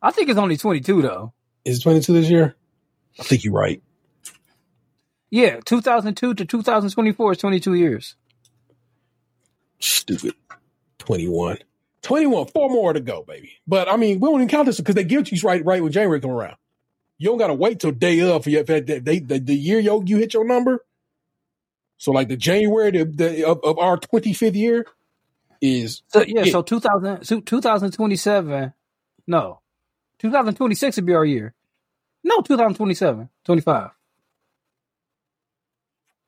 [0.00, 1.32] I think it's only 22 though.
[1.64, 2.54] Is it 22 this year?
[3.18, 3.82] I think you're right.
[5.30, 8.14] Yeah, 2002 to 2024 is 22 years.
[9.80, 10.34] Stupid.
[10.98, 11.58] 21.
[12.04, 12.48] 21.
[12.48, 13.54] Four more to go, baby.
[13.66, 15.64] But I mean, we don't even count this because they give it to you right,
[15.64, 16.56] right when January come around.
[17.18, 19.54] You don't got to wait till day of for your, for that- they, the, the
[19.56, 20.84] year yo, you hit your number.
[21.98, 24.86] So like the January the, the, of, of our 25th year
[25.62, 26.52] is So yeah, it.
[26.52, 28.74] so 2000 so 2027
[29.26, 29.60] no.
[30.20, 31.54] 2026 would be our year.
[32.24, 33.90] No, 2027, 25.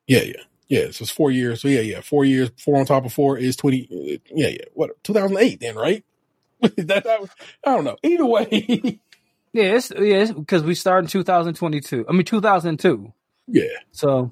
[0.07, 0.33] Yeah, yeah,
[0.67, 0.91] yeah.
[0.91, 1.61] So it's four years.
[1.61, 2.49] So yeah, yeah, four years.
[2.63, 4.21] Four on top of four is twenty.
[4.33, 4.65] Yeah, yeah.
[4.73, 5.01] What?
[5.03, 6.03] Two thousand eight, then, right?
[6.61, 7.29] that, that
[7.65, 7.97] I don't know.
[8.03, 8.99] Either way,
[9.53, 12.05] Yeah, it's yeah, because we start in 2022.
[12.07, 13.11] I mean 2002.
[13.47, 13.63] yeah.
[13.91, 14.31] So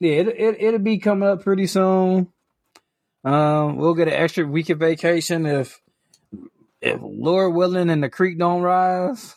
[0.00, 2.28] yeah, it, it it'll be coming up pretty soon.
[3.24, 5.80] Um, we'll get an extra week of vacation if
[6.80, 9.34] if Lord willing and the creek don't rise.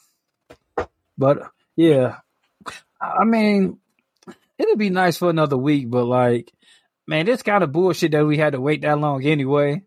[1.18, 2.18] But yeah,
[3.02, 3.80] I mean,
[4.58, 5.90] it'll be nice for another week.
[5.90, 6.52] But like,
[7.08, 9.82] man, this kind of bullshit that we had to wait that long anyway.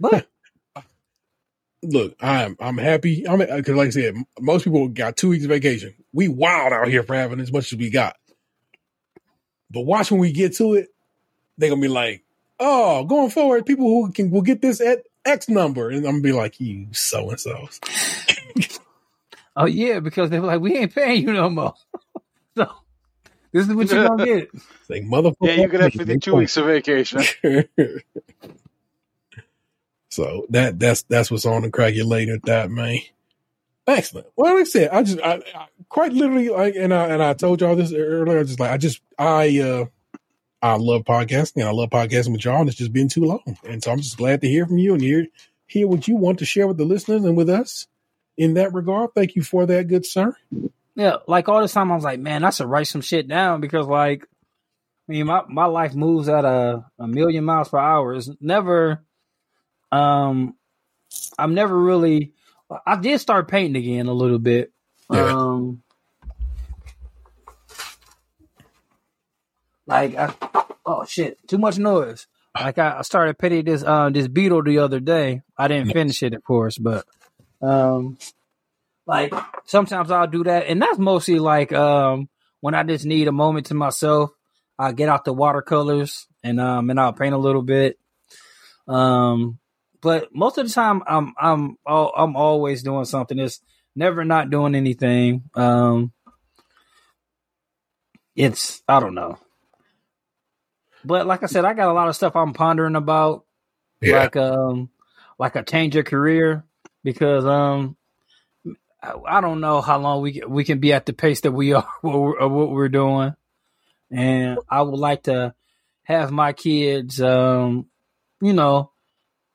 [0.00, 0.28] But
[1.84, 3.28] Look, I'm I'm happy.
[3.28, 5.94] I'm because like I said, most people got two weeks of vacation.
[6.12, 8.16] We wild out here for having as much as we got.
[9.70, 10.88] But watch when we get to it,
[11.58, 12.24] they're gonna be like,
[12.58, 16.22] "Oh, going forward, people who can will get this at X number," and I'm gonna
[16.22, 17.68] be like, "You so and so."
[19.56, 21.74] Oh yeah, because they were like, we ain't paying you no more.
[22.56, 22.70] so
[23.52, 24.50] this is what you're gonna get.
[24.86, 25.36] Like motherfucker.
[25.40, 27.22] Yeah, you could have 52 weeks of vacation.
[30.10, 32.38] so that that's that's what's on the calculator.
[32.44, 32.98] That man.
[33.86, 34.26] Excellent.
[34.36, 37.32] Well, like I said, I just I, I quite literally like, and I and I
[37.32, 38.40] told y'all this earlier.
[38.40, 39.86] I just like I just I uh
[40.60, 42.60] I love podcasting and I love podcasting with y'all.
[42.60, 44.92] And it's just been too long, and so I'm just glad to hear from you
[44.92, 45.28] and hear
[45.66, 47.86] hear what you want to share with the listeners and with us
[48.36, 49.10] in that regard.
[49.14, 50.34] Thank you for that, good sir.
[50.94, 53.60] Yeah, like all this time, I was like, man, I should write some shit down
[53.60, 54.22] because, like,
[55.08, 58.14] I mean, my, my life moves at a, a million miles per hour.
[58.14, 59.04] It's never,
[59.92, 60.54] um,
[61.38, 62.32] I'm never really.
[62.86, 64.72] I did start painting again a little bit.
[65.10, 65.26] Yeah.
[65.26, 65.82] Um,
[69.86, 70.32] like, I,
[70.86, 72.26] oh shit, too much noise.
[72.54, 75.42] Like I, I started painting this um this beetle the other day.
[75.58, 77.04] I didn't finish it, of course, but
[77.64, 78.18] um,
[79.06, 79.32] like
[79.66, 82.28] sometimes I'll do that, and that's mostly like um
[82.60, 84.30] when I just need a moment to myself.
[84.78, 87.98] I get out the watercolors and um and I'll paint a little bit.
[88.88, 89.58] Um,
[90.00, 93.38] but most of the time I'm I'm I'm always doing something.
[93.38, 93.60] It's
[93.94, 95.44] never not doing anything.
[95.54, 96.12] Um,
[98.34, 99.38] it's I don't know.
[101.04, 103.44] But like I said, I got a lot of stuff I'm pondering about,
[104.00, 104.22] Yeah.
[104.22, 104.90] like um,
[105.38, 106.64] like a change of career
[107.04, 107.96] because um,
[109.00, 111.72] I, I don't know how long we we can be at the pace that we
[111.74, 113.34] are what we're, what we're doing,
[114.10, 115.54] and I would like to
[116.04, 117.86] have my kids, um,
[118.40, 118.90] you know,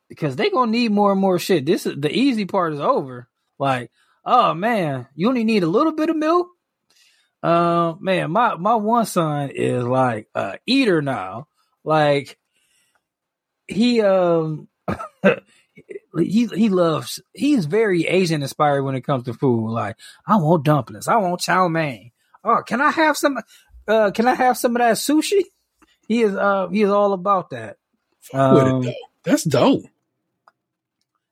[0.08, 1.66] because they gonna need more and more shit.
[1.66, 3.28] This is the easy part is over.
[3.58, 3.92] Like,
[4.24, 6.48] oh man, you only need a little bit of milk.
[7.42, 11.48] Uh, man, my my one son is like a eater now.
[11.84, 12.38] Like,
[13.68, 14.68] he um
[16.18, 19.70] he he loves he's very Asian inspired when it comes to food.
[19.70, 22.12] Like, I want dumplings, I want chow mein.
[22.44, 23.40] Oh, can I have some?
[23.88, 25.44] Uh, can I have some of that sushi?
[26.08, 27.78] He is uh he is all about that.
[28.34, 28.96] Um, it.
[29.24, 29.84] That's dope.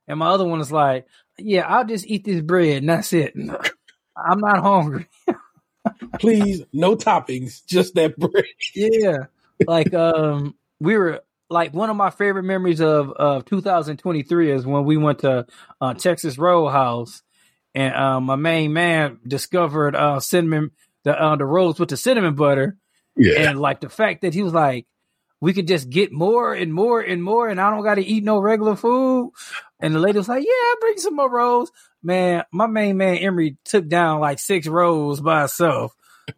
[0.07, 3.33] and my other one is like, yeah, I'll just eat this bread and that's it.
[4.17, 5.07] I'm not hungry.
[6.19, 8.45] Please, no toppings, just that bread.
[8.75, 9.17] yeah.
[9.65, 14.83] Like um we were like one of my favorite memories of of 2023 is when
[14.85, 15.45] we went to
[15.79, 17.23] uh, Texas Roadhouse
[17.73, 20.71] and uh, my main man discovered uh cinnamon
[21.03, 22.77] the uh, the rolls with the cinnamon butter.
[23.15, 23.49] Yeah.
[23.49, 24.85] and like the fact that he was like
[25.41, 28.23] we could just get more and more and more and I don't got to eat
[28.23, 29.31] no regular food.
[29.79, 31.71] And the lady was like yeah bring some more rolls.
[32.03, 35.95] Man my main man Emery took down like six rolls by himself.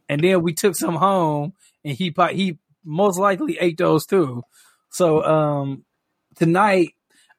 [0.07, 1.53] And then we took some home
[1.84, 4.44] and he he most likely ate those too
[4.90, 5.84] so um
[6.36, 6.94] tonight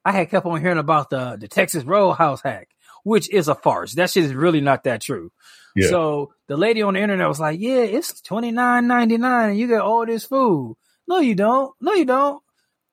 [0.04, 2.68] I had kept on hearing about the the Texas Roadhouse hack
[3.04, 5.30] which is a farce that shit is really not that true
[5.74, 5.88] Yeah.
[5.88, 9.58] so the lady on the internet was like, "Yeah, it's twenty nine ninety nine, and
[9.58, 11.72] you get all this food." No, you don't.
[11.80, 12.42] No, you don't.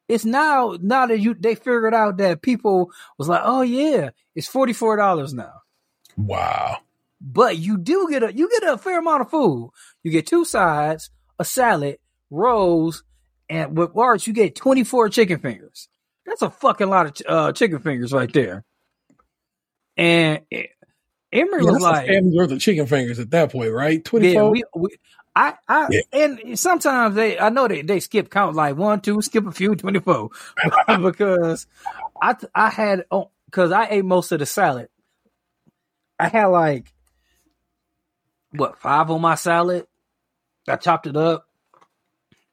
[0.07, 4.47] It's now now that you they figured out that people was like, "Oh yeah, it's
[4.47, 5.53] forty four dollars now."
[6.15, 6.77] Wow.
[7.19, 9.71] But you do get a you get a fair amount of food.
[10.03, 11.09] You get two sides,
[11.39, 11.97] a salad,
[12.29, 13.03] rolls,
[13.49, 15.89] and with large you get twenty four chicken fingers.
[16.25, 18.65] That's a fucking lot of ch- uh, chicken fingers right there.
[19.95, 20.41] And
[21.31, 24.03] Emery Yeah, was like, family's worth of chicken fingers at that point, right?
[24.03, 24.41] 24.
[24.41, 24.89] yeah, we, we
[25.35, 26.01] I, I, Yeah.
[26.13, 29.75] and sometimes they, I know they, they skip count like one, two, skip a few,
[29.77, 30.29] 24
[31.01, 31.67] because
[32.21, 34.89] I, I had, oh, cause I ate most of the salad.
[36.19, 36.91] I had like,
[38.51, 39.85] what, five on my salad.
[40.67, 41.46] I chopped it up.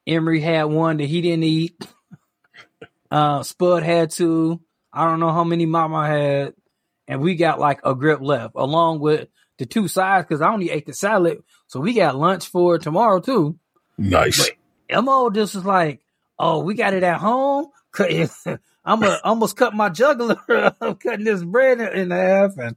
[0.07, 1.87] Emery had one that he didn't eat.
[3.09, 4.61] Uh, Spud had two.
[4.91, 6.53] I don't know how many Mama had.
[7.07, 10.69] And we got like a grip left along with the two sides because I only
[10.69, 11.43] ate the salad.
[11.67, 13.59] So we got lunch for tomorrow too.
[13.97, 14.49] nice.
[14.91, 16.01] Mo just was like,
[16.37, 17.67] oh, we got it at home.
[18.87, 20.39] I'm a, almost cut my jugular
[20.81, 22.75] of cutting this bread in half and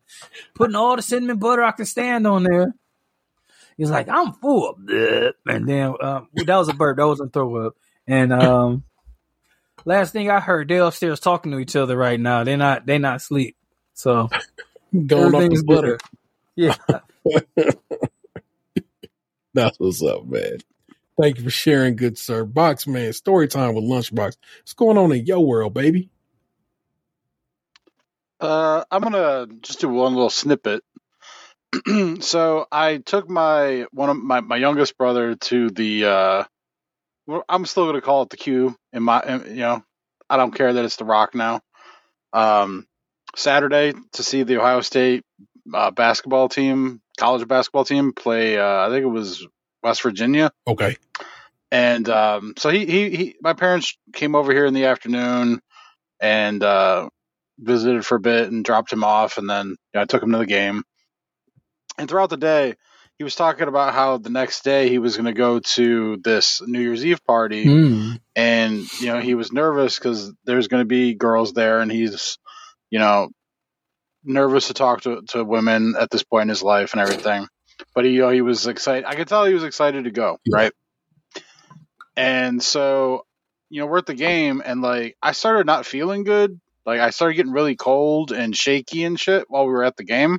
[0.55, 2.75] putting all the cinnamon butter I can stand on there.
[3.79, 4.75] He's like, I'm full.
[4.75, 5.33] Bleh.
[5.47, 6.99] And then um, that was a burp.
[6.99, 7.77] That wasn't throw up.
[8.07, 8.85] And um,
[9.87, 12.45] last thing I heard, they're upstairs talking to each other right now.
[12.45, 12.85] They're not.
[12.87, 13.57] They not asleep.
[13.95, 14.29] So
[15.07, 15.99] Going off everything's the butter.
[15.99, 16.01] good.
[16.57, 16.75] Yeah.
[19.55, 20.59] That's what's up, man.
[21.21, 22.45] Thank you for sharing, good sir.
[22.45, 24.37] Box man, story time with Lunchbox.
[24.61, 26.11] What's going on in your world, baby?
[28.41, 30.85] Uh, I'm gonna just do one little snippet.
[32.21, 36.45] so I took my one of my, my youngest brother to the uh,
[37.29, 38.75] well, I'm still going to call it the Q.
[38.93, 39.85] In my, in- you know,
[40.29, 41.61] I don't care that it's the Rock now.
[42.33, 42.87] Um,
[43.37, 45.25] Saturday to see the Ohio State
[45.73, 48.59] uh, basketball team, college basketball team play.
[48.59, 49.47] Uh, I think it was
[49.83, 50.51] West Virginia.
[50.67, 50.97] Okay.
[51.71, 55.61] And um, so he, he, he, my parents came over here in the afternoon
[56.19, 57.11] and uh,
[57.59, 60.33] visited for a bit and dropped him off, and then you know, I took him
[60.33, 60.83] to the game.
[61.99, 62.75] And throughout the day,
[63.19, 66.63] he was talking about how the next day he was going to go to this
[66.65, 68.21] New Year's Eve party, Mm.
[68.37, 72.39] and you know he was nervous because there's going to be girls there, and he's,
[72.91, 73.29] you know,
[74.23, 77.49] nervous to talk to to women at this point in his life and everything.
[77.95, 79.05] But he, you know, he was excited.
[79.05, 80.73] I could tell he was excited to go, right?
[82.17, 83.25] And so,
[83.71, 86.61] you know, we're at the game, and like I started not feeling good.
[86.87, 90.05] Like I started getting really cold and shaky and shit while we were at the
[90.05, 90.39] game,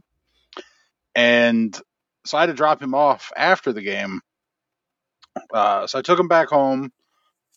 [1.19, 1.77] and
[2.25, 4.21] so I had to drop him off after the game.
[5.53, 6.93] Uh, so I took him back home,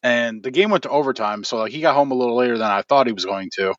[0.03, 1.45] and the game went to overtime.
[1.45, 3.75] So like he got home a little later than I thought he was going to,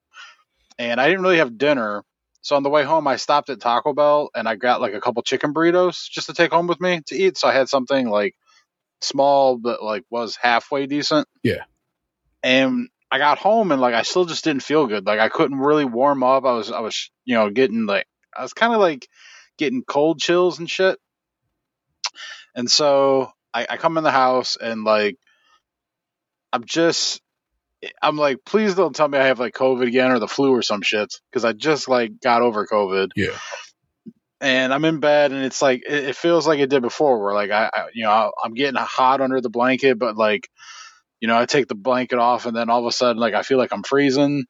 [0.79, 2.03] and I didn't really have dinner.
[2.43, 5.01] So on the way home, I stopped at Taco Bell and I got like a
[5.01, 7.37] couple chicken burritos just to take home with me to eat.
[7.37, 8.35] So I had something like
[9.01, 11.27] small but like was halfway decent.
[11.41, 11.63] Yeah.
[12.41, 15.05] And I got home and like I still just didn't feel good.
[15.05, 16.43] Like I couldn't really warm up.
[16.43, 19.07] I was I was you know getting like I was kind of like
[19.57, 20.97] getting cold chills and shit.
[22.55, 25.17] And so I, I come in the house and like
[26.51, 27.21] I'm just
[28.01, 30.61] I'm like, please don't tell me I have like COVID again or the flu or
[30.61, 33.09] some shit because I just like got over COVID.
[33.15, 33.37] Yeah.
[34.39, 37.33] And I'm in bed and it's like it, it feels like it did before, where
[37.33, 40.49] like I, I you know I'm getting hot under the blanket, but like
[41.19, 43.41] you know I take the blanket off and then all of a sudden like I
[43.41, 44.45] feel like I'm freezing.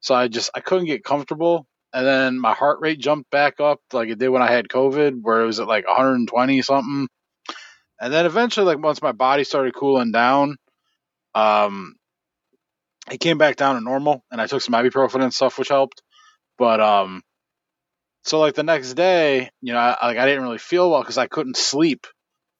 [0.00, 1.66] So I just I couldn't get comfortable.
[1.94, 5.20] And then my heart rate jumped back up like it did when I had COVID,
[5.22, 7.06] where it was at like 120 something.
[8.00, 10.56] And then eventually, like once my body started cooling down,
[11.36, 11.94] um,
[13.10, 16.02] it came back down to normal, and I took some ibuprofen and stuff, which helped.
[16.58, 17.22] But um,
[18.24, 21.18] so like the next day, you know, I, like I didn't really feel well because
[21.18, 22.06] I couldn't sleep.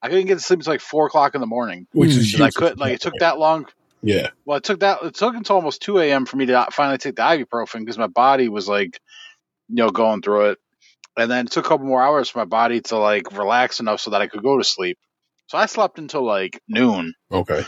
[0.01, 2.41] I couldn't get to sleep until like four o'clock in the morning, Which is 'Cause
[2.41, 2.55] I useless.
[2.71, 3.67] could like it took that long.
[4.05, 4.29] Yeah.
[4.45, 6.27] Well, it took that it took until almost two a.m.
[6.27, 9.01] for me to finally take the ibuprofen because my body was like,
[9.69, 10.59] you know, going through it,
[11.17, 14.01] and then it took a couple more hours for my body to like relax enough
[14.01, 14.99] so that I could go to sleep.
[15.47, 17.15] So I slept until like noon.
[17.33, 17.65] Okay.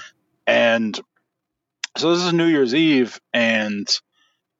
[0.47, 0.99] And
[1.97, 3.89] so this is New Year's Eve, and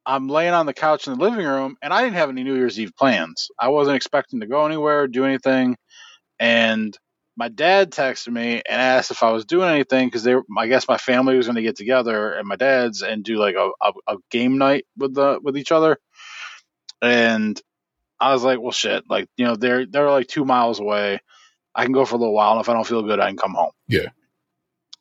[0.07, 2.55] I'm laying on the couch in the living room, and I didn't have any New
[2.55, 3.49] Year's Eve plans.
[3.61, 5.77] I wasn't expecting to go anywhere, do anything.
[6.39, 6.97] And
[7.37, 10.67] my dad texted me and asked if I was doing anything because they, were- I
[10.69, 13.71] guess my family was going to get together and my dad's and do like a,
[13.83, 15.99] a, a game night with the with each other.
[17.03, 17.61] And
[18.21, 21.21] I was like, well, shit, like you know, they're they're like two miles away.
[21.75, 23.37] I can go for a little while, and if I don't feel good, I can
[23.37, 23.73] come home.
[23.89, 24.09] Yeah.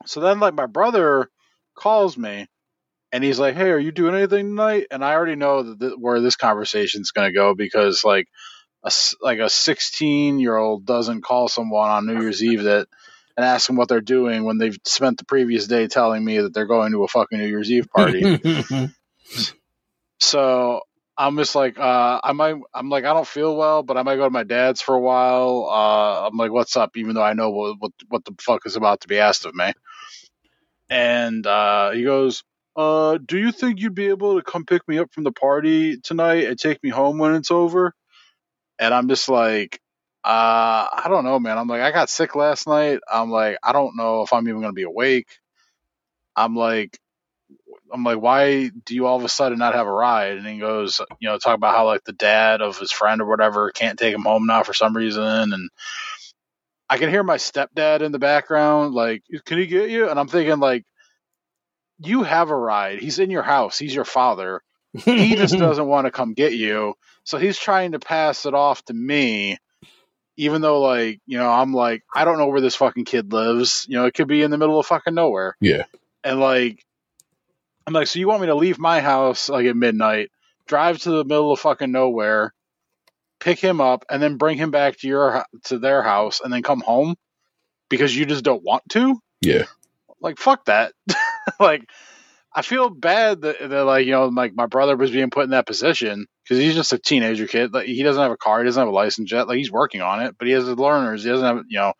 [0.05, 1.29] So then, like, my brother
[1.75, 2.47] calls me
[3.11, 4.87] and he's like, Hey, are you doing anything tonight?
[4.91, 8.27] And I already know that th- where this conversation's going to go because, like,
[8.85, 8.91] a,
[9.21, 12.87] like a 16 year old doesn't call someone on New Year's Eve that
[13.35, 16.53] and ask them what they're doing when they've spent the previous day telling me that
[16.53, 18.39] they're going to a fucking New Year's Eve party.
[20.19, 20.81] So
[21.17, 24.15] I'm just like, uh, I might, I'm like, I don't feel well, but I might
[24.15, 25.67] go to my dad's for a while.
[25.69, 26.97] Uh, I'm like, what's up?
[26.97, 29.53] Even though I know what, what, what the fuck is about to be asked of
[29.53, 29.73] me.
[30.89, 32.43] And, uh, he goes,
[32.75, 35.97] uh, do you think you'd be able to come pick me up from the party
[35.97, 37.93] tonight and take me home when it's over?
[38.79, 39.79] And I'm just like,
[40.23, 41.57] uh, I don't know, man.
[41.57, 42.99] I'm like, I got sick last night.
[43.11, 45.27] I'm like, I don't know if I'm even going to be awake.
[46.35, 46.97] I'm like,
[47.93, 50.37] I'm like, why do you all of a sudden not have a ride?
[50.37, 53.25] And he goes, you know, talk about how like the dad of his friend or
[53.25, 55.53] whatever can't take him home now for some reason.
[55.53, 55.69] And
[56.89, 60.09] I can hear my stepdad in the background, like, can he get you?
[60.09, 60.85] And I'm thinking, like,
[61.99, 62.99] you have a ride.
[62.99, 63.77] He's in your house.
[63.77, 64.61] He's your father.
[64.93, 66.95] He just doesn't want to come get you.
[67.25, 69.57] So he's trying to pass it off to me,
[70.37, 73.85] even though, like, you know, I'm like, I don't know where this fucking kid lives.
[73.89, 75.57] You know, it could be in the middle of fucking nowhere.
[75.59, 75.85] Yeah.
[76.23, 76.85] And like,
[77.87, 80.29] I'm like, so you want me to leave my house like at midnight,
[80.67, 82.53] drive to the middle of fucking nowhere,
[83.39, 86.61] pick him up, and then bring him back to your to their house, and then
[86.61, 87.15] come home
[87.89, 89.19] because you just don't want to?
[89.41, 89.65] Yeah.
[90.21, 90.93] Like, fuck that.
[91.59, 91.87] like,
[92.53, 95.51] I feel bad that, that like you know, like my brother was being put in
[95.51, 97.73] that position because he's just a teenager kid.
[97.73, 99.47] Like, he doesn't have a car, he doesn't have a license yet.
[99.49, 101.23] Like, he's working on it, but he has his learners.
[101.23, 101.93] He doesn't have, you know,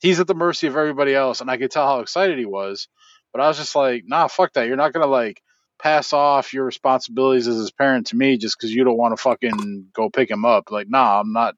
[0.00, 2.88] he's at the mercy of everybody else, and I could tell how excited he was.
[3.32, 4.68] But I was just like, nah, fuck that.
[4.68, 5.42] You're not gonna like
[5.80, 9.22] pass off your responsibilities as his parent to me just because you don't want to
[9.22, 10.70] fucking go pick him up.
[10.70, 11.56] Like, nah, I'm not.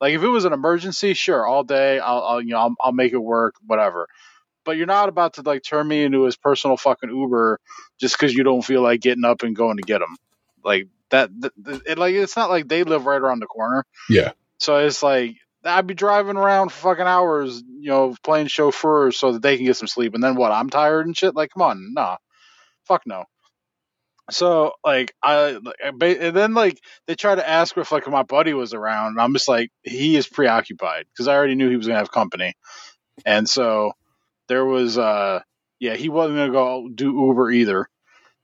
[0.00, 2.92] Like, if it was an emergency, sure, all day, I'll, I'll you know, I'll, I'll
[2.92, 4.08] make it work, whatever.
[4.64, 7.60] but you're not about to like turn me into his personal fucking Uber
[8.00, 10.16] just because you don't feel like getting up and going to get him.
[10.64, 13.84] Like that, th- th- it, like it's not like they live right around the corner.
[14.08, 14.32] Yeah.
[14.58, 19.32] So it's like I'd be driving around for fucking hours, you know, playing chauffeur so
[19.32, 20.14] that they can get some sleep.
[20.14, 20.52] And then what?
[20.52, 21.34] I'm tired and shit.
[21.34, 22.16] Like, come on, nah,
[22.86, 23.24] fuck no.
[24.30, 28.06] So like I, like, I ba- and then like they try to ask if like
[28.08, 31.68] my buddy was around, and I'm just like he is preoccupied because I already knew
[31.68, 32.54] he was gonna have company,
[33.24, 33.92] and so
[34.48, 35.40] there was uh
[35.80, 37.88] yeah he wasn't gonna go do Uber either,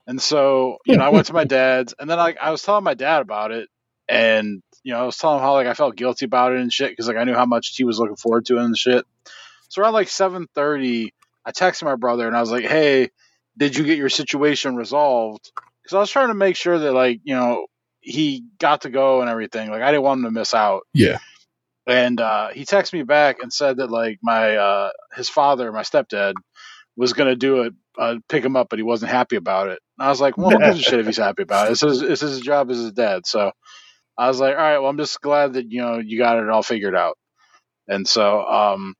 [0.06, 2.84] and so you know I went to my dad's, and then like I was telling
[2.84, 3.68] my dad about it,
[4.08, 6.72] and you know I was telling him how like I felt guilty about it and
[6.72, 9.04] shit because like I knew how much he was looking forward to it and shit.
[9.68, 11.12] So around like seven thirty,
[11.44, 13.10] I texted my brother and I was like, hey,
[13.56, 15.50] did you get your situation resolved?
[15.82, 17.66] Because I was trying to make sure that like you know
[18.00, 19.70] he got to go and everything.
[19.70, 20.82] Like I didn't want him to miss out.
[20.94, 21.18] Yeah.
[21.88, 25.82] And uh, he texted me back and said that like my uh, his father, my
[25.82, 26.34] stepdad,
[26.96, 29.80] was gonna do it, uh, pick him up, but he wasn't happy about it.
[29.98, 31.72] And I was like, well, gives a shit if he's happy about it?
[31.72, 33.26] It's his, it's his job as his dad.
[33.26, 33.52] So
[34.18, 36.48] I was like, all right, well, I'm just glad that you know you got it
[36.48, 37.16] all figured out.
[37.88, 38.94] And so um,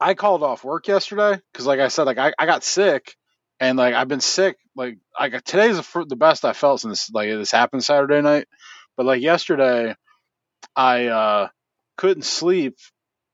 [0.00, 3.16] I called off work yesterday because, like I said, like I, I got sick
[3.60, 4.56] and like I've been sick.
[4.76, 8.46] Like I got today's the, the best I felt since like this happened Saturday night.
[8.96, 9.94] But like yesterday,
[10.76, 11.48] I uh
[11.96, 12.76] couldn't sleep.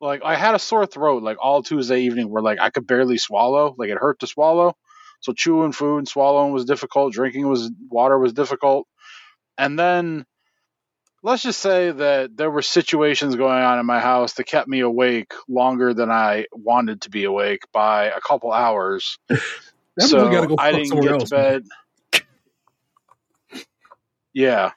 [0.00, 3.18] Like I had a sore throat like all Tuesday evening, where like I could barely
[3.18, 3.74] swallow.
[3.78, 4.76] Like it hurt to swallow.
[5.24, 7.14] So chewing food and swallowing was difficult.
[7.14, 8.86] Drinking was water was difficult.
[9.56, 10.26] And then
[11.22, 14.80] let's just say that there were situations going on in my house that kept me
[14.80, 19.18] awake longer than I wanted to be awake by a couple hours.
[19.96, 21.64] So go I didn't get else, to bed.
[24.32, 24.72] Yeah.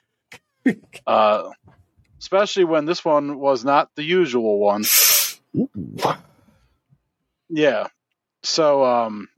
[1.08, 1.50] Uh,
[2.20, 4.84] especially when this one was not the usual one.
[7.48, 7.88] Yeah.
[8.44, 9.28] So, um,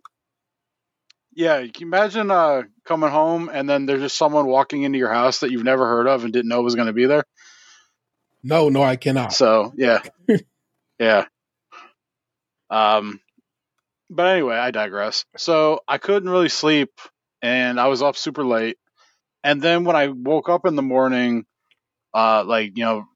[1.34, 5.12] yeah, you can imagine uh, coming home and then there's just someone walking into your
[5.12, 7.24] house that you've never heard of and didn't know was going to be there.
[8.42, 9.32] No, no, I cannot.
[9.32, 10.00] So, yeah.
[10.98, 11.26] yeah.
[12.70, 13.20] Um,
[14.08, 15.24] but anyway, I digress.
[15.36, 16.90] So I couldn't really sleep
[17.42, 18.76] and I was up super late.
[19.42, 21.46] And then when I woke up in the morning,
[22.12, 23.06] uh, like, you know,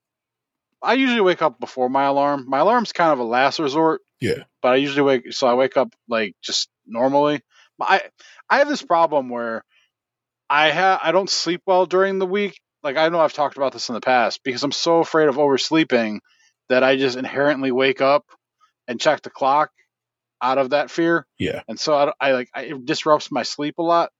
[0.82, 2.44] I usually wake up before my alarm.
[2.48, 4.44] My alarm's kind of a last resort, Yeah.
[4.62, 7.40] but I usually wake, so I wake up like just normally.
[7.78, 8.02] But I,
[8.48, 9.64] I have this problem where
[10.48, 12.60] I have, I don't sleep well during the week.
[12.82, 15.38] Like I know I've talked about this in the past because I'm so afraid of
[15.38, 16.20] oversleeping
[16.68, 18.24] that I just inherently wake up
[18.86, 19.70] and check the clock
[20.42, 21.26] out of that fear.
[21.38, 21.62] Yeah.
[21.66, 24.10] And so I, I like, I, it disrupts my sleep a lot.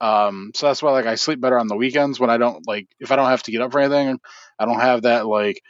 [0.00, 2.88] Um, so that's why like I sleep better on the weekends when I don't like
[2.98, 4.18] if I don't have to get up for anything,
[4.58, 5.62] I don't have that like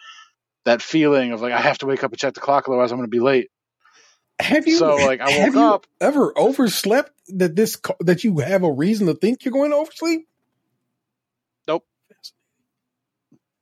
[0.65, 2.99] that feeling of like I have to wake up and check the clock, otherwise I'm
[2.99, 3.49] going to be late.
[4.41, 8.73] Have you So like I woke up, ever overslept that this that you have a
[8.73, 10.27] reason to think you're going to oversleep?
[11.69, 11.85] nope.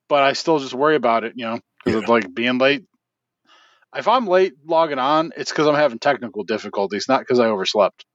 [0.08, 2.84] But I still just worry about it, you know, because of like being late.
[3.94, 8.06] If I'm late logging on, it's because I'm having technical difficulties, not because I overslept.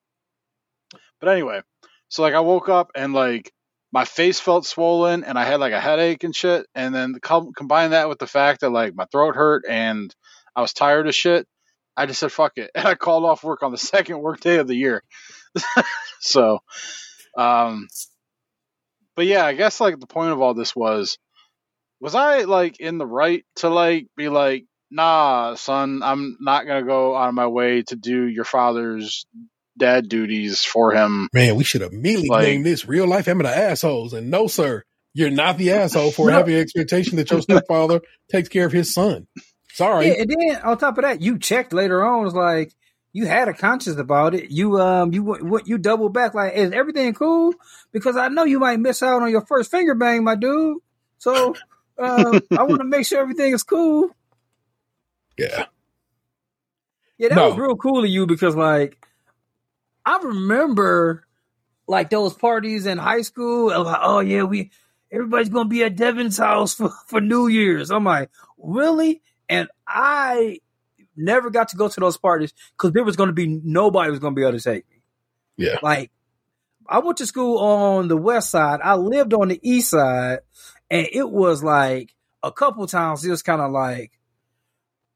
[1.20, 1.62] But anyway,
[2.10, 3.52] so like I woke up and like
[3.92, 6.66] my face felt swollen and I had like a headache and shit.
[6.76, 10.14] And then com- combine that with the fact that like my throat hurt and
[10.56, 11.48] I was tired of shit.
[11.98, 14.58] I just said fuck it, and I called off work on the second work day
[14.58, 15.04] of the year.
[16.20, 16.60] so,
[17.38, 17.88] um,
[19.16, 21.18] but yeah, I guess like the point of all this was,
[22.00, 26.86] was I like in the right to like be like, nah, son, I'm not gonna
[26.86, 29.26] go out of my way to do your father's
[29.78, 31.30] dad duties for him.
[31.34, 34.14] Man, we should have immediately Like- named this real life Am I the assholes.
[34.14, 34.84] And no, sir,
[35.14, 36.34] you're not the asshole for No.
[36.34, 38.02] having expectation that your stepfather
[38.32, 39.28] takes care of his son.
[39.78, 40.08] Sorry.
[40.08, 42.26] Yeah, and then on top of that, you checked later on.
[42.26, 42.74] It's like
[43.14, 44.50] you had a conscience about it.
[44.50, 47.54] You um you what you double back like is everything cool?
[47.92, 50.80] Because I know you might miss out on your first finger bang, my dude.
[51.20, 51.56] So
[52.00, 54.10] um, I want to make sure everything is cool.
[55.38, 55.66] Yeah.
[57.20, 57.50] Yeah, that No.
[57.50, 58.98] was real cool of you because like
[60.06, 61.24] I remember
[61.88, 63.68] like those parties in high school.
[63.84, 64.72] Like, oh yeah, we
[65.12, 67.92] everybody's gonna be at Devin's house for, for New Year's.
[67.92, 69.22] I'm like, really?
[69.50, 70.60] And I
[71.16, 74.36] never got to go to those parties because there was gonna be nobody was gonna
[74.36, 75.02] be able to take me.
[75.58, 75.80] Yeah.
[75.82, 76.12] Like
[76.88, 78.80] I went to school on the west side.
[78.84, 80.40] I lived on the east side,
[80.90, 82.14] and it was like
[82.44, 84.12] a couple times it was kind of like,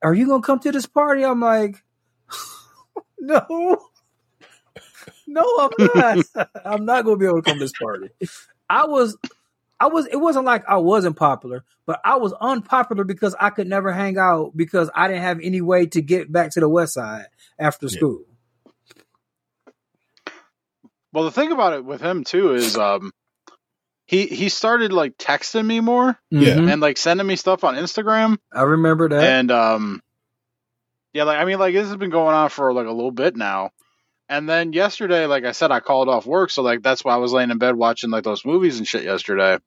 [0.04, 1.84] "Are you gonna come to this party?" I'm like,
[3.20, 3.78] "No,
[5.28, 6.50] no, I'm not.
[6.66, 8.10] I'm not gonna be able to come to this party."
[8.70, 9.18] I was,
[9.82, 10.06] I was.
[10.06, 14.18] It wasn't like I wasn't popular, but I was unpopular because I could never hang
[14.18, 17.26] out because I didn't have any way to get back to the West Side
[17.58, 18.22] after school.
[21.14, 23.12] Well, the thing about it with him too is um
[24.06, 26.56] he he started like texting me more Yeah.
[26.56, 26.72] Mhm.
[26.72, 29.24] and like sending me stuff on Instagram I remember that.
[29.24, 30.02] and um
[31.14, 33.36] yeah, like I mean like this has been going on for like a little bit
[33.36, 33.72] now.
[34.30, 37.18] And then yesterday, like I said, I called off work, so like that's why I
[37.18, 39.58] was laying in bed watching like those movies and shit yesterday.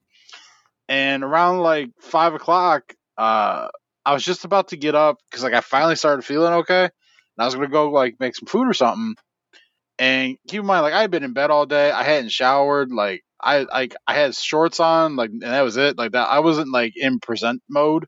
[0.89, 3.69] And around like five o'clock, uh
[4.07, 6.85] I was just about to get up because like I finally started feeling okay.
[6.85, 6.91] And
[7.39, 9.15] I was gonna go like make some food or something.
[9.99, 11.91] And keep in mind, like I had been in bed all day.
[11.91, 12.91] I hadn't showered.
[12.93, 15.97] Like I like I had shorts on, like and that was it.
[15.97, 18.07] Like that, I wasn't like in present mode.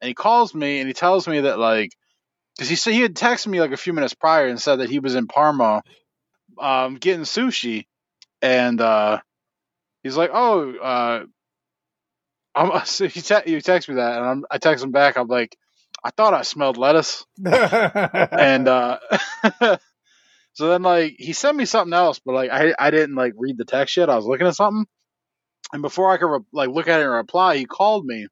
[0.00, 1.90] And he calls me and he tells me that like,
[2.56, 4.90] because he said he had texted me like a few minutes prior and said that
[4.90, 5.82] he was in Parma,
[6.60, 7.86] um, getting sushi,
[8.42, 9.20] and uh,
[10.02, 11.24] he's like, oh, uh,
[12.56, 15.18] I'm, so he te- he texts me that, and I'm, I text him back.
[15.18, 15.56] I'm like,
[16.04, 17.26] I thought I smelled lettuce.
[17.44, 18.98] And uh
[20.54, 23.58] so then like he sent me something else but like i i didn't like read
[23.58, 24.10] the text yet.
[24.10, 24.86] I was looking at something.
[25.72, 28.26] And before i could re- like look at it and reply he called me.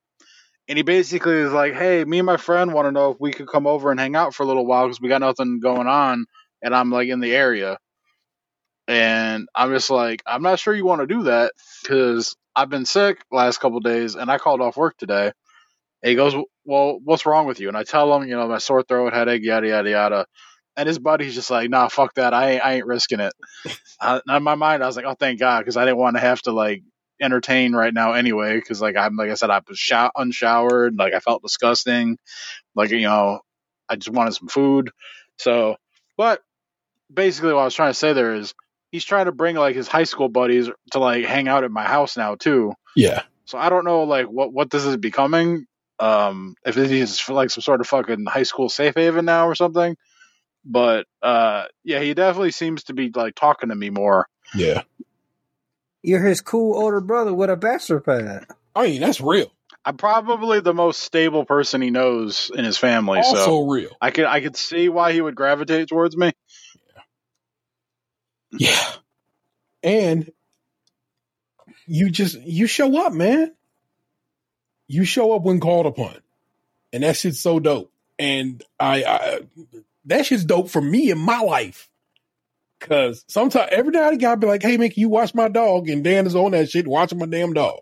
[0.69, 3.33] And he basically was like hey me and my friend want to know if we
[3.33, 5.87] could come over and hang out for a little while because we got nothing going
[5.89, 6.27] on
[6.63, 7.79] and i'm like in the area
[8.89, 11.53] and i'm just like i'm not sure you want to do that
[11.83, 15.33] because i've been sick last couple days and i called off work today
[16.03, 16.35] and he goes,
[16.67, 19.45] "Well, what's wrong with you?" And I tell him, you know, my sore throat, headache,
[19.45, 20.27] yada yada yada.
[20.79, 22.35] And his buddy's just like, "Nah, fuck that.
[22.35, 23.35] I ain't, I ain't risking it."
[24.01, 26.23] uh, in my mind, I was like, "Oh, thank God," because I didn't want to
[26.23, 26.85] have to like
[27.21, 28.57] entertain right now anyway.
[28.57, 32.19] Because like I'm, like I said, I was show- unshowered, like I felt disgusting,
[32.77, 33.41] like you know,
[33.89, 34.91] I just wanted some food.
[35.39, 35.77] So,
[36.17, 36.43] but
[37.13, 38.55] basically, what I was trying to say there is,
[38.95, 41.83] he's trying to bring like his high school buddies to like hang out at my
[41.83, 42.73] house now too.
[42.95, 43.23] Yeah.
[43.45, 45.67] So I don't know like what what this is becoming.
[45.99, 49.57] Um, if it is like some sort of fucking high school safe haven now or
[49.57, 49.97] something.
[50.65, 54.29] But uh, yeah, he definitely seems to be like talking to me more.
[54.55, 54.83] Yeah.
[56.03, 58.47] You're his cool older brother with a bachelor pad.
[58.77, 59.51] I mean, that's real.
[59.85, 63.91] I'm probably the most stable person he knows in his family, Also so real.
[64.01, 66.33] I could I could see why he would gravitate towards me.
[68.59, 68.93] Yeah.
[69.83, 70.31] And
[71.87, 73.53] you just you show up, man.
[74.87, 76.17] You show up when called upon.
[76.93, 77.91] And that shit's so dope.
[78.19, 79.41] And I, I
[80.07, 81.89] that shit's dope for me in my life.
[82.81, 85.49] Cause sometimes every now and again I'll be like, hey man, can you watch my
[85.49, 85.89] dog?
[85.89, 87.81] And Dan is on that shit watching my damn dog.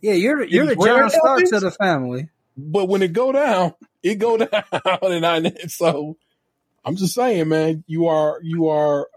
[0.00, 1.52] Yeah, you're you're the It's rare John Starks things.
[1.52, 2.28] of the family.
[2.56, 4.48] But when it go down, it go down.
[5.02, 6.16] and I so
[6.84, 9.08] I'm just saying, man, you are you are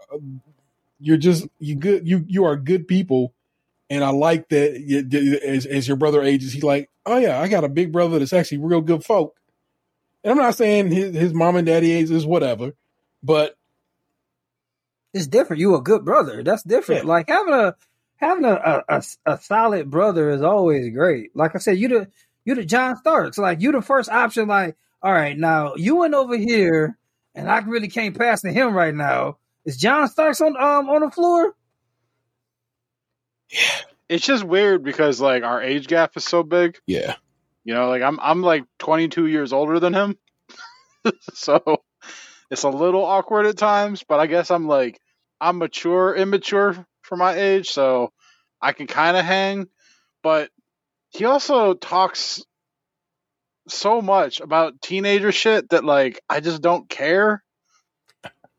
[1.00, 3.32] you're just you good you you are good people,
[3.90, 4.80] and I like that.
[4.80, 8.18] you- As, as your brother ages, he's like, oh yeah, I got a big brother
[8.18, 9.34] that's actually real good folk.
[10.22, 12.72] And I'm not saying his his mom and daddy age is whatever,
[13.22, 13.56] but
[15.12, 15.60] It's different.
[15.60, 16.42] You a good brother.
[16.42, 17.04] That's different.
[17.04, 17.08] Yeah.
[17.10, 17.74] Like having a
[18.16, 21.34] having a, a, a, a solid brother is always great.
[21.36, 22.08] Like I said, you the
[22.44, 23.38] you the John Starks.
[23.38, 24.48] Like you the first option.
[24.48, 26.96] Like all right, now you went over here,
[27.34, 29.36] and I really can't pass to him right now.
[29.64, 31.54] Is John Starks on um on the floor?
[33.50, 33.80] Yeah.
[34.08, 36.78] It's just weird because like our age gap is so big.
[36.86, 37.14] yeah,
[37.64, 40.18] You know, like I'm I'm like 22 years older than him,
[41.32, 41.82] so
[42.50, 44.04] it's a little awkward at times.
[44.06, 45.00] But I guess I'm like
[45.40, 48.12] I'm mature, immature for my age, so
[48.60, 49.68] I can kind of hang.
[50.22, 50.50] But
[51.10, 52.42] he also talks
[53.68, 57.42] so much about teenager shit that like I just don't care.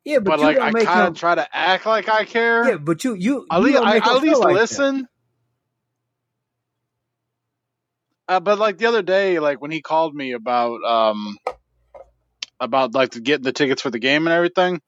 [0.06, 2.70] Yeah, but, But, like I kind of try to act like I care.
[2.70, 5.08] Yeah, but you you at least I, at least like listen.
[8.28, 11.38] Uh, but like the other day, like when he called me about um
[12.60, 14.80] about like to get the tickets for the game and everything,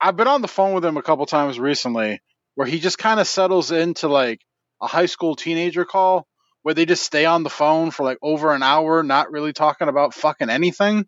[0.00, 2.22] I've been on the phone with him a couple times recently,
[2.54, 4.40] where he just kind of settles into like
[4.80, 6.24] a high school teenager call,
[6.62, 9.88] where they just stay on the phone for like over an hour, not really talking
[9.88, 11.04] about fucking anything,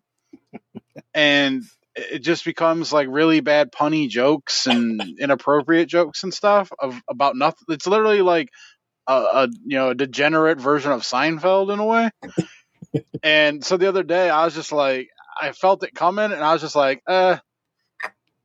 [1.13, 1.63] and
[1.95, 7.35] it just becomes like really bad punny jokes and inappropriate jokes and stuff of about
[7.35, 7.65] nothing.
[7.69, 8.49] It's literally like
[9.07, 12.09] a, a you know a degenerate version of Seinfeld in a way.
[13.23, 15.09] and so the other day, I was just like,
[15.39, 17.37] I felt it coming, and I was just like, uh.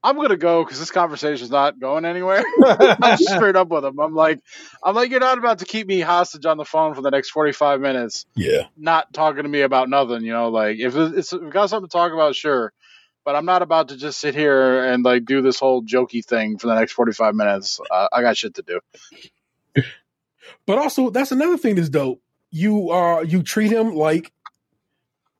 [0.01, 2.45] I'm gonna go because this conversation is not going anywhere.
[2.65, 3.99] I'm just straight up with him.
[3.99, 4.39] I'm like,
[4.83, 7.31] I'm like, you're not about to keep me hostage on the phone for the next
[7.31, 11.43] 45 minutes yeah, not talking to me about nothing, you know, like if it's if
[11.43, 12.73] we got something to talk about, sure.
[13.29, 16.57] But I'm not about to just sit here and like do this whole jokey thing
[16.57, 17.79] for the next 45 minutes.
[17.79, 18.81] Uh, I got shit to do.
[20.65, 22.23] But also, that's another thing that's dope.
[22.51, 24.33] You are you treat him like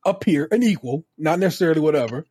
[0.05, 2.27] a peer, an equal, not necessarily whatever.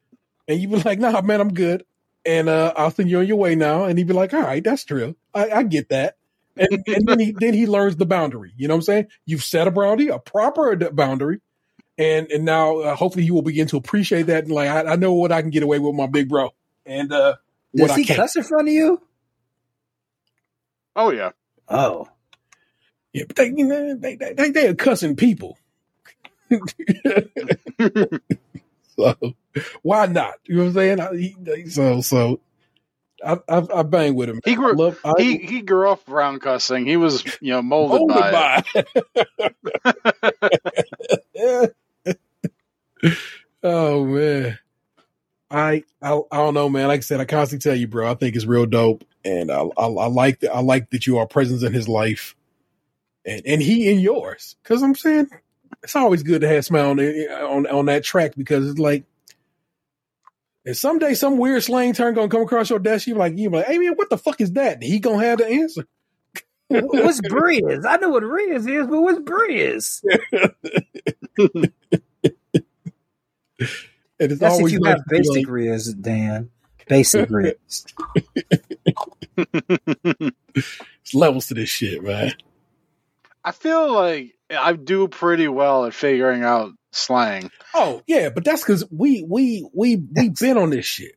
[0.47, 1.85] And you be like, "Nah, man, I'm good."
[2.25, 3.83] And uh, I'll send you on your way now.
[3.83, 5.17] And he'd be like, "All right, that's true.
[5.35, 6.19] I, I get that."
[6.57, 8.53] And, and then he then he learns the boundary.
[8.57, 9.07] You know what I'm saying?
[9.27, 11.41] You've set a boundary, a proper boundary,
[11.99, 14.45] and and now uh, hopefully he will begin to appreciate that.
[14.45, 16.51] And like, I, I know what I can get away with my big bro,
[16.87, 17.37] and uh,
[17.73, 18.19] what Does I he can't.
[18.21, 19.03] cuss in front of you?
[20.97, 21.31] Oh yeah.
[21.69, 22.09] Oh.
[23.13, 25.59] Yeah, but they, they, they, they, they're cussing people.
[28.97, 29.15] so
[29.83, 30.35] why not?
[30.45, 31.01] You know what I'm saying?
[31.01, 31.35] I, he,
[31.69, 32.41] so so
[33.25, 34.41] I, I I bang with him.
[34.45, 36.87] He grew Love, I, he he grew up around cussing.
[36.87, 38.63] He was you know molded, Molded by,
[41.35, 41.77] it.
[43.63, 44.59] oh man.
[45.51, 46.89] I, I I don't know, man.
[46.89, 48.11] Like I said, I constantly tell you, bro.
[48.11, 50.55] I think it's real dope, and I I, I like that.
[50.55, 52.37] I like that you are present in his life,
[53.25, 54.57] and and he in yours.
[54.63, 55.29] Because I'm saying
[55.83, 59.05] it's always good to have smile on on on that track because it's like
[60.65, 63.67] if someday some weird slang term gonna come across your desk, you're like you like,
[63.67, 64.75] hey man, what the fuck is that?
[64.75, 65.87] And he gonna have the answer.
[66.69, 67.87] What's Briz?
[67.87, 70.03] I know what Riz is, but what's Briz?
[74.21, 76.51] And it's That's if you have basic like- Riz, Dan.
[76.89, 77.87] Basic Riz.
[79.37, 82.33] It's levels to this shit, man.
[83.45, 87.51] I feel like I do pretty well at figuring out slang.
[87.75, 91.13] Oh yeah, but that's because we we we we've been on this shit.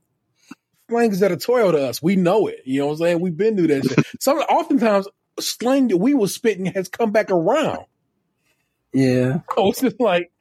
[0.90, 2.04] Slang is at a toil to us.
[2.04, 2.62] We know it.
[2.66, 3.20] You know what I'm saying?
[3.22, 4.06] We've been through that shit.
[4.22, 5.08] Some oftentimes
[5.40, 7.86] slang that we was spitting has come back around.
[8.94, 9.40] Yeah.
[9.58, 10.32] Oh, it's just like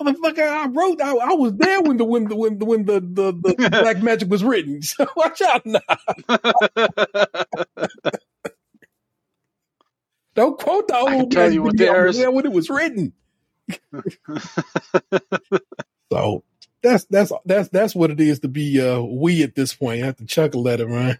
[0.00, 0.48] motherfucker.
[0.48, 1.00] I wrote.
[1.00, 4.02] I, I was there when the when the when the when the the, the black
[4.02, 4.80] magic was written.
[4.90, 5.80] So watch out now.
[10.34, 12.70] Don't quote the I can old tell you what when I was when it was
[12.70, 13.12] written.
[16.12, 16.44] So
[16.82, 20.02] that's that's that's that's what it is to be uh we at this point.
[20.02, 21.18] I have to chuckle at it, right?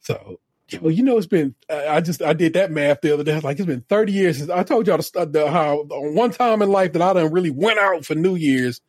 [0.00, 0.40] So
[0.72, 3.38] yo, you know, it's been I just I did that math the other day.
[3.40, 6.62] Like, it's been thirty years since I told y'all to the, how on one time
[6.62, 8.80] in life that I done really went out for New Year's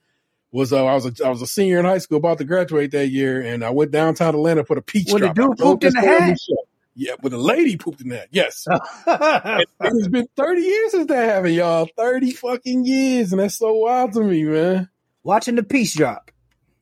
[0.52, 2.92] was uh, I was a I was a senior in high school about to graduate
[2.92, 5.36] that year, and I went downtown Atlanta for the peach When the drop.
[5.36, 6.38] dude I wrote pooped in the hat?
[6.96, 8.28] Yeah, when a lady pooped in that.
[8.32, 8.68] Yes.
[9.08, 9.66] And
[10.00, 11.90] it's been 30 years since that happened, y'all.
[11.98, 13.34] 30 fucking years.
[13.34, 14.90] And that's so wild to me, man.
[15.24, 16.32] Watching the peace drop.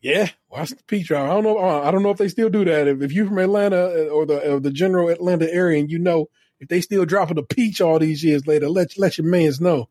[0.02, 0.30] Yeah.
[0.49, 1.30] Watch the peach drop.
[1.30, 1.57] I don't know.
[1.60, 2.88] uh, I don't know if they still do that.
[2.88, 5.99] If, if you're from Atlanta uh, or the, or the general Atlanta area and you
[5.99, 6.28] know,
[6.60, 9.90] if they still dropping the peach all these years later, let, let your mans know.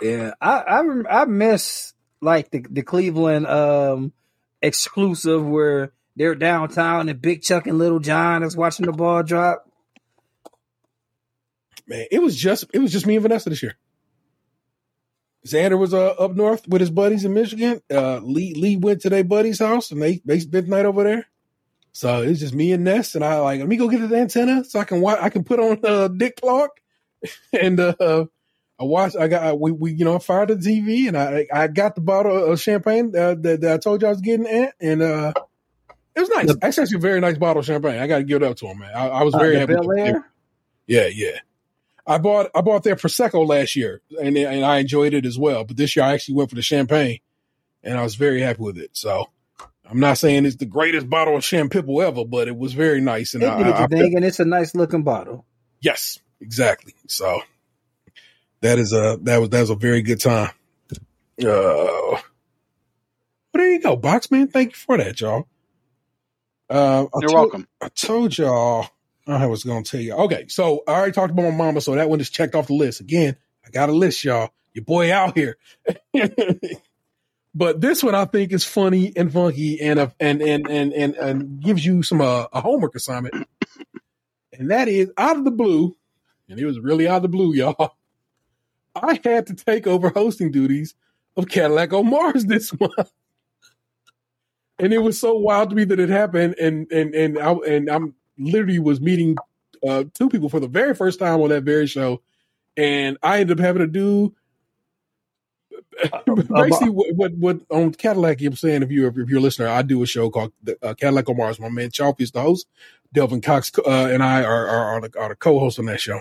[0.00, 4.12] Yeah, I I, I miss like the the Cleveland um
[4.60, 9.68] exclusive where they're downtown and Big Chuck and Little John is watching the ball drop.
[11.86, 13.76] Man, it was just, it was just me and Vanessa this year.
[15.46, 17.80] Xander was uh, up north with his buddies in Michigan.
[17.90, 21.02] Uh, Lee Lee went to their buddy's house and they they spent the night over
[21.04, 21.26] there.
[21.92, 24.16] So it was just me and Ness and I like let me go get the
[24.16, 25.18] antenna so I can watch.
[25.20, 26.70] I can put on uh, Dick Clark
[27.52, 28.26] and uh,
[28.80, 29.16] I watched.
[29.16, 32.00] I got we, we you know I fired the TV and I I got the
[32.00, 35.32] bottle of champagne uh, that, that I told you I was getting at and uh,
[36.14, 36.50] it was nice.
[36.50, 37.98] It's actually a very nice bottle of champagne.
[37.98, 38.94] I got to give it up to him, man.
[38.94, 39.74] I, I was Uh, very happy.
[39.74, 40.06] Bel with it.
[40.08, 40.30] Air?
[40.86, 41.38] Yeah, yeah.
[42.06, 45.64] I bought I bought their prosecco last year, and and I enjoyed it as well.
[45.64, 47.18] But this year I actually went for the champagne,
[47.82, 48.90] and I was very happy with it.
[48.94, 49.30] So
[49.88, 53.34] I'm not saying it's the greatest bottle of champagne ever, but it was very nice.
[53.34, 55.44] And It I, did I- the thing, and it's a nice looking bottle.
[55.80, 56.94] yes, exactly.
[57.06, 57.40] So
[58.62, 60.50] that is a that was that was a very good time.
[61.40, 62.22] Uh, well,
[63.54, 64.50] there you go, Boxman.
[64.52, 65.46] Thank you for that, y'all.
[66.70, 67.68] Uh, You're told- welcome.
[67.80, 68.88] I told y'all
[69.26, 70.14] I was to tell you.
[70.14, 72.74] Okay, so I already talked about my mama, so that one is checked off the
[72.74, 73.00] list.
[73.00, 74.50] Again, I got a list, y'all.
[74.72, 75.58] Your boy out here.
[77.54, 81.14] but this one I think is funny and funky and uh, and and and and,
[81.14, 83.46] and gives you some uh, a homework assignment.
[84.58, 85.96] And that is out of the blue,
[86.48, 87.96] and it was really out of the blue, y'all.
[88.94, 90.94] I had to take over hosting duties
[91.36, 93.12] of Cadillac on Mars this month
[94.78, 97.88] and it was so wild to me that it happened and and and I and
[97.88, 98.14] I'm
[98.44, 99.36] literally was meeting
[99.86, 102.22] uh two people for the very first time on that very show.
[102.76, 104.34] And I ended up having to do
[106.54, 109.82] basically what, what what on Cadillac I'm saying if you if you're a listener I
[109.82, 110.52] do a show called
[110.82, 112.66] uh, Cadillac on Mars my man Chalfie is the host.
[113.12, 116.20] Delvin Cox uh, and I are are, are, the, are the co-hosts on that show.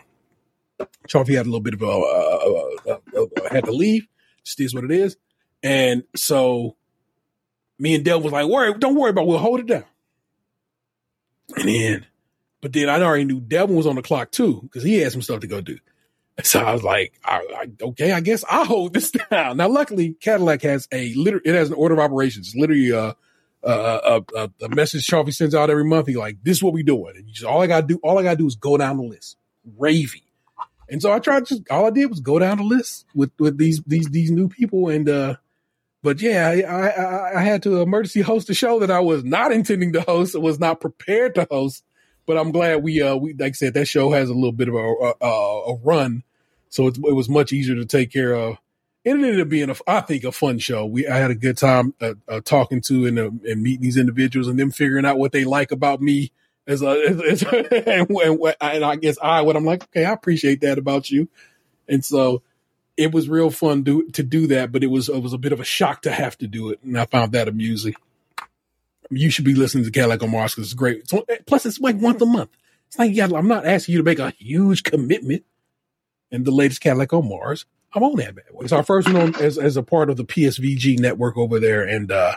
[1.07, 4.07] Chalfie had a little bit of a uh, uh, uh, had to leave.
[4.43, 5.18] Just is what it is.
[5.64, 6.76] And so
[7.77, 9.27] me and Del was like, worry, don't worry about it.
[9.27, 9.85] We'll hold it down.
[11.56, 12.06] And then
[12.61, 15.21] But then I already knew Devin was on the clock too because he had some
[15.21, 15.77] stuff to go do.
[16.43, 19.57] So I was like, I, I, okay, I guess I'll hold this down.
[19.57, 22.53] Now, luckily, Cadillac has a it has an order of operations.
[22.55, 23.15] Literally a,
[23.63, 26.07] a, a, a message Sharpie sends out every month.
[26.07, 27.15] He's like, this is what we doing.
[27.15, 29.38] And just, all I gotta do, all I gotta do is go down the list.
[29.79, 30.23] Ravy.
[30.89, 33.57] And so I tried just all I did was go down the list with, with
[33.57, 35.35] these these these new people and uh
[36.03, 39.51] but yeah, I, I I had to emergency host a show that I was not
[39.51, 41.83] intending to host, was not prepared to host.
[42.26, 44.69] But I'm glad we uh we like I said that show has a little bit
[44.69, 46.23] of a a, a run,
[46.69, 48.57] so it, it was much easier to take care of.
[49.03, 50.85] It ended up being a I think a fun show.
[50.85, 53.98] We I had a good time uh, uh, talking to and uh, and meeting these
[53.98, 56.31] individuals and them figuring out what they like about me
[56.68, 60.14] as a as, as, and, and, and I guess I what I'm like okay I
[60.14, 61.27] appreciate that about you,
[61.88, 62.43] and so
[62.98, 65.53] it was real fun do, to do that, but it was it was a bit
[65.53, 67.95] of a shock to have to do it, and I found that amusing.
[69.11, 71.09] You should be listening to Cadillac on Mars because it's great.
[71.09, 72.51] So, plus, it's like once a month.
[72.88, 75.43] It's like yeah, I'm not asking you to make a huge commitment.
[76.31, 78.61] And the latest Cadillac on Mars, I'm on that bad boy.
[78.61, 81.83] It's our first one on, as as a part of the PSVG network over there,
[81.83, 82.35] and uh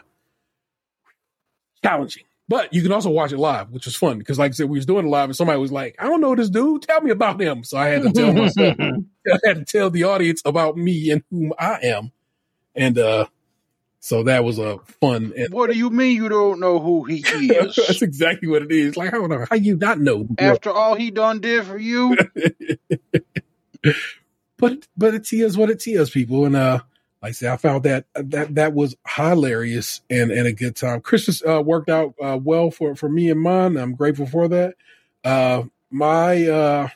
[1.83, 2.25] challenging.
[2.47, 4.79] But you can also watch it live, which was fun because, like I said, we
[4.79, 6.83] was doing it live, and somebody was like, "I don't know this dude.
[6.83, 10.05] Tell me about him." So I had to tell myself, I had to tell the
[10.05, 12.13] audience about me and whom I am,
[12.75, 13.27] and uh
[14.05, 15.33] so that was a fun.
[15.35, 17.75] And What do you mean you don't know who he is?
[17.75, 18.99] that's exactly what it is.
[18.99, 20.29] Like, I don't know how you not know.
[20.39, 22.15] After all he done did for you,
[24.59, 26.45] but but it is what it is, people.
[26.45, 26.81] And uh,
[27.23, 31.01] like I said, I found that that that was hilarious and and a good time.
[31.01, 33.79] Christmas uh, worked out uh, well for for me and mine.
[33.79, 34.75] I'm grateful for that.
[35.25, 36.89] Uh, my uh,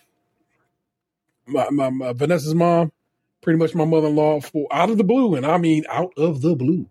[1.46, 2.92] my, my, my Vanessa's mom,
[3.40, 6.12] pretty much my mother in law, for out of the blue, and I mean out
[6.18, 6.90] of the blue,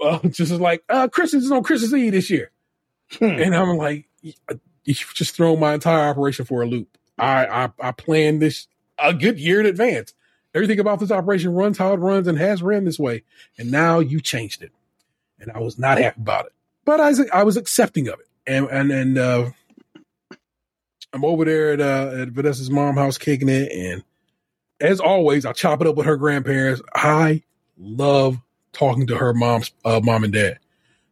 [0.00, 2.50] uh, just like uh, Christmas is on Christmas Eve this year,
[3.20, 4.32] and I'm like, you
[4.84, 6.96] just throw my entire operation for a loop.
[7.18, 8.66] I I, I planned this
[8.98, 10.14] a good year in advance.
[10.54, 13.22] Everything about this operation runs how it runs and has ran this way,
[13.58, 14.72] and now you changed it,
[15.38, 16.52] and I was not happy about it.
[16.84, 19.50] But I was I was accepting of it, and and and uh,
[21.12, 24.02] I'm over there at uh, at Vanessa's mom house kicking it, and
[24.80, 26.80] as always, I chop it up with her grandparents.
[26.94, 27.42] I
[27.76, 28.38] love
[28.78, 30.58] talking to her mom's uh, mom and dad.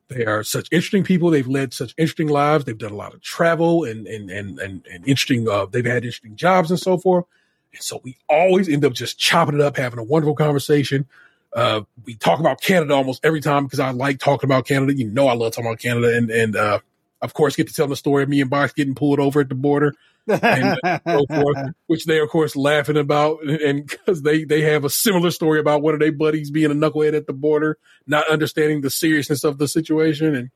[0.08, 1.30] They are such interesting people.
[1.30, 2.64] They've led such interesting lives.
[2.64, 5.48] They've done a lot of travel and and and and, and interesting.
[5.48, 7.24] Uh, they've had interesting jobs and so forth.
[7.72, 11.06] And so we always end up just chopping it up, having a wonderful conversation.
[11.52, 14.94] Uh, we talk about Canada almost every time because I like talking about Canada.
[14.94, 16.78] You know, I love talking about Canada, and and uh,
[17.20, 19.48] of course, get to tell the story of me and Box getting pulled over at
[19.48, 19.94] the border
[20.28, 24.90] and so forth, which they of course, laughing about, and because they they have a
[24.90, 28.80] similar story about one of their buddies being a knucklehead at the border, not understanding
[28.80, 30.50] the seriousness of the situation, and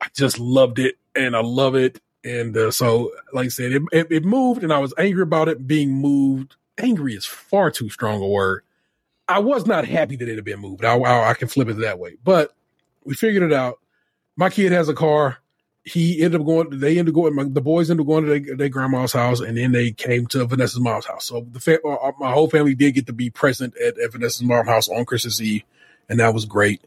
[0.00, 3.82] I just loved it, and I love it, and uh, so, like I said, it,
[3.92, 6.56] it it moved, and I was angry about it being moved.
[6.78, 8.62] Angry is far too strong a word.
[9.28, 10.84] I was not happy that it had been moved.
[10.84, 12.54] I, I, I can flip it that way, but
[13.04, 13.78] we figured it out.
[14.36, 15.38] My kid has a car
[15.86, 16.80] he ended up going.
[16.80, 17.54] They ended up going.
[17.54, 20.44] The boys ended up going to their, their, grandma's house, and then they came to
[20.44, 21.26] Vanessa's mom's house.
[21.26, 24.42] So the fa- uh, my whole family did get to be present at, at Vanessa's
[24.42, 25.62] mom's house on Christmas Eve,
[26.08, 26.82] and that was great.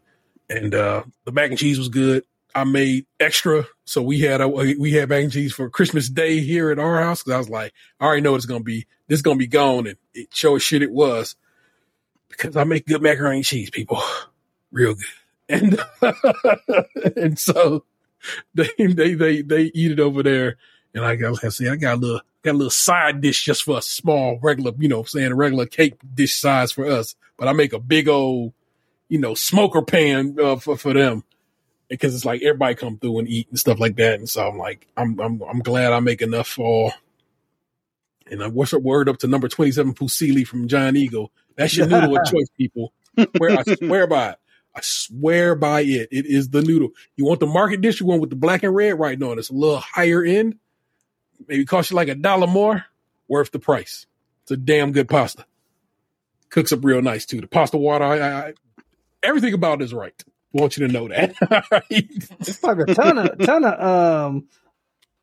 [0.50, 2.26] And uh, the mac and cheese was good.
[2.54, 6.42] I made extra, so we had a, we had mac and cheese for Christmas Day
[6.42, 7.24] here at our house.
[7.24, 9.48] Because I was like, I already know what it's gonna be this is gonna be
[9.48, 11.38] gone, and it sure shit it was
[12.28, 14.02] because I make good macaroni and cheese, people,
[14.74, 15.06] real good.
[15.48, 15.80] And
[17.16, 17.86] and so
[18.54, 20.58] they they they they eat it over there,
[20.94, 23.44] and like I got to say I got a little got a little side dish
[23.44, 27.16] just for a small regular, you know, saying a regular cake dish size for us,
[27.38, 28.54] but I make a big old,
[29.08, 31.24] you know, smoker pan uh, for for them
[31.90, 34.58] because it's like everybody come through and eat and stuff like that, and so I'm
[34.58, 36.94] like I'm I'm I'm glad I make enough for.
[38.32, 41.32] And I what's a word up to number 27 Fusilli from Giant Eagle.
[41.56, 42.94] That's your noodle of choice, people.
[43.40, 44.40] Where I swear by it.
[44.80, 46.08] I swear by it.
[46.12, 46.90] It is the noodle.
[47.18, 49.34] You want the market dish, you want with the black and red right now.
[49.34, 50.56] It's a little higher end.
[51.48, 52.86] Maybe cost you like a dollar more.
[53.28, 54.06] Worth the price.
[54.44, 55.46] It's a damn good pasta.
[56.50, 57.42] Cooks up real nice too.
[57.42, 58.54] The pasta water, I, I,
[59.22, 60.14] everything about it is right.
[60.28, 61.36] I want you to know that.
[61.92, 63.80] it's like a ton of ton of
[64.34, 64.48] um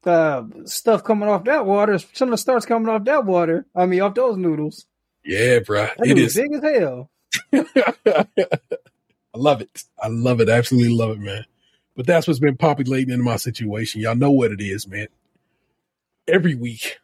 [0.04, 1.98] uh stuff coming off that water.
[2.12, 3.66] Some of the starts coming off that water.
[3.74, 4.86] I mean, off those noodles.
[5.24, 5.88] Yeah, bro.
[5.98, 6.34] That It is.
[6.36, 7.10] big as hell.
[9.36, 9.84] I love it.
[10.02, 10.48] I love it.
[10.48, 11.44] Absolutely love it, man.
[11.94, 14.00] But that's what's been populating in my situation.
[14.00, 15.08] Y'all know what it is, man.
[16.26, 16.98] Every week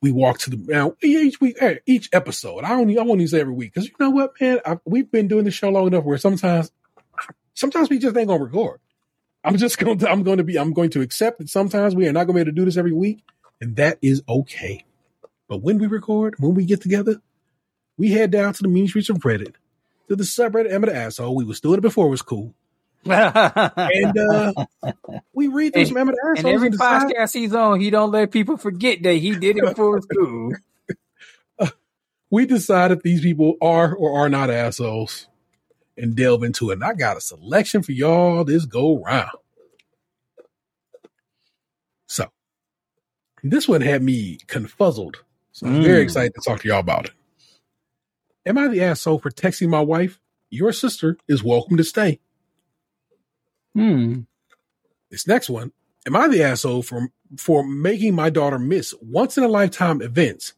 [0.00, 2.64] we walk to the now each week, eh, each episode.
[2.64, 2.90] I don't.
[2.98, 4.60] I won't even say every week because you know what, man.
[4.64, 6.72] I, we've been doing this show long enough where sometimes,
[7.52, 8.80] sometimes we just ain't gonna record.
[9.44, 12.08] I'm just going to, I'm going to be, I'm going to accept that sometimes we
[12.08, 13.22] are not going to be able to do this every week,
[13.60, 14.86] and that is okay.
[15.48, 17.20] But when we record, when we get together,
[17.98, 19.54] we head down to the mean streets of Reddit,
[20.08, 21.34] to the subreddit Am I the Asshole.
[21.34, 22.54] We was doing it before it was cool.
[23.06, 24.52] and uh,
[25.34, 28.10] we read through some Emma the and every and decide, podcast he's on, he don't
[28.10, 30.52] let people forget that he did it before school.
[32.30, 35.28] we decide if these people are or are not assholes
[35.98, 36.74] and delve into it.
[36.74, 39.28] And I got a selection for y'all this go round.
[42.06, 42.30] So
[43.42, 45.16] this one had me confuzzled.
[45.52, 46.04] So I'm very Mm.
[46.04, 47.12] excited to talk to y'all about it.
[48.46, 50.20] Am I the asshole for texting my wife?
[50.50, 52.20] Your sister is welcome to stay.
[53.74, 54.20] Hmm.
[55.10, 55.72] This next one,
[56.06, 57.08] am I the asshole for
[57.38, 60.52] for making my daughter miss once in a lifetime events,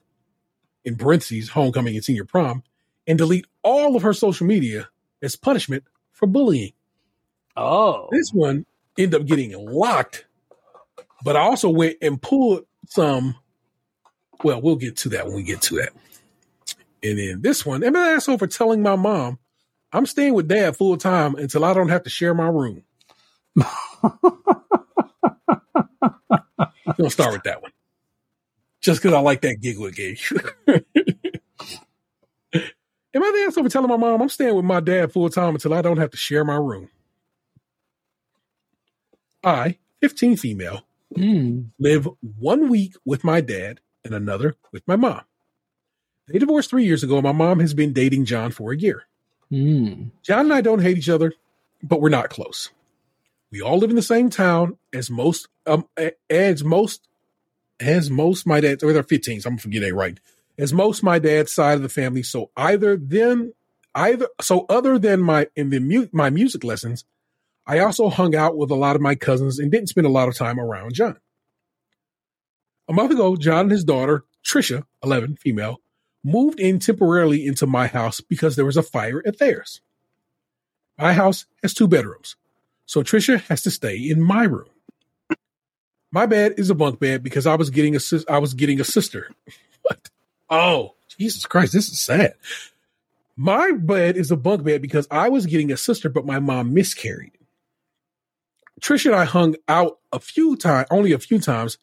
[0.84, 2.62] in parentheses, homecoming and senior prom,
[3.06, 4.88] and delete all of her social media
[5.22, 6.72] as punishment for bullying?
[7.56, 8.66] Oh, This one
[8.98, 10.26] ended up getting locked,
[11.24, 13.36] but I also went and pulled some.
[14.44, 15.90] Well, we'll get to that when we get to that.
[17.06, 19.38] And then this one, am I the asshole for telling my mom
[19.92, 22.82] I'm staying with dad full time until I don't have to share my room?
[26.98, 27.72] We'll start with that one.
[28.80, 30.38] Just because I like that giggle it gave you.
[33.14, 35.54] Am I the asshole for telling my mom I'm staying with my dad full time
[35.54, 36.88] until I don't have to share my room?
[39.44, 40.82] I, 15 female,
[41.14, 41.62] Hmm.
[41.78, 45.22] live one week with my dad and another with my mom.
[46.28, 49.04] They divorced three years ago, and my mom has been dating John for a year.
[49.50, 50.08] Hmm.
[50.22, 51.32] John and I don't hate each other,
[51.82, 52.70] but we're not close.
[53.52, 55.86] We all live in the same town as most, um,
[56.28, 57.06] as most,
[57.78, 60.18] as most my dad, or they're 15, so I'm forgetting it right.
[60.58, 62.22] As most my dad's side of the family.
[62.24, 63.52] So either then,
[63.94, 67.04] either, so other than my, in the mu- my music lessons,
[67.66, 70.28] I also hung out with a lot of my cousins and didn't spend a lot
[70.28, 71.18] of time around John.
[72.88, 75.80] A month ago, John and his daughter, Trisha, 11, female,
[76.26, 79.80] moved in temporarily into my house because there was a fire at theirs.
[80.98, 82.34] My house has two bedrooms,
[82.84, 84.68] so Trisha has to stay in my room.
[86.10, 88.80] My bed is a bunk bed because I was getting a sis- I was getting
[88.80, 89.30] a sister.
[89.82, 90.10] what?
[90.50, 92.34] Oh, Jesus Christ, this is sad.
[93.36, 96.74] My bed is a bunk bed because I was getting a sister, but my mom
[96.74, 97.32] miscarried.
[98.80, 101.78] Trisha and I hung out a few times, only a few times,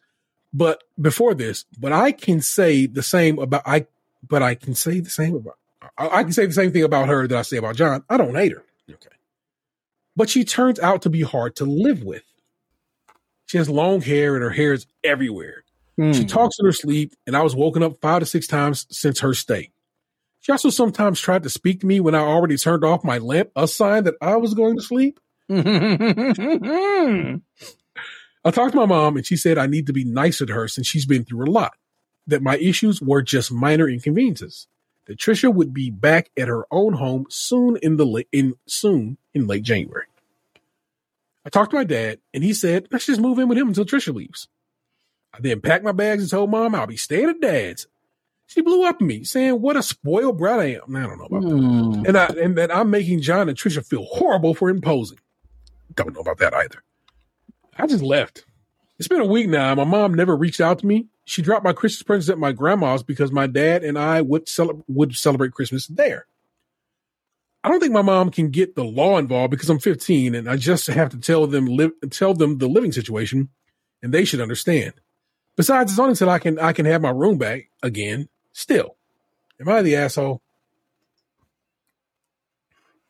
[0.52, 3.86] but before this, but I can say the same about I,
[4.28, 5.56] but I can say the same about
[5.98, 8.04] I, I can say the same thing about her that I say about John.
[8.08, 8.64] I don't hate her.
[8.90, 9.08] Okay.
[10.16, 12.22] But she turns out to be hard to live with.
[13.46, 15.64] She has long hair and her hair is everywhere.
[16.12, 16.26] She Hmm.
[16.26, 19.32] talks in her sleep, and I was woken up five to six times since her
[19.34, 19.70] stay.
[20.40, 23.50] She also sometimes tried to speak to me when I already turned off my lamp,
[23.54, 25.20] a sign that I was going to sleep.
[28.44, 30.68] I talked to my mom, and she said I need to be nicer to her
[30.68, 31.74] since she's been through a lot.
[32.26, 34.66] That my issues were just minor inconveniences.
[35.06, 39.18] That Trisha would be back at her own home soon in the late, in soon
[39.34, 40.06] in late January.
[41.44, 43.84] I talked to my dad, and he said let's just move in with him until
[43.84, 44.48] Trisha leaves.
[45.34, 47.86] I then packed my bags and told mom I'll be staying at dad's.
[48.46, 50.96] She blew up at me, saying what a spoiled brat I am.
[50.96, 51.48] I don't know about that.
[51.48, 52.06] Hmm.
[52.06, 55.18] And I and that I'm making John and Trisha feel horrible for imposing.
[55.94, 56.82] Don't know about that either.
[57.76, 58.44] I just left.
[58.98, 59.74] It's been a week now.
[59.74, 61.06] My mom never reached out to me.
[61.24, 64.48] She dropped my Christmas presents at my grandma's because my dad and I would
[64.88, 66.26] would celebrate Christmas there.
[67.62, 70.56] I don't think my mom can get the law involved because I'm 15 and I
[70.56, 73.48] just have to tell them tell them the living situation,
[74.02, 74.92] and they should understand.
[75.56, 78.28] Besides, it's only until I can I can have my room back again.
[78.52, 78.96] Still,
[79.58, 80.42] am I the asshole?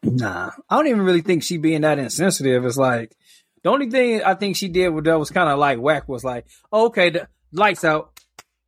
[0.05, 2.65] Nah, I don't even really think she being that insensitive.
[2.65, 3.16] It's like
[3.62, 6.47] the only thing I think she did that was kind of like whack was like,
[6.73, 8.12] okay, the lights out,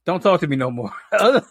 [0.04, 0.92] don't talk to me no more.
[1.12, 1.42] other,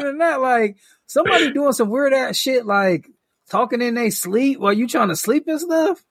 [0.00, 0.76] than that, like
[1.06, 3.08] somebody doing some weird ass shit, like
[3.50, 6.02] talking in their sleep while you trying to sleep and stuff.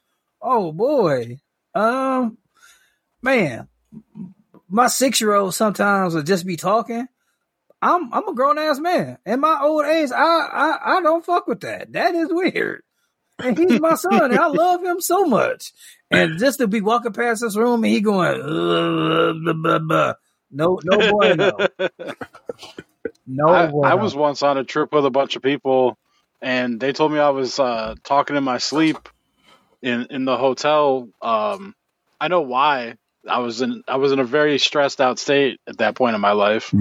[0.41, 1.39] Oh boy,
[1.73, 2.37] um,
[3.21, 3.67] man,
[4.69, 7.07] my six year old sometimes will just be talking.
[7.81, 9.17] I'm I'm a grown ass man.
[9.25, 11.93] In my old age, I, I I don't fuck with that.
[11.93, 12.83] That is weird.
[13.39, 15.71] And he's my son, and I love him so much.
[16.11, 20.13] And just to be walking past this room and he going, "Uh, blah, blah, blah."
[20.51, 21.67] no, no boy, no,
[23.27, 23.49] no.
[23.53, 23.97] I, boy, I no.
[23.97, 25.97] was once on a trip with a bunch of people,
[26.41, 29.09] and they told me I was uh, talking in my sleep
[29.81, 31.09] in in the hotel.
[31.21, 31.75] Um,
[32.19, 32.95] I know why.
[33.29, 36.21] I was in I was in a very stressed out state at that point in
[36.21, 36.75] my life.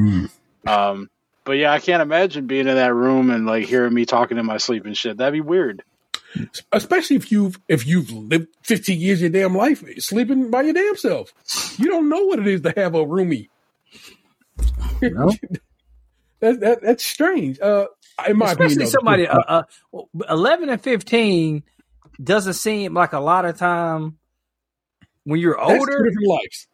[0.66, 1.10] Um,
[1.44, 4.46] but yeah, I can't imagine being in that room and like hearing me talking in
[4.46, 5.18] my sleep and shit.
[5.18, 5.82] That'd be weird.
[6.72, 10.74] Especially if you've if you've lived 15 years of your damn life sleeping by your
[10.74, 11.32] damn self.
[11.78, 13.48] You don't know what it is to have a roomie.
[15.02, 15.32] No.
[16.40, 17.60] that, that that's strange.
[17.60, 17.86] Uh
[18.26, 19.62] in my Especially opinion, somebody uh, uh,
[20.28, 21.62] eleven and fifteen
[22.22, 24.16] doesn't seem like a lot of time
[25.24, 26.04] when you're that's two older.
[26.04, 26.68] different lives.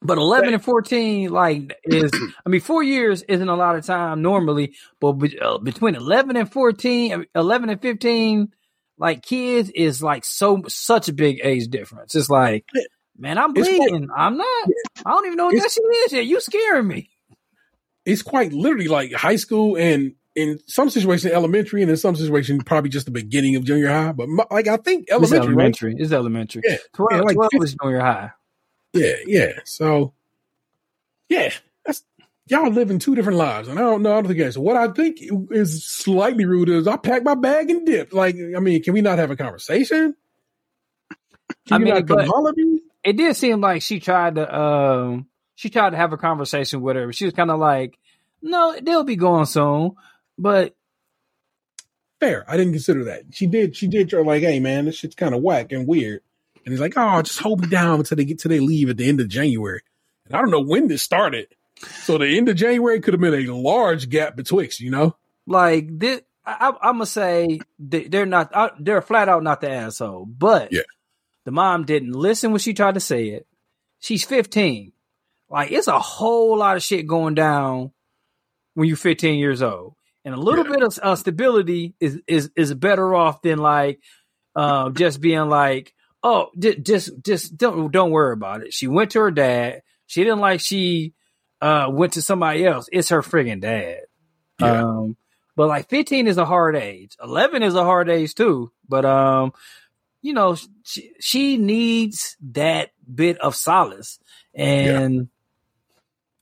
[0.00, 2.10] But eleven and fourteen, like, is
[2.44, 6.50] I mean, four years isn't a lot of time normally, but uh, between eleven and
[6.50, 8.52] 14, 11 and fifteen,
[8.98, 12.14] like kids is like so such a big age difference.
[12.14, 12.64] It's like,
[13.18, 14.08] man, I'm It's quite- bleeding.
[14.16, 14.68] I'm not.
[15.04, 16.26] I don't even know what that shit is yet.
[16.26, 17.10] You scaring me.
[18.04, 22.58] It's quite literally like high school and in some situation elementary and in some situation
[22.60, 24.12] probably just the beginning of junior high.
[24.12, 25.48] But my, like I think It's elementary, right?
[25.48, 25.94] elementary.
[25.98, 26.62] It's elementary.
[26.64, 28.30] Yeah, 12, yeah, like 12 is junior high.
[28.94, 29.52] Yeah, yeah.
[29.64, 30.14] So,
[31.28, 31.52] yeah,
[32.46, 34.12] y'all living two different lives, and I don't know.
[34.12, 35.18] I don't think that's what I think
[35.50, 36.68] is slightly rude.
[36.68, 38.12] Is I pack my bag and dip.
[38.12, 40.14] Like, I mean, can we not have a conversation?
[41.66, 42.80] Can I mean, not come holler at me?
[43.04, 46.96] it did seem like she tried to um she tried to have a conversation with
[46.96, 47.12] her.
[47.12, 47.98] She was kind of like,
[48.40, 49.92] "No, they'll be going soon,"
[50.38, 50.74] but
[52.20, 52.44] Fair.
[52.48, 53.22] I didn't consider that.
[53.32, 53.74] She did.
[53.74, 54.08] She did.
[54.08, 56.22] Try like, hey man, this shit's kind of whack and weird.
[56.64, 58.96] And he's like, oh, just hold me down until they get till they leave at
[58.96, 59.82] the end of January.
[60.26, 61.48] And I don't know when this started.
[62.04, 65.16] So the end of January could have been a large gap betwixt, you know.
[65.46, 68.50] like this, I, I'm gonna say they, they're not.
[68.54, 70.80] uh, They're flat out not the asshole, but Yeah.
[71.44, 73.46] the mom didn't listen when she tried to say it.
[74.00, 74.92] She's 15.
[75.48, 77.92] Like it's a whole lot of shit going down
[78.74, 79.94] when you're 15 years old,
[80.24, 84.00] and a little bit of uh, stability is is is better off than like
[84.56, 88.72] uh, just being like, oh, just just don't don't worry about it.
[88.72, 89.82] She went to her dad.
[90.06, 91.12] She didn't like she
[91.62, 92.88] uh, went to somebody else.
[92.92, 94.00] It's her friggin' dad.
[94.60, 94.82] Yeah.
[94.82, 95.16] Um,
[95.54, 97.16] but like 15 is a hard age.
[97.22, 98.72] 11 is a hard age too.
[98.88, 99.52] But um,
[100.22, 104.18] you know, she, she needs that bit of solace,
[104.54, 105.28] and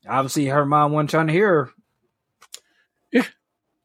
[0.09, 1.71] obviously her mom wasn't trying to hear
[3.13, 3.27] her.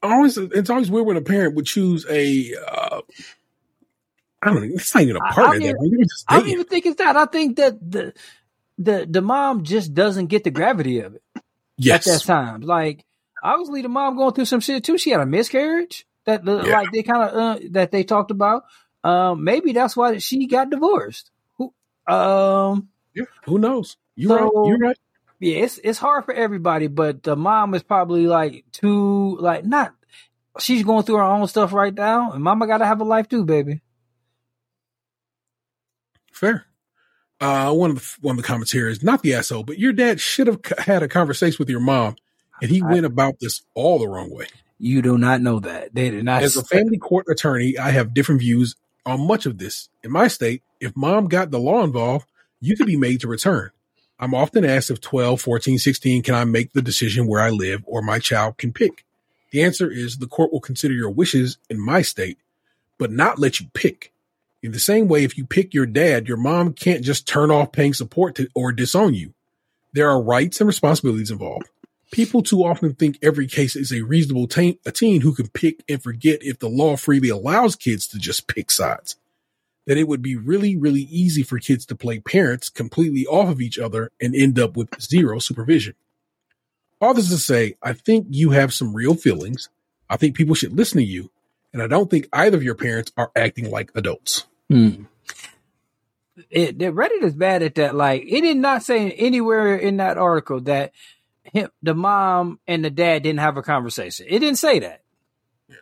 [0.02, 3.02] always it's always weird when a parent would choose a uh
[4.42, 5.70] I don't know, it's not even a partner.
[5.70, 7.16] I mean, I don't even think it's that.
[7.16, 8.14] I think that the
[8.78, 11.24] the the mom just doesn't get the gravity of it
[11.78, 12.08] yes.
[12.08, 12.62] at that time.
[12.62, 13.06] Like
[13.44, 14.98] obviously the mom going through some shit too.
[14.98, 16.74] She had a miscarriage that the, Yeah.
[16.80, 18.64] like they kind of uh, that they talked about.
[19.04, 21.30] Um, maybe that's why she got divorced.
[21.58, 21.74] Who,
[22.08, 23.98] um, Yeah, who knows?
[24.16, 24.52] You're right.
[24.68, 24.98] You're right.
[25.40, 29.94] yeah, it's it's hard for everybody, but the mom is probably like too like not.
[30.60, 33.28] She's going through her own stuff right now, and mama got to have a life
[33.28, 33.82] too, baby.
[36.32, 36.66] Fair.
[37.42, 39.92] Uh, one of the one of the comments here is not the asshole, but your
[39.92, 42.16] dad should have c- had a conversation with your mom,
[42.62, 44.48] and he I- went about this all the wrong way.
[44.80, 46.44] You do not know that they did not.
[46.44, 48.76] As a family court attorney, I have different views
[49.06, 49.90] on much of this.
[50.04, 52.26] In my state, if mom got the law involved,
[52.62, 53.72] you could be made to return.
[54.18, 57.84] I'm often asked if 12, 14, 16, can I make the decision where I live
[57.86, 59.06] or my child can pick?
[59.52, 62.38] The answer is the court will consider your wishes in my state,
[62.98, 64.12] but not let you pick.
[64.66, 67.72] In the same way, if you pick your dad, your mom can't just turn off
[67.72, 69.36] paying support to, or disown you.
[69.94, 71.70] There are rights and responsibilities involved.
[72.10, 75.84] People too often think every case is a reasonable teen, a teen who can pick
[75.88, 79.18] and forget if the law freely allows kids to just pick sides.
[79.86, 83.62] That it would be really, really easy for kids to play parents completely off of
[83.62, 85.94] each other and end up with zero supervision.
[87.00, 89.70] All this to say, I think you have some real feelings.
[90.10, 91.30] I think people should listen to you.
[91.72, 94.48] And I don't think either of your parents are acting like adults.
[94.70, 95.04] Hmm.
[96.50, 97.96] It, the Reddit is bad at that.
[97.96, 100.92] Like, it did not say anywhere in that article that
[101.44, 104.26] him, the mom and the dad didn't have a conversation.
[104.30, 105.02] It didn't say that.
[105.70, 105.76] Yeah.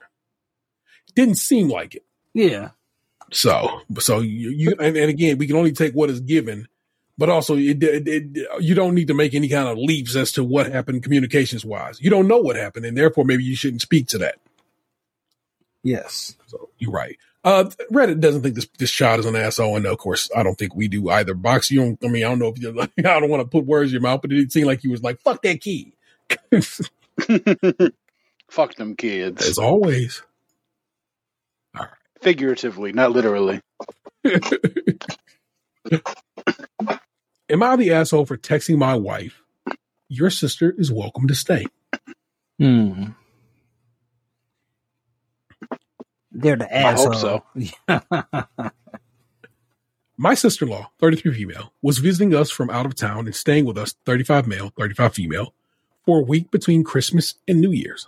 [1.16, 2.06] Didn't seem like it.
[2.34, 2.72] Yeah.
[3.32, 6.68] So, so you, you and, and again, we can only take what is given,
[7.18, 10.32] but also it, it, it, you don't need to make any kind of leaps as
[10.34, 12.00] to what happened communications wise.
[12.02, 14.36] You don't know what happened, and therefore maybe you shouldn't speak to that.
[15.84, 16.36] Yes.
[16.48, 17.18] So you're right.
[17.44, 20.56] Uh, Reddit doesn't think this this child is an asshole, and of course, I don't
[20.56, 21.34] think we do either.
[21.34, 22.00] Box, you don't.
[22.04, 22.80] I mean, I don't know if you.
[23.00, 24.88] I don't want to put words in your mouth, but it didn't seem like he
[24.88, 25.92] was like "fuck that kid."
[28.50, 29.48] Fuck them kids.
[29.48, 30.22] As always,
[32.24, 33.60] Figuratively, not literally.
[37.50, 39.42] am I the asshole for texting my wife?
[40.08, 41.66] Your sister is welcome to stay.
[42.60, 43.08] Hmm.
[46.34, 47.44] They're the I hope so.
[50.18, 53.66] My sister in law, 33 female, was visiting us from out of town and staying
[53.66, 55.54] with us, 35 male, 35 female,
[56.06, 58.08] for a week between Christmas and New Year's.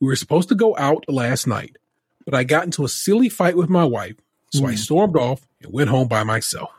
[0.00, 1.76] We were supposed to go out last night,
[2.24, 4.16] but I got into a silly fight with my wife,
[4.50, 6.70] so I stormed off and went home by myself.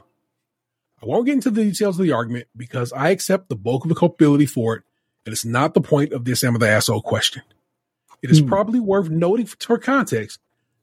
[1.02, 3.90] I won't get into the details of the argument because I accept the bulk of
[3.90, 4.84] the culpability for it,
[5.26, 7.44] and it's not the point of this am I the asshole question.
[8.26, 8.48] It is hmm.
[8.48, 10.40] probably worth noting for context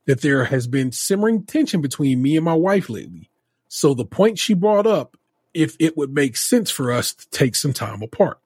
[0.06, 3.30] that there has been simmering tension between me and my wife lately.
[3.66, 5.16] So the point she brought up,
[5.52, 8.38] if it would make sense for us to take some time apart.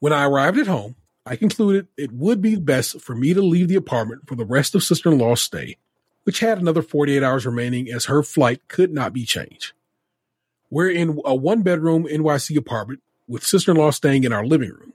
[0.00, 3.68] When I arrived at home, I concluded it would be best for me to leave
[3.68, 5.76] the apartment for the rest of sister in law's stay,
[6.24, 9.74] which had another 48 hours remaining as her flight could not be changed.
[10.70, 14.70] We're in a one bedroom NYC apartment with sister in law staying in our living
[14.70, 14.94] room.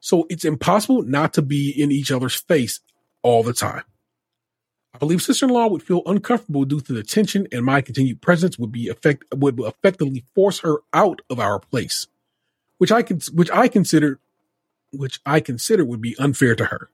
[0.00, 2.80] So it's impossible not to be in each other's face
[3.22, 3.82] all the time.
[4.94, 8.22] I believe sister in law would feel uncomfortable due to the tension, and my continued
[8.22, 12.06] presence would be effect would effectively force her out of our place,
[12.78, 14.18] which I can which I consider
[14.92, 16.90] which I consider would be unfair to her.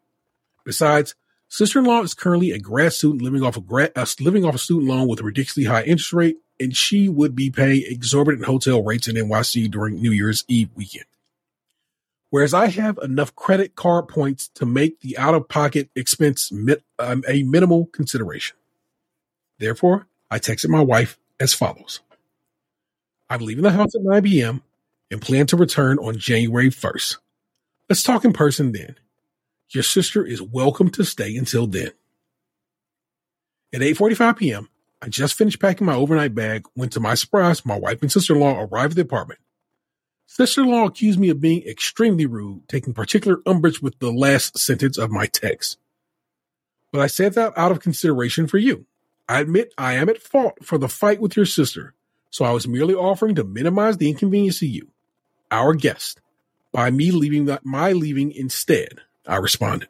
[0.64, 1.14] Besides,
[1.48, 4.56] sister in law is currently a grad student living off a grad uh, living off
[4.56, 8.46] a student loan with a ridiculously high interest rate, and she would be paying exorbitant
[8.46, 11.06] hotel rates in NYC during New Year's Eve weekend
[12.34, 16.82] whereas I have enough credit card points to make the out of pocket expense mi-
[16.98, 18.56] um, a minimal consideration.
[19.60, 22.00] Therefore, I texted my wife as follows
[23.30, 24.64] I'm leaving the house at 9 p.m.
[25.12, 27.18] and plan to return on January 1st.
[27.88, 28.96] Let's talk in person then.
[29.68, 31.92] Your sister is welcome to stay until then.
[33.72, 34.68] At 8:45 p.m.,
[35.00, 38.62] I just finished packing my overnight bag when to my surprise, my wife and sister-in-law
[38.62, 39.38] arrived at the apartment.
[40.34, 45.12] Sister-in-law accused me of being extremely rude, taking particular umbrage with the last sentence of
[45.12, 45.78] my text.
[46.90, 48.84] But I said that out of consideration for you.
[49.28, 51.94] I admit I am at fault for the fight with your sister,
[52.30, 54.88] so I was merely offering to minimize the inconvenience to you,
[55.52, 56.20] our guest,
[56.72, 59.02] by me leaving that my leaving instead.
[59.28, 59.88] I responded.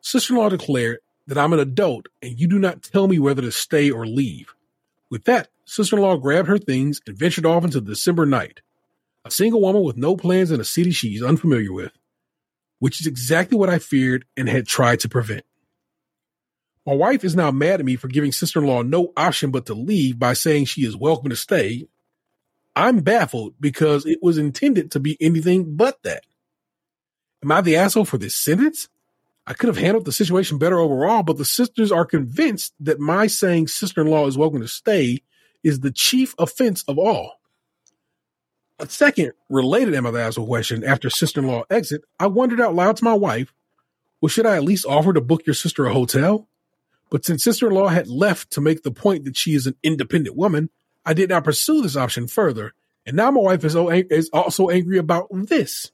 [0.00, 0.98] Sister-in-law declared
[1.28, 4.56] that I'm an adult and you do not tell me whether to stay or leave.
[5.08, 8.60] With that, sister-in-law grabbed her things and ventured off into the December night.
[9.24, 11.92] A single woman with no plans in a city she's unfamiliar with,
[12.78, 15.44] which is exactly what I feared and had tried to prevent.
[16.86, 19.66] My wife is now mad at me for giving sister in law no option but
[19.66, 21.86] to leave by saying she is welcome to stay.
[22.74, 26.24] I'm baffled because it was intended to be anything but that.
[27.42, 28.88] Am I the asshole for this sentence?
[29.46, 33.26] I could have handled the situation better overall, but the sisters are convinced that my
[33.26, 35.22] saying sister in law is welcome to stay
[35.62, 37.39] is the chief offense of all.
[38.80, 43.04] A second related Asshole question after sister in law exit, I wondered out loud to
[43.04, 43.52] my wife,
[44.20, 46.48] well, should I at least offer to book your sister a hotel?
[47.10, 49.76] But since sister in law had left to make the point that she is an
[49.82, 50.70] independent woman,
[51.04, 52.72] I did not pursue this option further.
[53.04, 55.90] And now my wife is, is also angry about this.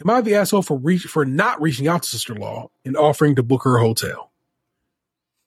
[0.00, 2.96] Am I the asshole for reach for not reaching out to sister in law and
[2.96, 4.30] offering to book her a hotel?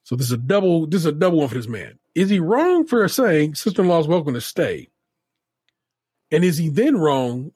[0.03, 1.99] So this is a double this is a double one for this man.
[2.15, 4.89] Is he wrong for saying sister in law is welcome to stay?
[6.31, 7.51] And is he then wrong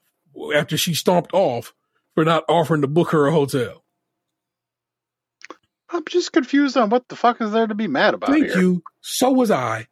[0.55, 1.73] after she stomped off
[2.15, 3.83] for not offering to book her a hotel?
[5.89, 8.61] I'm just confused on what the fuck is there to be mad about Thank here.
[8.61, 8.83] you.
[9.01, 9.87] So was I.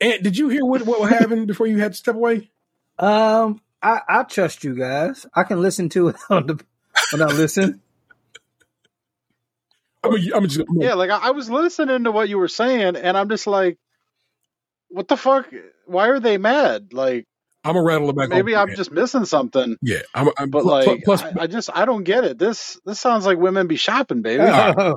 [0.00, 2.50] And did you hear what what happened before you had to step away?
[2.98, 5.26] Um, I I trust you guys.
[5.34, 6.64] I can listen to it on the
[7.12, 7.80] when I listen.
[10.04, 13.16] I'm, I'm just, Yeah, like I, I was listening to what you were saying, and
[13.16, 13.78] I'm just like,
[14.88, 15.48] what the fuck?
[15.86, 16.92] Why are they mad?
[16.92, 17.26] Like,
[17.64, 18.28] I'm gonna rattle it back.
[18.28, 19.76] maybe I'm just missing something.
[19.80, 22.38] Yeah, I'm, I'm But pl- like, plus, I, I just I don't get it.
[22.38, 24.44] This this sounds like women be shopping, baby.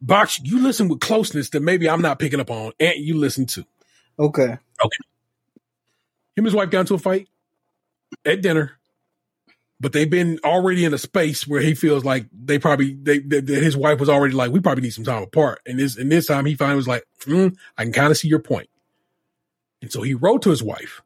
[0.00, 3.46] Box, you listen with closeness that maybe I'm not picking up on, and you listen
[3.46, 3.64] to.
[4.18, 4.42] Okay.
[4.42, 4.58] Okay.
[6.34, 7.28] Him and his wife got into a fight
[8.24, 8.72] at dinner,
[9.78, 13.46] but they've been already in a space where he feels like they probably they that
[13.46, 15.60] that his wife was already like, we probably need some time apart.
[15.66, 18.28] And this and this time he finally was like, mm, I can kind of see
[18.28, 18.70] your point.
[19.82, 21.02] And so he wrote to his wife,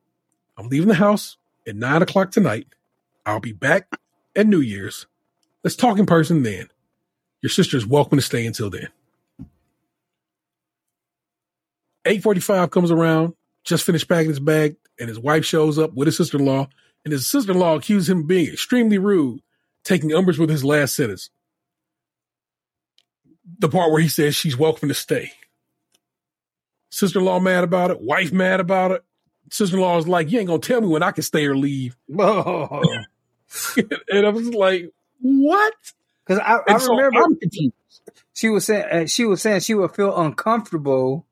[0.56, 2.66] I'm leaving the house at nine o'clock tonight.
[3.24, 3.88] I'll be back
[4.34, 5.06] at New Year's.
[5.62, 6.68] Let's talk in person then.
[7.42, 8.88] Your sister's welcome to stay until then.
[12.06, 13.34] 845 comes around,
[13.64, 16.68] just finished packing his bag, and his wife shows up with his sister-in-law,
[17.04, 19.40] and his sister-in-law accuses him of being extremely rude,
[19.84, 21.30] taking umbrage with his last sentence.
[23.58, 25.32] The part where he says she's welcome to stay.
[26.90, 29.04] Sister-in-law mad about it, wife mad about it.
[29.50, 31.96] Sister-in-law is like, you ain't gonna tell me when I can stay or leave.
[32.18, 32.82] Oh.
[34.10, 34.90] and I was like,
[35.20, 35.74] what?
[36.24, 37.36] Because I, I so remember
[38.34, 41.26] she was saying uh, she was saying she would feel uncomfortable.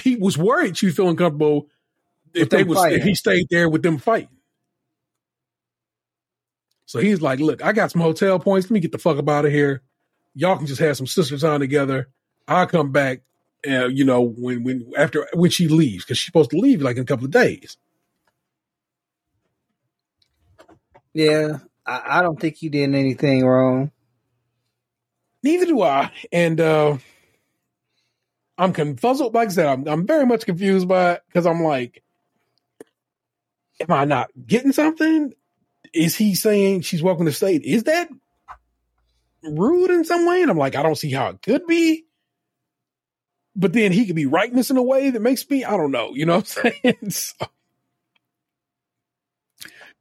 [0.00, 1.68] He was worried she'd feel uncomfortable
[2.34, 2.98] if they was fighting.
[2.98, 4.28] if he stayed there with them fighting.
[6.84, 8.66] So he's like, look, I got some hotel points.
[8.66, 9.82] Let me get the fuck up out of here.
[10.34, 12.08] Y'all can just have some sister time together.
[12.46, 13.22] I'll come back,
[13.68, 16.96] uh, you know, when when after when she leaves because she's supposed to leave like
[16.96, 17.76] in a couple of days.
[21.14, 23.92] Yeah, I, I don't think you did anything wrong.
[25.42, 26.98] Neither do I, and uh
[28.58, 29.34] I'm confuzzled.
[29.34, 32.02] Like I said, I'm I'm very much confused by it because I'm like,
[33.80, 35.32] am I not getting something?
[35.94, 37.56] Is he saying she's welcome to stay?
[37.56, 38.08] Is that
[39.44, 40.42] rude in some way?
[40.42, 42.05] And I'm like, I don't see how it could be.
[43.58, 45.90] But then he could be writing this in a way that makes me, I don't
[45.90, 46.96] know, you know what I'm saying?
[47.10, 47.46] So-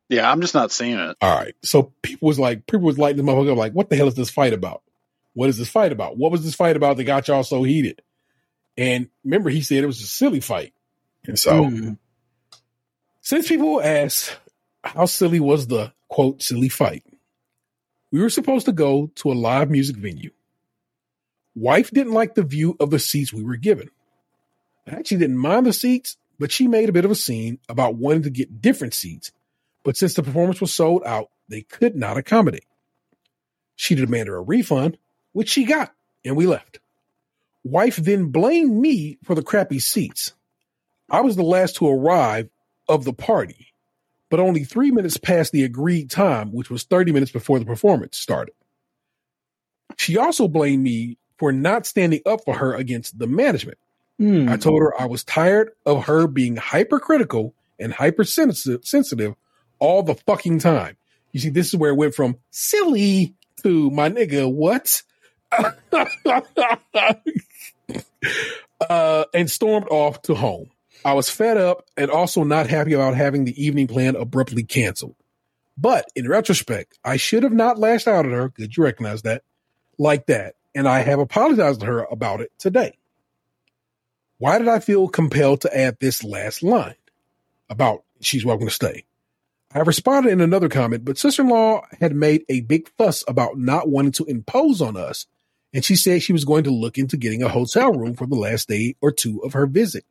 [0.10, 1.18] Yeah, I'm just not seeing it.
[1.22, 1.56] all right.
[1.64, 4.14] So people was like, people was lighting the motherfucker up like, what the hell is
[4.16, 4.84] this fight about?
[5.34, 6.18] What is this fight about?
[6.18, 8.02] What was this fight about that got y'all so heated?
[8.78, 10.74] And remember, he said it was a silly fight.
[11.26, 11.98] And so Mm.
[13.22, 14.38] Since people asked,
[14.84, 17.04] how silly was the quote silly fight,
[18.12, 20.30] we were supposed to go to a live music venue.
[21.56, 23.90] Wife didn't like the view of the seats we were given.
[24.88, 27.96] I actually didn't mind the seats, but she made a bit of a scene about
[27.96, 29.32] wanting to get different seats.
[29.84, 32.66] But since the performance was sold out, they could not accommodate.
[33.76, 34.98] She demanded a refund,
[35.32, 36.80] which she got, and we left.
[37.64, 40.34] Wife then blamed me for the crappy seats.
[41.10, 42.50] I was the last to arrive
[42.88, 43.74] of the party,
[44.30, 48.18] but only three minutes past the agreed time, which was 30 minutes before the performance
[48.18, 48.54] started.
[49.98, 53.78] She also blamed me for not standing up for her against the management.
[54.18, 54.48] Hmm.
[54.50, 59.36] I told her I was tired of her being hypercritical and hypersensitive sensitive
[59.80, 60.98] all the fucking time.
[61.32, 65.02] You see, this is where it went from silly to my nigga, what?
[68.90, 70.70] uh, and stormed off to home.
[71.04, 75.16] I was fed up and also not happy about having the evening plan abruptly canceled.
[75.78, 78.50] But in retrospect, I should have not lashed out at her.
[78.50, 79.44] Good, you recognize that?
[79.98, 80.56] Like that.
[80.76, 82.98] And I have apologized to her about it today.
[84.38, 86.96] Why did I feel compelled to add this last line
[87.70, 89.06] about she's welcome to stay?
[89.74, 93.58] I responded in another comment, but sister in law had made a big fuss about
[93.58, 95.26] not wanting to impose on us.
[95.74, 98.36] And she said she was going to look into getting a hotel room for the
[98.36, 100.06] last day or two of her visit,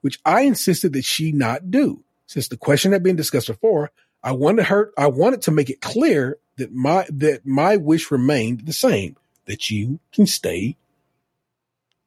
[0.00, 2.02] which I insisted that she not do.
[2.26, 3.90] Since the question had been discussed before,
[4.22, 8.66] I wanted her, I wanted to make it clear that my, that my wish remained
[8.66, 10.76] the same, that you can stay,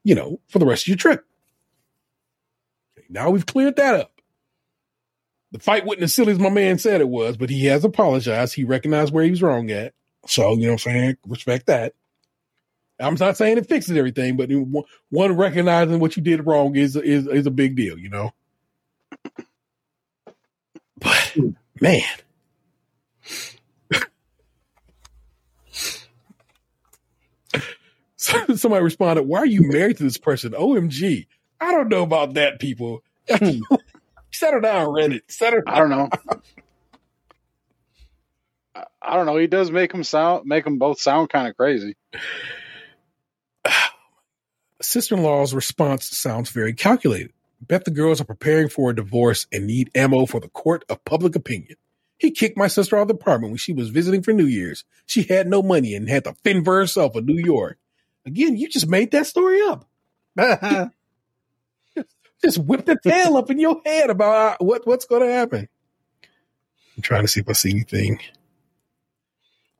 [0.04, 1.24] you know, for the rest of your trip.
[2.96, 4.12] Okay, now we've cleared that up.
[5.52, 8.54] The fight wasn't as silly as my man said it was, but he has apologized.
[8.54, 9.94] He recognized where he was wrong at.
[10.26, 11.16] So, you know what I'm saying?
[11.26, 11.94] Respect that.
[13.00, 14.50] I'm not saying it fixes everything, but
[15.08, 18.32] one recognizing what you did wrong is is is a big deal, you know.
[20.98, 21.36] But
[21.80, 22.02] man,
[28.56, 31.26] somebody responded, "Why are you married to this person?" OMG,
[31.60, 33.02] I don't know about that, people.
[34.30, 35.22] Settle down, Reddit.
[35.28, 35.62] Settle.
[35.66, 36.08] I don't know.
[38.74, 39.36] I- don't know.
[39.38, 41.96] He does make them sound, make them both sound kind of crazy.
[44.82, 47.32] Sister in law's response sounds very calculated.
[47.60, 51.04] Bet the girls are preparing for a divorce and need ammo for the court of
[51.04, 51.76] public opinion.
[52.18, 54.84] He kicked my sister out of the apartment when she was visiting for New Year's.
[55.06, 57.78] She had no money and had to fend for herself in New York.
[58.28, 59.88] Again, you just made that story up.
[62.44, 65.68] just whip the tail up in your head about uh, what, what's going to happen.
[66.96, 68.20] I'm trying to see if I see anything.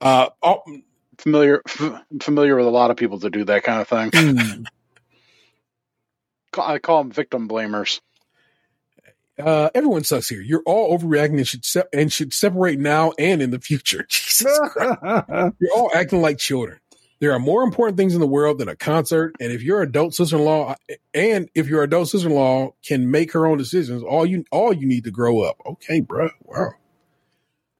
[0.01, 0.63] Uh, oh,
[1.19, 4.11] Familiar, f- familiar with a lot of people that do that kind of thing.
[4.15, 4.63] Hmm.
[6.61, 8.01] I call them victim blamers.
[9.39, 10.41] uh, everyone sucks here.
[10.41, 14.07] You're all overreacting and should se- and should separate now and in the future.
[14.09, 14.99] Jesus Christ.
[15.61, 16.79] You're all acting like children.
[17.21, 19.35] There are more important things in the world than a concert.
[19.41, 20.77] And if your adult sister-in-law
[21.15, 25.05] and if your adult sister-in-law can make her own decisions, all you all you need
[25.05, 25.57] to grow up.
[25.67, 26.31] Okay, bro.
[26.45, 26.71] Wow.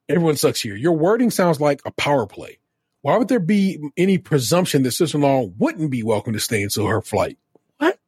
[0.09, 0.75] Everyone sucks here.
[0.75, 2.59] Your wording sounds like a power play.
[3.03, 7.01] Why would there be any presumption that sister-in-law wouldn't be welcome to stay until her
[7.01, 7.39] flight?
[7.77, 7.99] What?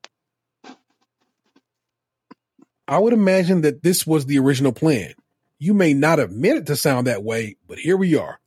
[2.89, 5.15] I would imagine that this was the original plan.
[5.61, 8.40] You may not have meant it to sound that way, but here we are.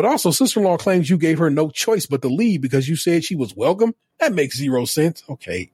[0.00, 2.88] But also, sister in law claims you gave her no choice but to leave because
[2.88, 3.94] you said she was welcome.
[4.18, 5.22] That makes zero sense.
[5.28, 5.72] Okay.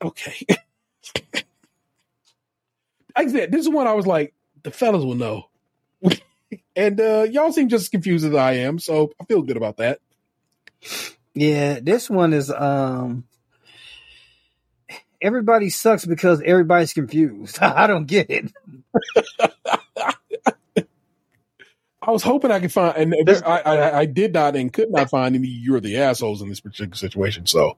[0.00, 0.46] Okay.
[1.34, 1.44] like
[3.16, 4.32] I said, this is one I was like,
[4.62, 5.48] the fellas will know.
[6.76, 9.78] and uh, y'all seem just as confused as I am, so I feel good about
[9.78, 9.98] that.
[11.34, 13.24] Yeah, this one is um
[15.20, 17.58] everybody sucks because everybody's confused.
[17.60, 18.52] I don't get it.
[22.02, 24.90] I was hoping I could find, and there- I, I, I did not and could
[24.90, 25.46] not find any.
[25.48, 27.46] You're the assholes in this particular situation.
[27.46, 27.76] So,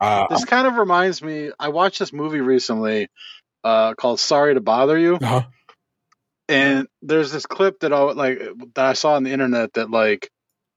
[0.00, 1.50] uh, This kind of reminds me.
[1.58, 3.08] I watched this movie recently
[3.64, 5.42] uh, called "Sorry to Bother You," uh-huh.
[6.48, 8.38] and there's this clip that I like
[8.74, 10.30] that I saw on the internet that like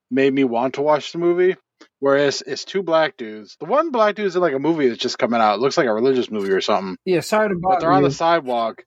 [0.09, 1.55] made me want to watch the movie.
[1.99, 3.57] Whereas it's two black dudes.
[3.59, 5.55] The one black dude is in like a movie that's just coming out.
[5.55, 6.97] It looks like a religious movie or something.
[7.05, 7.61] Yeah, sorry to bother.
[7.61, 8.09] But bother they're on you.
[8.09, 8.83] the sidewalk.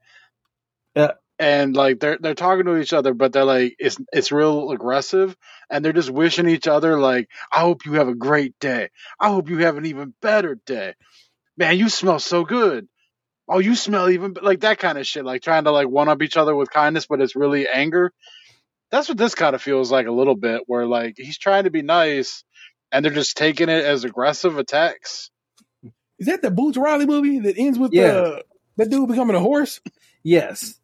[0.96, 1.12] Yeah.
[1.44, 5.36] And like they're they're talking to each other, but they're like it's it's real aggressive,
[5.68, 8.88] and they're just wishing each other like, "I hope you have a great day.
[9.20, 10.94] I hope you have an even better day.
[11.58, 12.88] Man, you smell so good.
[13.46, 15.26] Oh, you smell even like that kind of shit.
[15.26, 18.10] Like trying to like one up each other with kindness, but it's really anger.
[18.90, 21.70] That's what this kind of feels like a little bit, where like he's trying to
[21.70, 22.42] be nice,
[22.90, 25.30] and they're just taking it as aggressive attacks.
[26.18, 28.04] is that the Boots Riley movie that ends with Yeah.
[28.06, 28.38] uh,
[28.78, 29.80] that dude becoming a horse?
[30.22, 30.80] Yes.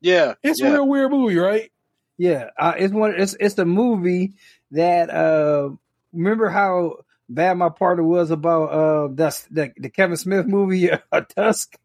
[0.00, 0.68] Yeah, It's yeah.
[0.68, 1.70] a real weird movie, right?
[2.18, 3.14] Yeah, uh, it's one.
[3.16, 4.34] It's it's the movie
[4.72, 5.70] that uh
[6.12, 6.96] remember how
[7.28, 11.76] bad my partner was about uh that's the, the Kevin Smith movie uh, Tusk.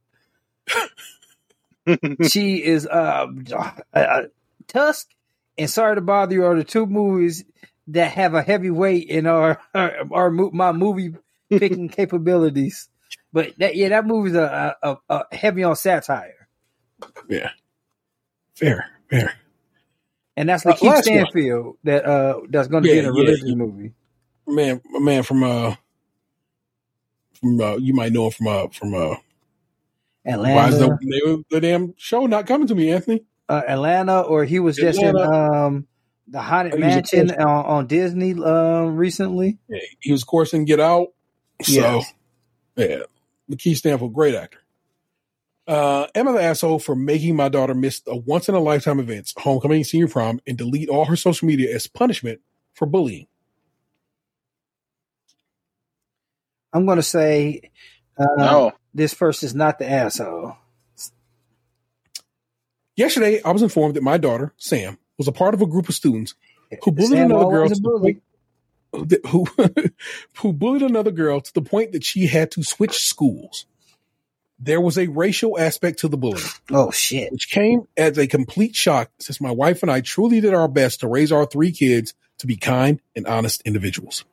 [2.23, 3.27] she is uh,
[3.93, 4.21] uh,
[4.67, 5.07] Tusk
[5.57, 7.45] and Sorry to Bother You are the two movies
[7.87, 11.15] that have a heavy weight in our our, our my movie
[11.55, 12.89] picking capabilities.
[13.31, 14.97] But that yeah, that movie's a, a, a,
[15.31, 16.47] a heavy on satire,
[17.29, 17.51] Yeah,
[18.55, 19.33] fair, fair.
[20.37, 21.03] and that's Uh, Lakeith last one.
[21.03, 23.55] Stanfield that uh that's going to Yeah, be in a yeah, religious yeah.
[23.55, 23.93] movie.
[24.47, 25.75] Man, a man from uh,
[27.39, 29.15] from uh, you might know him from uh, from uh,
[30.25, 30.55] Atlanta.
[30.55, 33.23] why is the, name of the damn show not coming to me, Anthony?
[33.49, 35.87] uh, Atlanta, or he was just in um
[36.27, 39.57] the Haunted Mansion on, on Disney um recently.
[39.67, 41.07] Yeah, he was in Get Out.
[41.61, 42.13] So Yes.
[42.75, 42.97] yeah,
[43.49, 44.59] McKee Stanfield, great actor.
[45.67, 48.99] Uh, am I the asshole for making my daughter miss a once in a lifetime
[48.99, 52.41] events, homecoming, senior prom, and delete all her social media as punishment
[52.73, 53.27] for bullying?
[56.73, 57.71] I'm going to say
[58.17, 58.73] uh, No.
[58.93, 60.55] this person's not the asshole.
[62.95, 65.95] Yesterday, I was informed that my daughter, Sam, was a part of a group of
[65.95, 66.35] students
[66.83, 68.21] who bullied Sam another girl always to a the bully.
[68.93, 69.45] point, who
[70.37, 73.65] who bullied another girl to the point that she had to switch schools.
[74.57, 77.31] There was a racial aspect to the bullying, Oh shit!
[77.31, 81.01] which came as a complete shock since my wife and I truly did our best
[81.01, 84.23] to raise our three kids to be kind and honest individuals.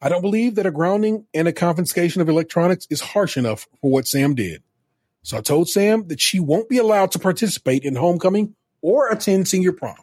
[0.00, 3.90] I don't believe that a grounding and a confiscation of electronics is harsh enough for
[3.90, 4.62] what Sam did.
[5.22, 9.48] So I told Sam that she won't be allowed to participate in homecoming or attend
[9.48, 9.96] senior prom.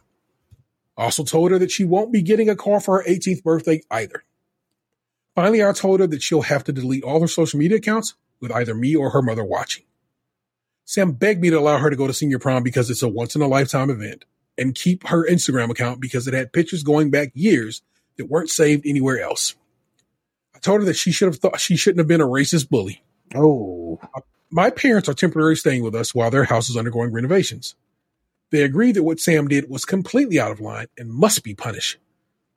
[0.98, 3.82] I also told her that she won't be getting a car for her 18th birthday
[3.90, 4.24] either.
[5.34, 8.52] Finally, I told her that she'll have to delete all her social media accounts with
[8.52, 9.84] either me or her mother watching.
[10.86, 13.36] Sam begged me to allow her to go to senior prom because it's a once
[13.36, 14.26] in a lifetime event
[14.58, 17.82] and keep her Instagram account because it had pictures going back years
[18.18, 19.56] that weren't saved anywhere else.
[20.56, 23.04] I told her that she should have thought she shouldn't have been a racist bully.
[23.34, 24.00] Oh,
[24.52, 27.76] My parents are temporarily staying with us while their house is undergoing renovations.
[28.52, 31.98] They agree that what Sam did was completely out of line and must be punished.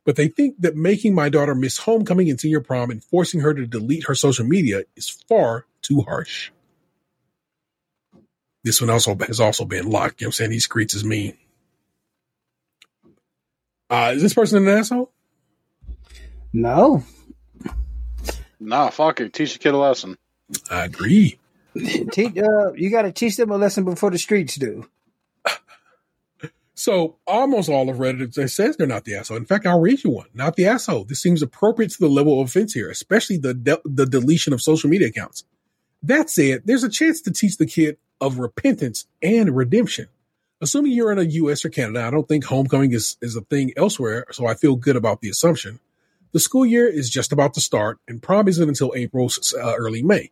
[0.08, 3.52] But they think that making my daughter miss homecoming and senior prom and forcing her
[3.52, 6.50] to delete her social media is far too harsh.
[8.64, 10.22] This one also has also been locked.
[10.22, 10.50] You know what I'm saying?
[10.52, 11.36] These creeps is mean.
[13.90, 15.12] Uh, is this person an asshole?
[16.54, 17.04] no!
[18.58, 19.34] Nah, fuck it.
[19.34, 20.16] Teach the kid a lesson.
[20.70, 21.38] I agree.
[22.12, 24.88] Teach, uh, you got to teach them a lesson before the streets do.
[26.78, 29.36] So almost all of Reddit says they're not the asshole.
[29.36, 30.28] In fact, I'll read you one.
[30.32, 31.04] Not the asshole.
[31.04, 34.62] This seems appropriate to the level of offense here, especially the de- the deletion of
[34.62, 35.42] social media accounts.
[36.04, 40.06] That said, there's a chance to teach the kid of repentance and redemption.
[40.60, 41.64] Assuming you're in a U.S.
[41.64, 44.94] or Canada, I don't think homecoming is, is a thing elsewhere, so I feel good
[44.94, 45.80] about the assumption.
[46.30, 49.28] The school year is just about to start, and prom isn't until April,
[49.60, 50.30] uh, early May.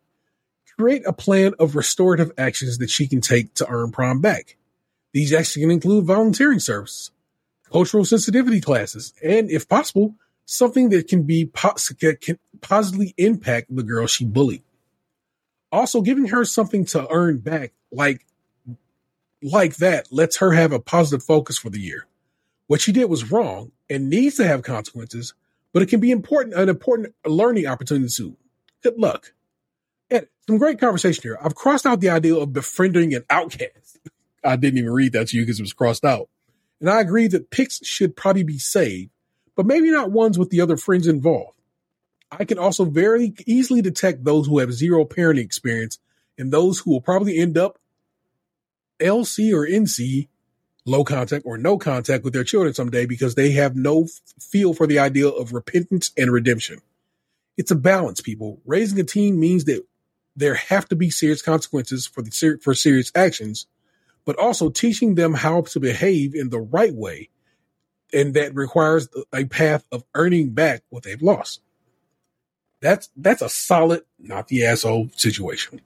[0.78, 4.56] Create a plan of restorative actions that she can take to earn prom back.
[5.17, 7.11] These actions can include volunteering services,
[7.73, 10.15] cultural sensitivity classes, and, if possible,
[10.45, 14.63] something that can be pos- that can positively impact the girl she bullied.
[15.73, 18.27] Also, giving her something to earn back, like
[19.41, 22.07] like that, lets her have a positive focus for the year.
[22.67, 25.33] What she did was wrong and needs to have consequences,
[25.73, 28.37] but it can be important an important learning opportunity too.
[28.83, 29.33] Good luck.
[30.11, 31.39] And some great conversation here.
[31.43, 33.99] I've crossed out the idea of befriending an outcast.
[34.47, 36.28] I didn't even read that to you because it was crossed out.
[36.81, 39.10] And I agree that pics should probably be saved,
[39.56, 41.59] but maybe not ones with the other friends involved.
[42.31, 45.98] I can also very easily detect those who have zero parenting experience
[46.36, 47.78] and those who will probably end up
[49.01, 50.28] LC or NC
[50.85, 54.06] low contact or no contact with their children someday because they have no
[54.40, 56.81] feel for the idea of repentance and redemption.
[57.56, 58.60] It's a balance, people.
[58.64, 59.85] Raising a teen means that
[60.36, 63.66] there have to be serious consequences for the ser- for serious actions,
[64.27, 67.31] but also teaching them how to behave in the right way,
[68.12, 71.62] and that requires a path of earning back what they've lost.
[72.82, 75.81] That's that's a solid, not the asshole situation.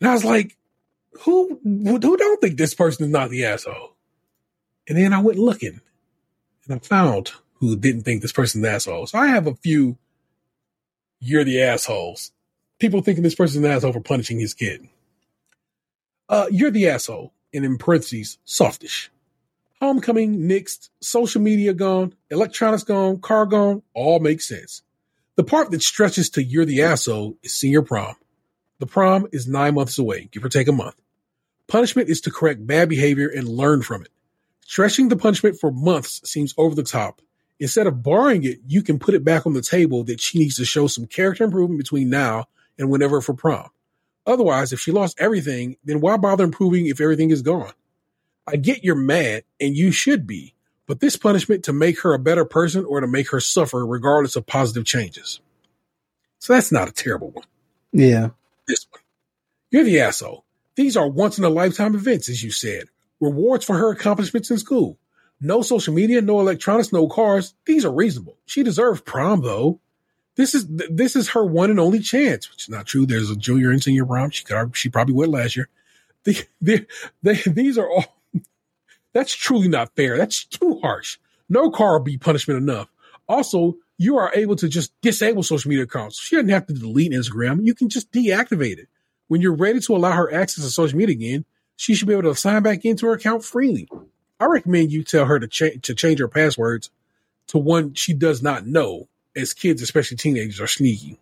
[0.00, 0.56] And I was like,
[1.20, 3.94] who who don't think this person is not the asshole?
[4.88, 5.80] And then I went looking,
[6.66, 9.06] and I found who didn't think this person's asshole.
[9.06, 9.98] So I have a few.
[11.20, 12.32] You're the assholes.
[12.80, 14.88] People thinking this person's an asshole for punishing his kid.
[16.28, 19.10] Uh, you're the asshole, and in parentheses, softish.
[19.80, 24.82] Homecoming, nixed, social media gone, electronics gone, car gone, all makes sense.
[25.36, 28.14] The part that stretches to you're the asshole is senior prom.
[28.78, 30.94] The prom is nine months away, give or take a month.
[31.66, 34.10] Punishment is to correct bad behavior and learn from it.
[34.66, 37.20] Stretching the punishment for months seems over the top.
[37.60, 40.56] Instead of barring it, you can put it back on the table that she needs
[40.56, 42.46] to show some character improvement between now
[42.78, 43.68] and whenever for prom.
[44.26, 47.72] Otherwise, if she lost everything, then why bother improving if everything is gone?
[48.46, 50.54] I get you're mad, and you should be,
[50.86, 54.36] but this punishment to make her a better person or to make her suffer regardless
[54.36, 55.40] of positive changes.
[56.38, 57.46] So that's not a terrible one.
[57.92, 58.30] Yeah.
[58.68, 59.00] This one.
[59.70, 60.44] You're the asshole.
[60.76, 62.84] These are once in a lifetime events, as you said.
[63.20, 64.98] Rewards for her accomplishments in school.
[65.40, 67.54] No social media, no electronics, no cars.
[67.64, 68.36] These are reasonable.
[68.46, 69.80] She deserves prom though.
[70.36, 73.06] This is this is her one and only chance, which is not true.
[73.06, 74.30] There's a junior and senior prom.
[74.30, 75.68] She could, she probably went last year.
[76.24, 76.86] The, the,
[77.46, 78.16] these are all.
[79.12, 80.16] That's truly not fair.
[80.16, 81.18] That's too harsh.
[81.48, 82.90] No car will be punishment enough.
[83.28, 86.20] Also, you are able to just disable social media accounts.
[86.20, 87.64] She doesn't have to delete Instagram.
[87.64, 88.88] You can just deactivate it.
[89.28, 91.44] When you're ready to allow her access to social media again,
[91.76, 93.88] she should be able to sign back into her account freely.
[94.40, 96.90] I recommend you tell her to, cha- to change her passwords
[97.48, 101.18] to one she does not know, as kids, especially teenagers, are sneaky.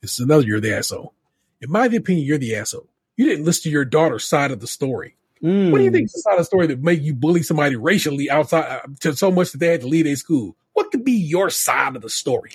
[0.00, 1.14] This is another you're the asshole.
[1.60, 2.88] In my opinion, you're the asshole.
[3.16, 5.16] You didn't listen to your daughter's side of the story.
[5.42, 5.70] Mm.
[5.70, 7.76] What do you think is the side of the story that made you bully somebody
[7.76, 10.56] racially outside uh, to so much that they had to leave their school?
[10.72, 12.52] What could be your side of the story?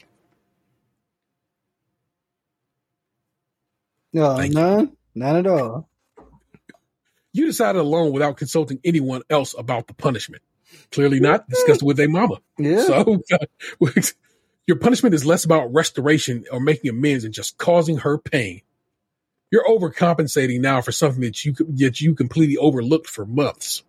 [4.11, 5.87] No, Thank none, none at all.
[7.31, 10.41] You decided alone without consulting anyone else about the punishment.
[10.91, 11.47] Clearly not.
[11.49, 12.37] Discussed with a mama.
[12.57, 12.83] Yeah.
[12.83, 13.87] So uh,
[14.67, 18.61] your punishment is less about restoration or making amends and just causing her pain.
[19.51, 23.83] You're overcompensating now for something that you that you completely overlooked for months.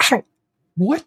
[0.00, 0.24] I don't.
[0.76, 1.04] What?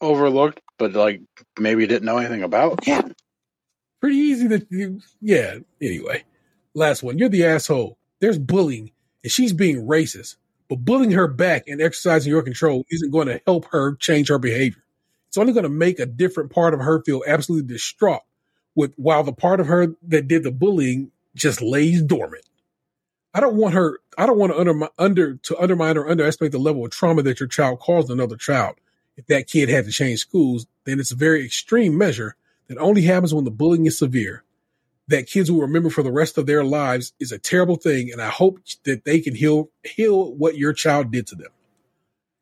[0.00, 1.22] Overlooked, but like
[1.58, 2.86] maybe didn't know anything about.
[2.86, 3.02] Yeah.
[4.00, 5.00] Pretty easy to you.
[5.20, 5.58] Yeah.
[5.80, 6.24] Anyway,
[6.74, 7.18] last one.
[7.18, 7.96] You're the asshole.
[8.20, 8.90] There's bullying,
[9.22, 10.36] and she's being racist.
[10.72, 14.38] But bullying her back and exercising your control isn't going to help her change her
[14.38, 14.82] behavior.
[15.28, 18.22] It's only going to make a different part of her feel absolutely distraught
[18.74, 22.46] with while the part of her that did the bullying just lays dormant.
[23.34, 23.98] I don't want her.
[24.16, 27.38] I don't want to under, under to undermine or underestimate the level of trauma that
[27.38, 28.76] your child caused another child.
[29.18, 32.34] If that kid had to change schools, then it's a very extreme measure
[32.68, 34.42] that only happens when the bullying is severe.
[35.12, 38.22] That kids will remember for the rest of their lives is a terrible thing, and
[38.22, 41.50] I hope that they can heal heal what your child did to them.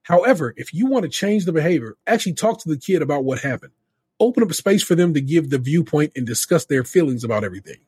[0.02, 3.40] However, if you want to change the behavior, actually talk to the kid about what
[3.40, 3.72] happened.
[4.20, 7.42] Open up a space for them to give the viewpoint and discuss their feelings about
[7.42, 7.78] everything.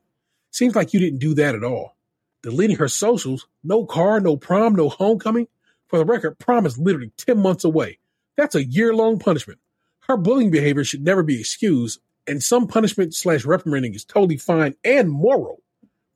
[0.50, 1.96] Seems like you didn't do that at all.
[2.42, 5.46] Deleting her socials, no car, no prom, no homecoming.
[5.86, 8.00] For the record, prom is literally 10 months away.
[8.36, 9.60] That's a year long punishment.
[10.08, 14.74] Her bullying behavior should never be excused, and some punishment slash reprimanding is totally fine
[14.84, 15.62] and moral.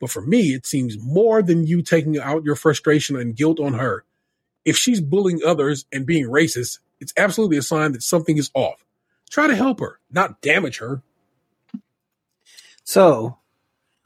[0.01, 3.75] But for me, it seems more than you taking out your frustration and guilt on
[3.75, 4.05] her.
[4.65, 8.85] If she's bullying others and being racist, it's absolutely a sign that something is off.
[9.31, 11.03] Try to help her, not damage her.
[12.85, 13.39] So,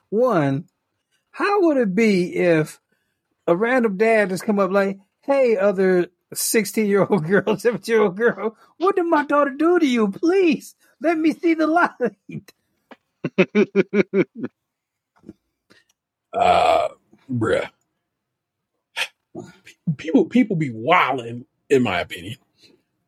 [0.08, 0.66] one,
[1.30, 2.80] how would it be if
[3.46, 8.02] a random dad just come up like, "Hey, other sixteen year old girl, seventeen year
[8.02, 10.08] old girl, what did my daughter do to you?
[10.08, 12.52] Please let me see the light."
[16.34, 16.88] uh
[17.30, 17.70] bruh.
[19.96, 22.36] People people be wilding, in my opinion.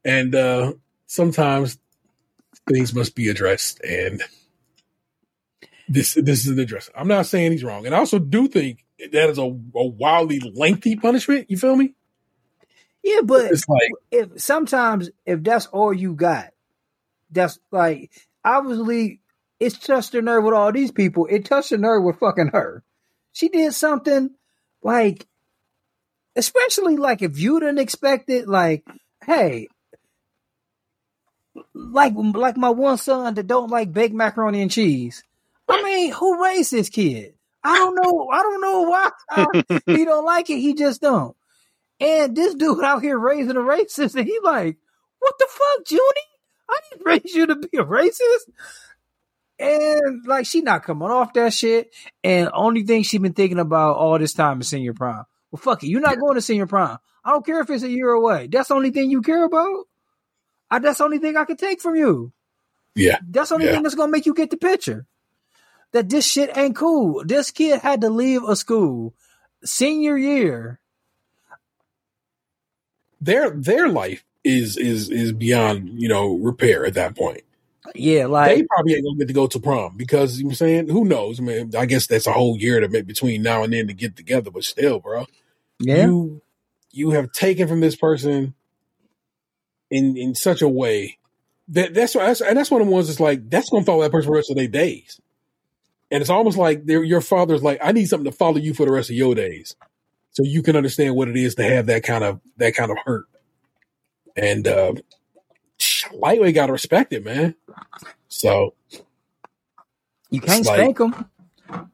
[0.04, 0.74] And uh
[1.06, 1.78] sometimes
[2.68, 4.22] things must be addressed and
[5.88, 6.90] this this is an address.
[6.96, 7.86] I'm not saying he's wrong.
[7.86, 11.50] And I also do think that is a, a wildly lengthy punishment.
[11.50, 11.94] You feel me?
[13.02, 16.51] Yeah, but It's like if sometimes if that's all you got,
[17.33, 18.12] that's like
[18.44, 19.20] obviously
[19.61, 21.27] it's touched the nerve with all these people.
[21.31, 22.83] It touched the nerve with fucking her.
[23.33, 24.31] She did something
[24.83, 25.27] like,
[26.36, 28.85] especially like if you didn't expect it, like,
[29.25, 29.69] hey,
[31.75, 35.23] like like my one son that don't like baked macaroni and cheese.
[35.69, 37.35] I mean, who raised this kid?
[37.65, 38.28] I don't know.
[38.33, 39.11] I don't know why
[39.86, 40.59] he don't like it.
[40.59, 41.36] He just don't.
[42.01, 44.77] And this dude out here raising a racist, and he like,
[45.20, 46.32] what the fuck, Junie?
[46.73, 48.49] I didn't raise you to be a racist.
[49.59, 51.94] And like, she not coming off that shit.
[52.25, 55.25] And only thing she been thinking about all this time is senior prom.
[55.51, 55.89] Well, fuck it.
[55.89, 56.99] You're not going to senior prom.
[57.25, 58.49] I don't care if it's a year away.
[58.49, 59.84] That's the only thing you care about.
[60.70, 62.33] I, that's the only thing I can take from you.
[62.94, 63.18] Yeah.
[63.28, 63.75] That's the only Yeah.
[63.75, 65.07] thing that's gonna make you get the picture.
[65.92, 67.23] That this shit ain't cool.
[67.25, 69.15] This kid had to leave a school
[69.62, 70.81] senior year.
[73.20, 77.42] Their their life is is is beyond you know repair at that point.
[77.94, 80.52] Yeah, like they probably ain't gonna get to go to prom because you know what
[80.52, 81.40] I'm saying who knows?
[81.40, 83.94] I mean, I guess that's a whole year to make between now and then to
[83.94, 85.26] get together, but still, bro.
[85.78, 86.06] Yeah.
[86.06, 86.42] You
[86.92, 88.54] you have taken from this person
[89.90, 91.18] in in such a way
[91.68, 94.12] that that's that's and that's one of the ones that's like that's gonna follow that
[94.12, 95.20] person for the rest of their days.
[96.10, 98.92] And it's almost like your father's like, I need something to follow you for the
[98.92, 99.76] rest of your days,
[100.32, 102.98] so you can understand what it is to have that kind of that kind of
[103.04, 103.24] hurt.
[104.36, 104.94] And uh,
[106.12, 107.55] lightweight got to respect it, man.
[108.28, 108.75] So
[110.31, 111.31] you can't like- spank them.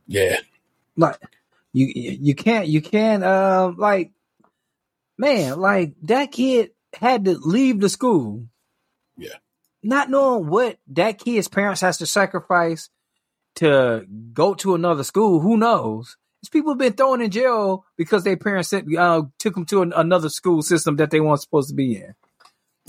[0.07, 0.37] yeah,
[0.97, 1.17] Like
[1.73, 4.13] you you can't you can't uh like
[5.17, 8.47] man, like that kid had to leave the school.
[9.17, 9.35] Yeah.
[9.83, 12.89] Not knowing what that kid's parents has to sacrifice
[13.57, 16.17] to go to another school, who knows?
[16.43, 19.83] These people have been thrown in jail because their parents sent, uh, took them to
[19.83, 22.15] an, another school system that they weren't supposed to be in.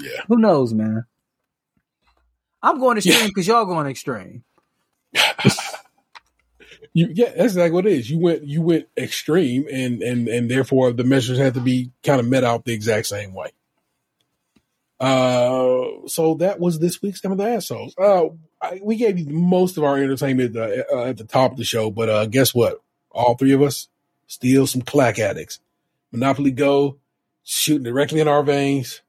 [0.01, 0.21] Yeah.
[0.27, 1.05] Who knows, man?
[2.61, 4.43] I'm going extreme because y'all going extreme.
[6.93, 8.09] you yeah, that's exactly what it is.
[8.09, 12.19] You went you went extreme, and and and therefore the measures had to be kind
[12.19, 13.51] of met out the exact same way.
[14.99, 17.95] Uh, so that was this week's Am I the Assholes.
[17.97, 18.25] Uh,
[18.61, 21.63] I, we gave you most of our entertainment uh, uh, at the top of the
[21.63, 22.81] show, but uh, guess what?
[23.11, 23.87] All three of us
[24.27, 25.59] still some clack addicts.
[26.11, 26.97] Monopoly Go,
[27.43, 29.01] shooting directly in our veins.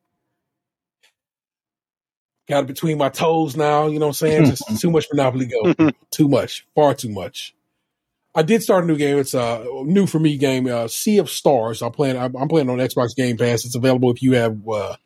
[2.50, 3.86] Got it between my toes now.
[3.86, 4.44] You know what I'm saying?
[4.46, 5.90] Just too much Monopoly Go.
[6.10, 6.66] too much.
[6.74, 7.54] Far too much.
[8.34, 9.18] I did start a new game.
[9.18, 11.80] It's a new for me game, uh, Sea of Stars.
[11.80, 12.16] I'm playing.
[12.16, 13.64] I'm playing on Xbox Game Pass.
[13.64, 14.96] It's available if you have uh,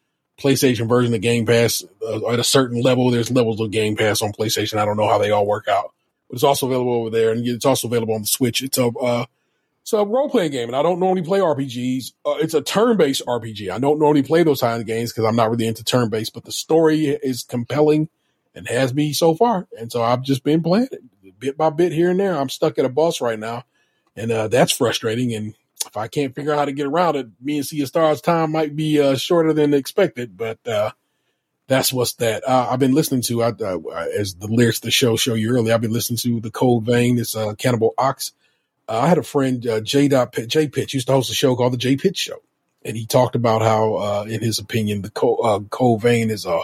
[0.40, 3.10] PlayStation version of Game Pass uh, at a certain level.
[3.10, 4.78] There's levels of Game Pass on PlayStation.
[4.78, 5.92] I don't know how they all work out,
[6.30, 8.62] but it's also available over there, and it's also available on the Switch.
[8.62, 9.26] It's a uh,
[9.84, 12.12] it's a role playing game, and I don't normally play RPGs.
[12.26, 13.70] Uh, it's a turn based RPG.
[13.70, 16.34] I don't normally play those kind of games because I'm not really into turn based,
[16.34, 18.08] but the story is compelling
[18.54, 21.02] and has me so far, and so I've just been playing it
[21.44, 22.36] bit by bit here and there.
[22.36, 23.64] I'm stuck at a boss right now,
[24.16, 25.34] and uh, that's frustrating.
[25.34, 25.54] And
[25.86, 28.20] if I can't figure out how to get around it, me and Sea of Stars
[28.20, 30.92] time might be uh, shorter than expected, but uh,
[31.66, 32.46] that's what's that.
[32.48, 33.78] Uh, I've been listening to, I, uh,
[34.18, 37.18] as the lyrics the show show you earlier, I've been listening to the Cold Vein.
[37.18, 38.32] It's uh, Cannibal Ox.
[38.88, 40.08] Uh, I had a friend, uh, J.
[40.08, 40.68] Pitt, J.
[40.68, 41.96] Pitch, used to host a show called the J.
[41.96, 42.42] Pitch Show,
[42.84, 46.44] and he talked about how, uh, in his opinion, the Cold, uh, Cold Vein is
[46.44, 46.62] a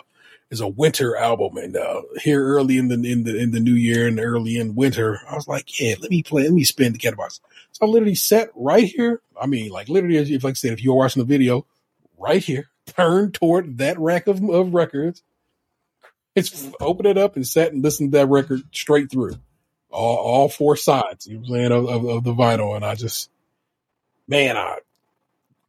[0.51, 3.75] is a winter album, and uh, here early in the in the in the new
[3.75, 6.93] year and early in winter, I was like, yeah, let me play, let me spin
[6.93, 7.41] the Cannibal So
[7.83, 9.23] I literally sat right here.
[9.41, 11.67] I mean, like literally, if like I said, if you're watching the video,
[12.19, 15.23] right here, turned toward that rack of, of records.
[16.37, 19.37] It's open it up and sat and listened to that record straight through,
[19.91, 21.27] all all four sides.
[21.27, 23.31] You know what I'm saying of, of, of the vinyl, and I just,
[24.29, 24.79] man, I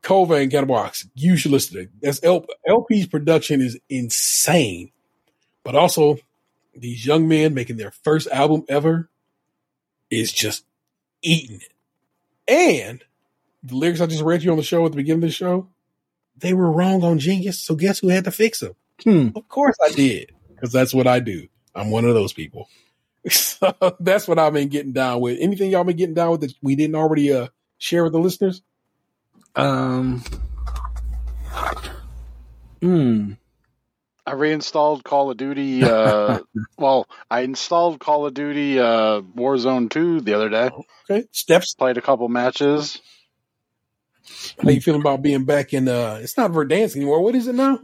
[0.04, 1.90] Cova and Cannibal Ox, you should listen to it.
[2.02, 4.92] That's L, El-P's production is insane,
[5.64, 6.18] but also
[6.76, 9.10] these young men making their first album ever
[10.10, 10.66] is just
[11.22, 11.74] eating it.
[12.48, 13.04] And
[13.64, 15.68] the lyrics I just read you on the show at the beginning of the show,
[16.38, 17.60] they were wrong on Genius.
[17.60, 18.74] So guess who had to fix them?
[19.04, 19.30] Hmm.
[19.36, 21.48] Of course I did, because that's what I do.
[21.76, 22.68] I'm one of those people.
[23.30, 25.38] So that's what I've been getting down with.
[25.40, 28.64] Anything y'all been getting down with that we didn't already uh, share with the listeners?
[29.56, 30.24] Um.
[32.82, 33.34] Hmm.
[34.26, 35.84] I reinstalled Call of Duty.
[35.84, 36.40] Uh,
[36.78, 40.70] well, I installed Call of Duty uh, Warzone 2 the other day.
[41.10, 41.74] Okay, steps.
[41.76, 43.02] Played a couple matches.
[44.64, 45.88] How you feeling about being back in?
[45.88, 47.22] uh It's not Verdansk anymore.
[47.22, 47.80] What is it now?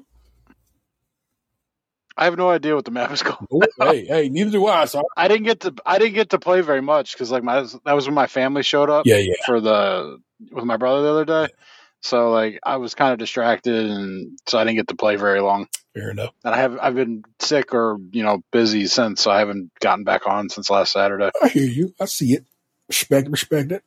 [2.17, 3.65] I have no idea what the map is called.
[3.79, 4.85] Hey, hey, neither do I.
[4.85, 7.65] So I didn't get to I didn't get to play very much because like my
[7.85, 9.05] that was when my family showed up.
[9.05, 9.35] Yeah, yeah.
[9.45, 10.19] For the
[10.51, 11.53] with my brother the other day,
[12.01, 15.41] so like I was kind of distracted and so I didn't get to play very
[15.41, 15.67] long.
[15.93, 16.33] Fair enough.
[16.43, 20.03] And I have I've been sick or you know busy since, so I haven't gotten
[20.03, 21.31] back on since last Saturday.
[21.41, 21.93] I hear you.
[21.99, 22.45] I see it.
[22.87, 23.83] Respect, respect it.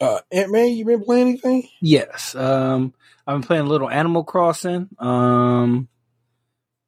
[0.00, 1.68] Uh, Ant Man, you been playing anything?
[1.80, 2.34] Yes.
[2.34, 2.92] Um,
[3.26, 4.88] I've been playing a little Animal Crossing.
[4.98, 5.88] Um,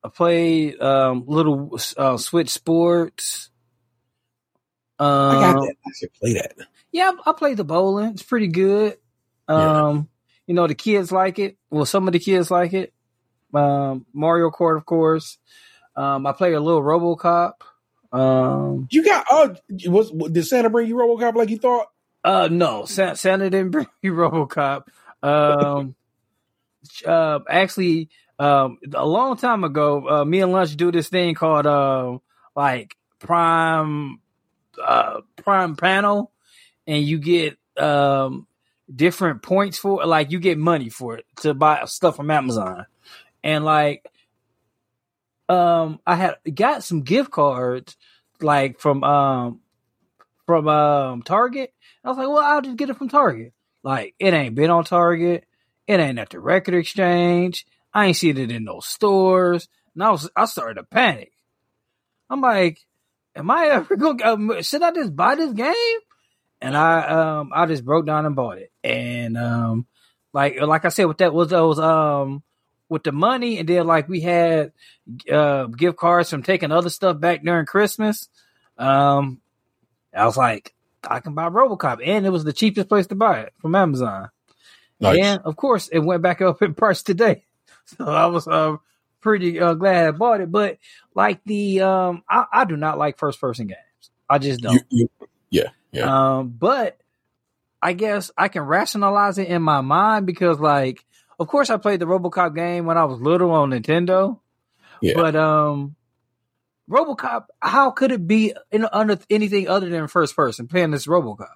[0.04, 3.50] I played um little uh, Switch Sports.
[4.98, 5.74] Um, I got that.
[5.86, 6.54] I should play that.
[6.92, 8.10] Yeah, I, I played the bowling.
[8.10, 8.96] It's pretty good.
[9.46, 10.08] Um,
[10.46, 11.56] you know the kids like it.
[11.70, 12.92] Well, some of the kids like it.
[13.54, 15.38] Um, Mario Kart, of course.
[15.96, 17.52] Um, I played a little RoboCop.
[18.12, 21.88] Um, You got oh, was did Santa bring you RoboCop like you thought?
[22.24, 24.84] Uh, no, Sa- Santa didn't bring you RoboCop.
[25.22, 25.94] Um,
[27.04, 28.08] uh, actually,
[28.38, 32.18] um, a long time ago, uh, me and Lunch do this thing called uh,
[32.54, 34.20] like Prime,
[34.82, 36.32] uh, Prime Panel,
[36.86, 38.46] and you get um
[38.92, 42.86] different points for like you get money for it to buy stuff from Amazon,
[43.42, 44.06] and like
[45.48, 47.96] um I had got some gift cards
[48.40, 49.60] like from um
[50.46, 51.72] from um Target.
[52.04, 53.52] I was like, well, I'll just get it from Target.
[53.82, 55.44] Like it ain't been on Target.
[55.86, 57.66] It ain't at the record exchange.
[57.92, 59.68] I ain't seen it in no stores.
[59.94, 61.32] And I was I started to panic.
[62.30, 62.78] I'm like,
[63.34, 65.74] am I ever gonna um, should I just buy this game?
[66.60, 68.72] And I um I just broke down and bought it.
[68.82, 69.86] And um
[70.32, 72.42] like like I said with that was those um
[72.88, 74.72] with the money and then like we had
[75.30, 78.28] uh gift cards from taking other stuff back during Christmas.
[78.76, 79.40] Um
[80.14, 80.74] I was like,
[81.06, 84.30] I can buy Robocop and it was the cheapest place to buy it from Amazon.
[85.00, 85.18] Nice.
[85.24, 87.44] And of course it went back up in price today.
[87.96, 88.76] So I was uh,
[89.20, 90.52] pretty uh, glad I bought it.
[90.52, 90.78] But
[91.14, 93.78] like the um I, I do not like first person games.
[94.28, 94.74] I just don't.
[94.90, 96.38] You, you, yeah, yeah.
[96.38, 96.98] Um, but
[97.82, 101.04] I guess I can rationalize it in my mind because, like,
[101.38, 104.38] of course, I played the RoboCop game when I was little on Nintendo.
[105.00, 105.14] Yeah.
[105.14, 105.94] But um,
[106.90, 111.46] RoboCop, how could it be in under anything other than first person playing this RoboCop?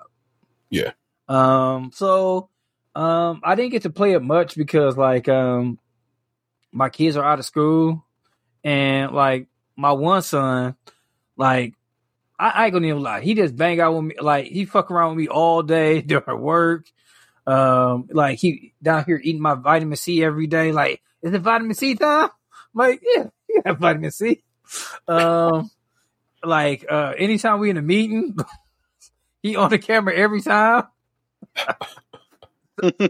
[0.70, 0.92] yeah.
[1.28, 2.48] Um, so
[2.94, 5.78] um, I didn't get to play it much because like um,
[6.72, 8.04] my kids are out of school,
[8.64, 10.76] and like my one son,
[11.36, 11.74] like
[12.38, 14.90] I, I ain't gonna even lie, he just bang out with me, like he fuck
[14.90, 16.86] around with me all day during work.
[17.46, 20.72] Um, like he down here eating my vitamin C every day.
[20.72, 22.30] Like, is it vitamin C time?
[22.30, 22.30] I'm
[22.74, 24.42] like, yeah, you have vitamin C.
[25.06, 25.70] Um,
[26.42, 28.36] like uh, anytime we in a meeting,
[29.42, 30.84] he on the camera every time.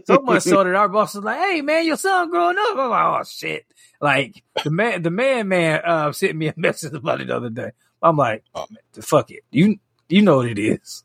[0.05, 2.89] So much so that our boss was like, "Hey man, your son growing up." I'm
[2.89, 3.65] like, "Oh shit!"
[4.01, 7.49] Like the man, the man, man, uh, sent me a message about it the other
[7.49, 7.71] day.
[8.01, 9.77] I'm like, "Oh man, fuck it, you
[10.09, 11.03] you know what it is."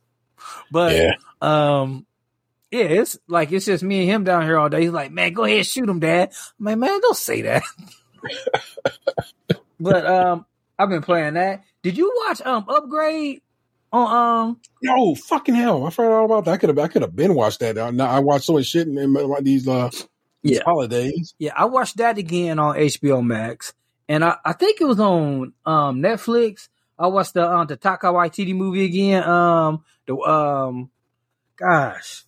[0.72, 1.12] But Yeah.
[1.40, 2.06] um,
[2.70, 4.82] yeah, it's like it's just me and him down here all day.
[4.82, 7.62] He's like, "Man, go ahead, shoot him, Dad." I'm like, "Man, don't say that."
[9.80, 10.46] but um,
[10.78, 11.64] I've been playing that.
[11.82, 13.42] Did you watch um Upgrade
[13.92, 14.60] on um?
[14.82, 15.86] No, fucking hell!
[15.86, 16.52] I forgot all about that.
[16.52, 17.78] I could have, I could have been watched that.
[17.78, 19.90] I, I watched so much shit in, in these uh
[20.42, 20.62] these Yeah.
[20.64, 21.34] holidays.
[21.38, 23.72] Yeah, I watched that again on HBO Max,
[24.08, 26.68] and I, I think it was on um Netflix.
[26.98, 29.22] I watched the um the Taika Waititi movie again.
[29.24, 30.90] Um, the um,
[31.56, 32.24] gosh,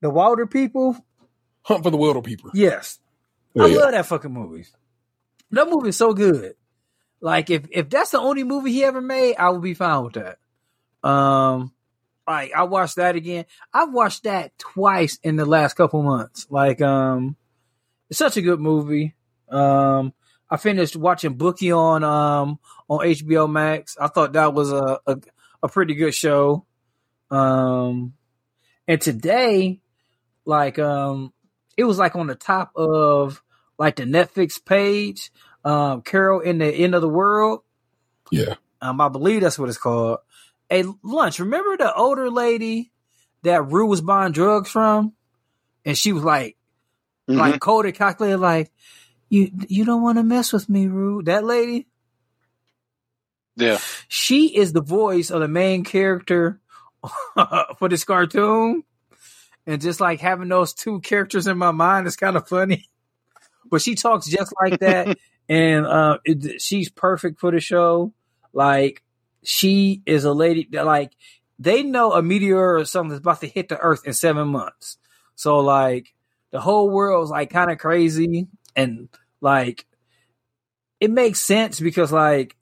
[0.00, 1.00] the Wilderpeople.
[1.62, 2.50] Hunt for the Wilderpeople.
[2.54, 2.98] Yes,
[3.54, 3.76] Yeah, I yeah.
[3.78, 4.66] love that fucking movie.
[5.50, 6.54] That movie is so good.
[7.20, 10.14] Like if if that's the only movie he ever made, I would be fine with
[10.14, 10.38] that.
[11.02, 11.72] Um,
[12.26, 13.46] like I watched that again.
[13.72, 16.46] I've watched that twice in the last couple months.
[16.50, 17.36] Like um,
[18.10, 19.14] it's such a good movie.
[19.48, 20.12] Um,
[20.50, 23.96] I finished watching Bookie on um on HBO Max.
[23.98, 25.16] I thought that was a a,
[25.62, 26.66] a pretty good show.
[27.30, 28.14] Um,
[28.86, 29.80] and today,
[30.44, 31.32] like um,
[31.76, 33.42] it was like on the top of
[33.78, 35.30] like the Netflix page.
[35.64, 37.60] Um, Carol & the End of the World.
[38.30, 38.54] Yeah.
[38.80, 40.18] Um, I believe that's what it's called.
[40.70, 41.38] Hey, lunch.
[41.38, 42.92] Remember the older lady
[43.42, 45.12] that Rue was buying drugs from,
[45.84, 46.56] and she was like,
[47.26, 48.70] like coded, calculated, like
[49.28, 51.22] you you don't want to mess with me, Rue.
[51.22, 51.86] That lady,
[53.56, 53.78] Yeah.
[54.08, 56.60] she is the voice of the main character
[57.78, 58.82] for this cartoon,
[59.66, 62.88] and just like having those two characters in my mind is kind of funny.
[63.70, 68.14] But she talks just like that, and uh, it, she's perfect for the show.
[68.54, 69.02] Like
[69.42, 71.12] she is a lady that like
[71.58, 74.98] they know a meteor or something is about to hit the Earth in seven months.
[75.34, 76.14] So like
[76.50, 79.08] the whole world's like kind of crazy, and
[79.40, 79.86] like
[81.00, 82.56] it makes sense because like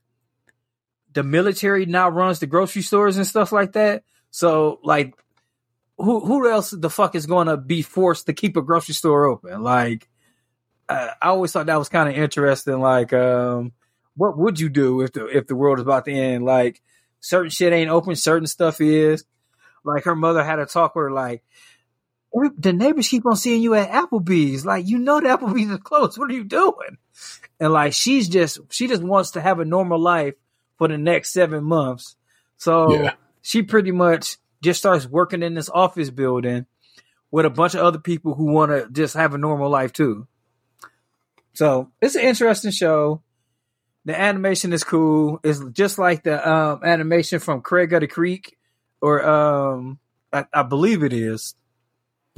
[1.13, 4.05] the military now runs the grocery stores and stuff like that.
[4.31, 5.15] So like
[5.99, 9.27] who who else the fuck is going to be forced to keep a grocery store
[9.27, 9.63] open?
[9.63, 10.09] Like
[10.89, 12.81] I always thought that was kind of interesting.
[12.81, 13.73] Like um,
[14.17, 16.45] what would you do if the if the world is about to end?
[16.45, 16.81] Like
[17.21, 19.25] certain shit ain't open, certain stuff is.
[19.85, 21.43] like her mother had a talk with her like
[22.59, 24.67] the neighbors keep on seeing you at Applebee's.
[24.67, 26.19] Like you know the Applebee's is closed.
[26.19, 26.99] What are you doing?
[27.61, 30.35] And like she's just she just wants to have a normal life
[30.77, 32.17] for the next seven months.
[32.59, 33.15] So Yeah.
[33.43, 36.67] she pretty much just starts working in this office building
[37.31, 40.27] with a bunch of other people who want to just have a normal life too.
[41.55, 43.23] So it's an interesting show.
[44.07, 45.41] The animation is cool.
[45.43, 48.57] It's just like the um, animation from Craig of the Creek,
[49.01, 49.99] or um,
[50.33, 51.57] I, I believe it is.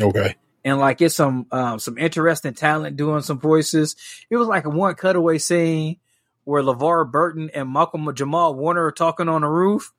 [0.00, 0.34] Okay.
[0.64, 3.96] And like it's some um, some interesting talent doing some voices.
[4.30, 5.98] It was like a one cutaway scene
[6.44, 9.92] where LeVar Burton and Malcolm Jamal Warner are talking on the roof,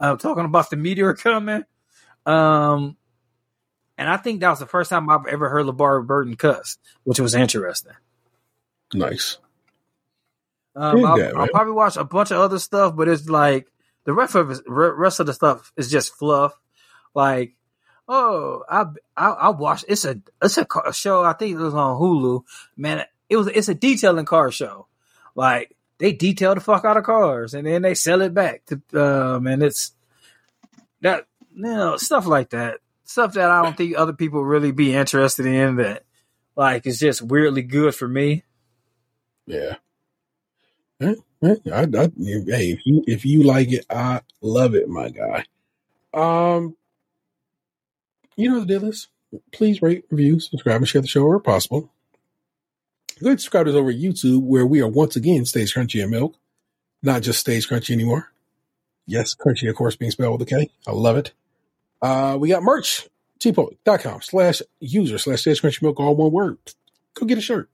[0.00, 1.62] uh, talking about the meteor coming.
[2.26, 2.96] Um,
[3.96, 7.20] and I think that was the first time I've ever heard LeVar Burton cuss, which
[7.20, 7.92] was interesting.
[8.92, 9.38] Nice.
[10.74, 13.66] Um, I'll, that, I'll probably watch a bunch of other stuff, but it's like
[14.04, 16.58] the rest of it, rest of the stuff is just fluff.
[17.14, 17.54] Like,
[18.08, 18.86] oh, I
[19.16, 21.24] I, I watched it's a it's a car show.
[21.24, 22.44] I think it was on Hulu.
[22.76, 24.86] Man, it was it's a detailing car show.
[25.34, 28.80] Like they detail the fuck out of cars and then they sell it back to
[29.00, 29.92] um and it's
[31.00, 34.94] that you know stuff like that stuff that I don't think other people really be
[34.94, 35.76] interested in.
[35.76, 36.04] That
[36.56, 38.44] like it's just weirdly good for me.
[39.46, 39.76] Yeah.
[41.02, 45.08] Eh, eh, I, I, hey, if you if you like it, I love it, my
[45.08, 45.44] guy.
[46.14, 46.76] Um,
[48.36, 49.08] you know the deal is.
[49.50, 51.90] Please rate, review, subscribe, and share the show where possible.
[53.20, 56.02] Go ahead subscribe to us over at YouTube, where we are once again Stays Krunchy
[56.02, 56.36] and Milk,
[57.02, 58.32] not just Stays Krunchy anymore.
[59.06, 60.70] Yes, Krunchy, of course, being spelled with a K.
[60.86, 61.32] I love it.
[62.00, 63.08] Uh, we got merch,
[63.40, 66.58] teepublic.com slash user slash Stays Krunchy Milk, all one word.
[67.14, 67.70] Go get a shirt.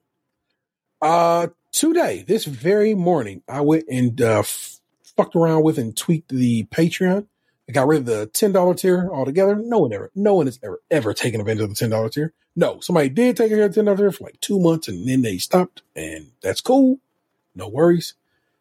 [1.03, 4.81] Uh, today, this very morning, I went and uh, f-
[5.17, 7.27] fucked around with and tweaked the Patreon.
[7.69, 9.55] I got rid of the ten dollar tier altogether.
[9.57, 12.33] No one ever, no one has ever ever taken advantage of the ten dollar tier.
[12.57, 15.23] No, somebody did take advantage of ten dollar tier for like two months, and then
[15.23, 16.99] they stopped, and that's cool.
[17.55, 18.15] No worries.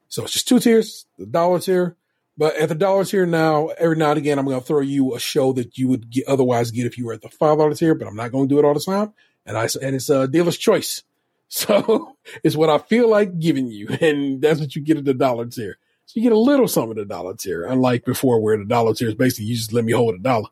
[0.10, 1.96] So it's just two tiers, the dollar tier.
[2.38, 5.16] But at the dollar tier now, every now and again, I'm going to throw you
[5.16, 7.74] a show that you would get, otherwise get if you were at the five dollar
[7.74, 7.96] tier.
[7.96, 9.14] But I'm not going to do it all the time.
[9.46, 11.04] And I and it's a dealer's choice.
[11.48, 15.14] So it's what I feel like giving you, and that's what you get at the
[15.14, 15.78] dollar tier.
[16.06, 18.94] So you get a little something at the dollar tier, unlike before where the dollar
[18.94, 20.50] tier is basically you just let me hold a dollar.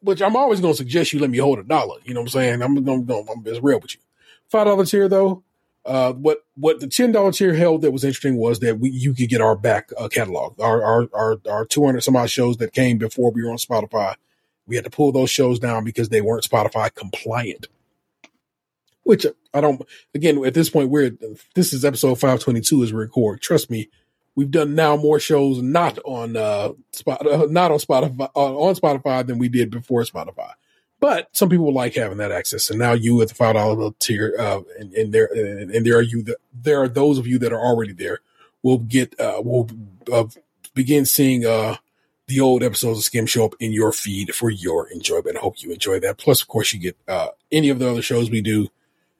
[0.00, 1.98] Which I'm always going to suggest you let me hold a dollar.
[2.04, 2.62] You know what I'm saying?
[2.62, 2.92] I'm to
[3.30, 4.00] I'm just real with you.
[4.48, 5.42] Five dollar tier though,
[5.84, 9.14] uh, what what the ten dollar tier held that was interesting was that we you
[9.14, 12.72] could get our back uh, catalog, our our our our 200 some odd shows that
[12.72, 14.14] came before we were on Spotify.
[14.66, 17.68] We had to pull those shows down because they weren't Spotify compliant
[19.06, 19.80] which I don't.
[20.14, 21.16] Again, at this point, we're
[21.54, 23.40] this is episode five twenty two as we record.
[23.40, 23.88] Trust me,
[24.34, 28.74] we've done now more shows not on uh, spot, uh not on Spotify uh, on
[28.74, 30.50] Spotify than we did before Spotify.
[30.98, 34.34] But some people like having that access, and now you at the five dollar tier,
[34.40, 37.38] uh, and, and there and, and there are you that there are those of you
[37.38, 38.18] that are already there.
[38.64, 39.70] Will get uh, will
[40.12, 40.24] uh,
[40.74, 41.76] begin seeing uh
[42.26, 45.36] the old episodes of SKiM show up in your feed for your enjoyment.
[45.36, 46.18] I hope you enjoy that.
[46.18, 48.68] Plus, of course, you get uh any of the other shows we do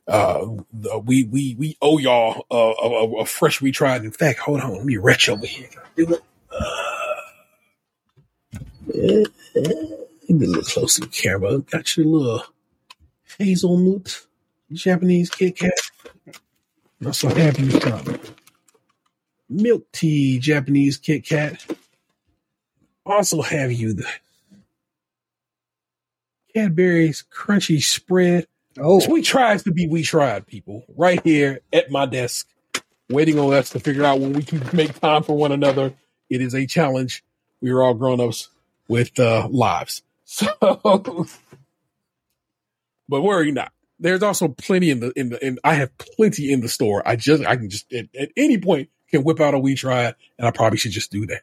[0.08, 0.46] uh
[1.04, 4.72] we we we owe y'all a, a, a fresh retried in fact hold on.
[4.72, 5.68] Let me retch over here.
[5.96, 6.22] Do it.
[6.52, 7.16] Uh,
[8.92, 9.28] get
[10.30, 11.58] a little closer to the camera.
[11.58, 12.42] Got your little
[13.38, 14.26] hazelnut
[14.72, 15.72] japanese kit kat.
[17.00, 18.18] I'm so happy you come
[19.48, 21.64] milk tea japanese kit kat.
[23.04, 24.06] Also have you the
[26.54, 28.46] cadbury's crunchy spread
[28.78, 32.48] Oh, we tried to be we tried people right here at my desk,
[33.08, 35.94] waiting on us to figure out when we can make time for one another.
[36.28, 37.24] It is a challenge.
[37.60, 38.50] We are all grown ups
[38.88, 40.48] with uh, lives, so
[43.08, 43.72] but worry not.
[43.98, 47.02] There's also plenty in the in the and I have plenty in the store.
[47.06, 50.14] I just I can just at, at any point can whip out a we try,
[50.38, 51.42] and I probably should just do that.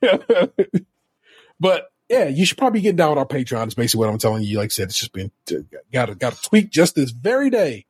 [1.60, 3.66] but yeah, you should probably get down with our Patreon.
[3.66, 4.58] It's basically what I'm telling you.
[4.58, 5.30] Like I said, it's just been
[5.92, 7.86] got to got to tweak just this very day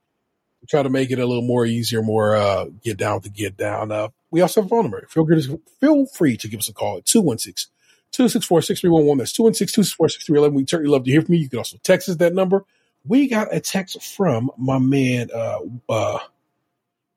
[0.66, 3.92] try to make it a little more easier, more uh get down to get down.
[3.92, 5.06] Uh, we also have a phone number.
[5.08, 7.72] Feel good, feel free to give us a call at 216
[8.12, 9.18] 264 6311.
[9.18, 10.56] That's 216 264 6311.
[10.56, 11.40] We certainly love to hear from you.
[11.40, 12.64] You can also text us that number.
[13.04, 16.18] We got a text from my man, uh, uh,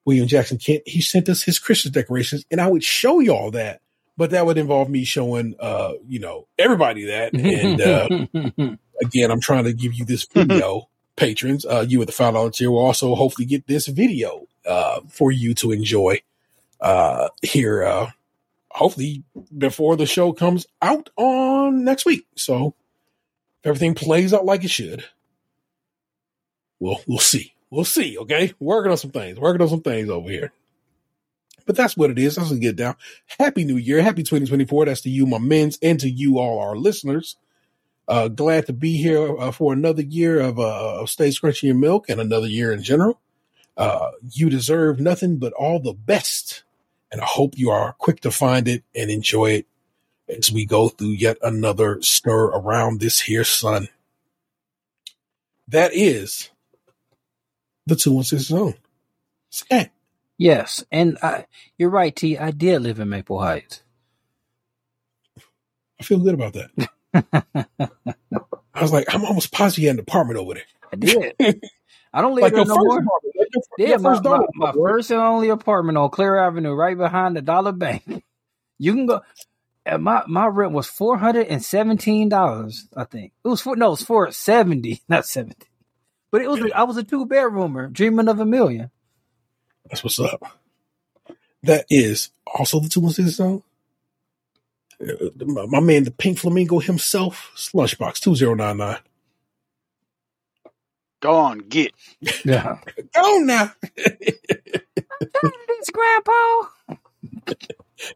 [0.06, 0.84] William Jackson Kent.
[0.86, 3.82] He sent us his Christmas decorations, and I would show y'all that,
[4.20, 7.34] but that would involve me showing, uh, you know, everybody that.
[7.34, 11.66] And uh, again, I'm trying to give you this video, patrons.
[11.66, 15.32] Uh, you at the five dollar tier will also hopefully get this video uh, for
[15.32, 16.22] you to enjoy
[16.82, 17.82] uh, here.
[17.82, 18.12] Uh,
[18.72, 19.24] hopefully
[19.58, 22.28] before the show comes out on next week.
[22.36, 22.76] So
[23.62, 25.06] if everything plays out like it should,
[26.78, 27.54] we'll we'll see.
[27.70, 28.18] We'll see.
[28.18, 29.40] Okay, working on some things.
[29.40, 30.52] Working on some things over here.
[31.70, 32.36] But that's what it is.
[32.36, 32.96] What get down.
[33.38, 34.02] Happy New Year.
[34.02, 34.86] Happy 2024.
[34.86, 37.36] That's to you, my men's, and to you, all our listeners.
[38.08, 41.80] Uh, glad to be here uh, for another year of, uh, of Stays Krunchy and
[41.80, 43.22] Milk and another year in general.
[43.78, 46.64] Uh, you deserve nothing but all the best.
[47.12, 49.68] And I hope you are quick to find it and enjoy it
[50.28, 53.90] as we go through yet another stir around this here sun.
[55.68, 56.50] That is
[57.86, 58.74] the 216 zone.
[59.52, 59.92] Sad.
[60.40, 61.48] Yes, and I,
[61.80, 62.40] you're right, T.
[62.40, 63.84] I did live in Maple Heights.
[66.00, 66.90] I feel good about that.
[68.76, 70.64] I was like, I'm almost positive you had an apartment over there.
[70.94, 71.34] I did.
[72.14, 73.00] I don't live Like there no more.
[73.00, 76.38] apartment, like your, Yeah, your my, first my, my first and only apartment on Clear
[76.38, 78.04] Avenue, right behind the Dollar Bank.
[78.80, 79.22] You can go.
[80.00, 82.88] My my rent was four hundred and seventeen dollars.
[82.96, 83.76] I think it was four.
[83.76, 85.68] No, it was four seventy, not seventy.
[86.32, 86.62] But it was.
[86.76, 88.92] I was a two bedroomer, dreaming of a million.
[89.90, 90.44] That's what's up.
[91.64, 93.64] That is also the 216 zone.
[95.02, 98.98] Uh, My, my man, the Pink Flamingo himself, Slushbox 2099.
[101.22, 101.92] Go on, get.
[102.46, 102.78] Yeah.
[103.16, 103.74] Go on now.
[103.98, 106.70] It's Grandpa.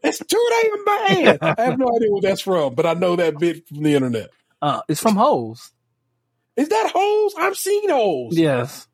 [0.02, 1.38] It's too damn bad.
[1.58, 4.30] I have no idea what that's from, but I know that bit from the internet.
[4.62, 5.72] Uh, it's from Holes.
[6.56, 7.34] Is that holes?
[7.36, 8.36] I've seen holes.
[8.36, 8.86] Yes,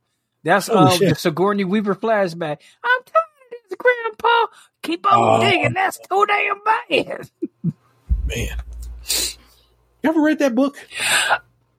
[0.42, 2.58] that's Holy uh, the Sigourney Weaver flashback.
[2.84, 4.46] I'm tired of this, Grandpa.
[4.82, 5.40] Keep on Oh.
[5.50, 5.72] digging.
[5.74, 7.30] That's too damn bad.
[8.26, 8.62] Man.
[10.02, 10.76] You ever read that book?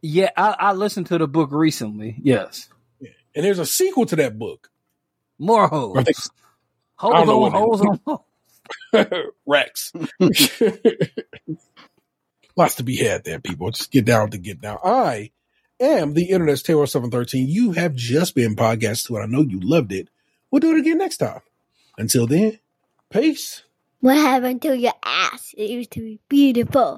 [0.02, 2.18] Yeah, I, I listened to the book recently.
[2.22, 2.70] Yes,
[3.36, 4.70] And there's a sequel to that book.
[5.40, 5.98] more holes.
[5.98, 6.04] I
[6.96, 9.26] Holes I don't know on holes on holes.
[9.48, 9.92] Rex.
[12.56, 13.72] Lots to be had there, people.
[13.72, 14.78] Just get down to get down.
[14.84, 15.32] I
[15.82, 17.48] am the Internet's Terror 713.
[17.48, 19.22] You have just been podcast to it.
[19.22, 20.10] I know you loved it.
[20.50, 21.42] We'll do it again next time.
[21.98, 22.60] Until then,
[23.10, 23.64] peace.
[24.00, 25.54] What happened to your ass?
[25.58, 26.90] It used to be beautiful.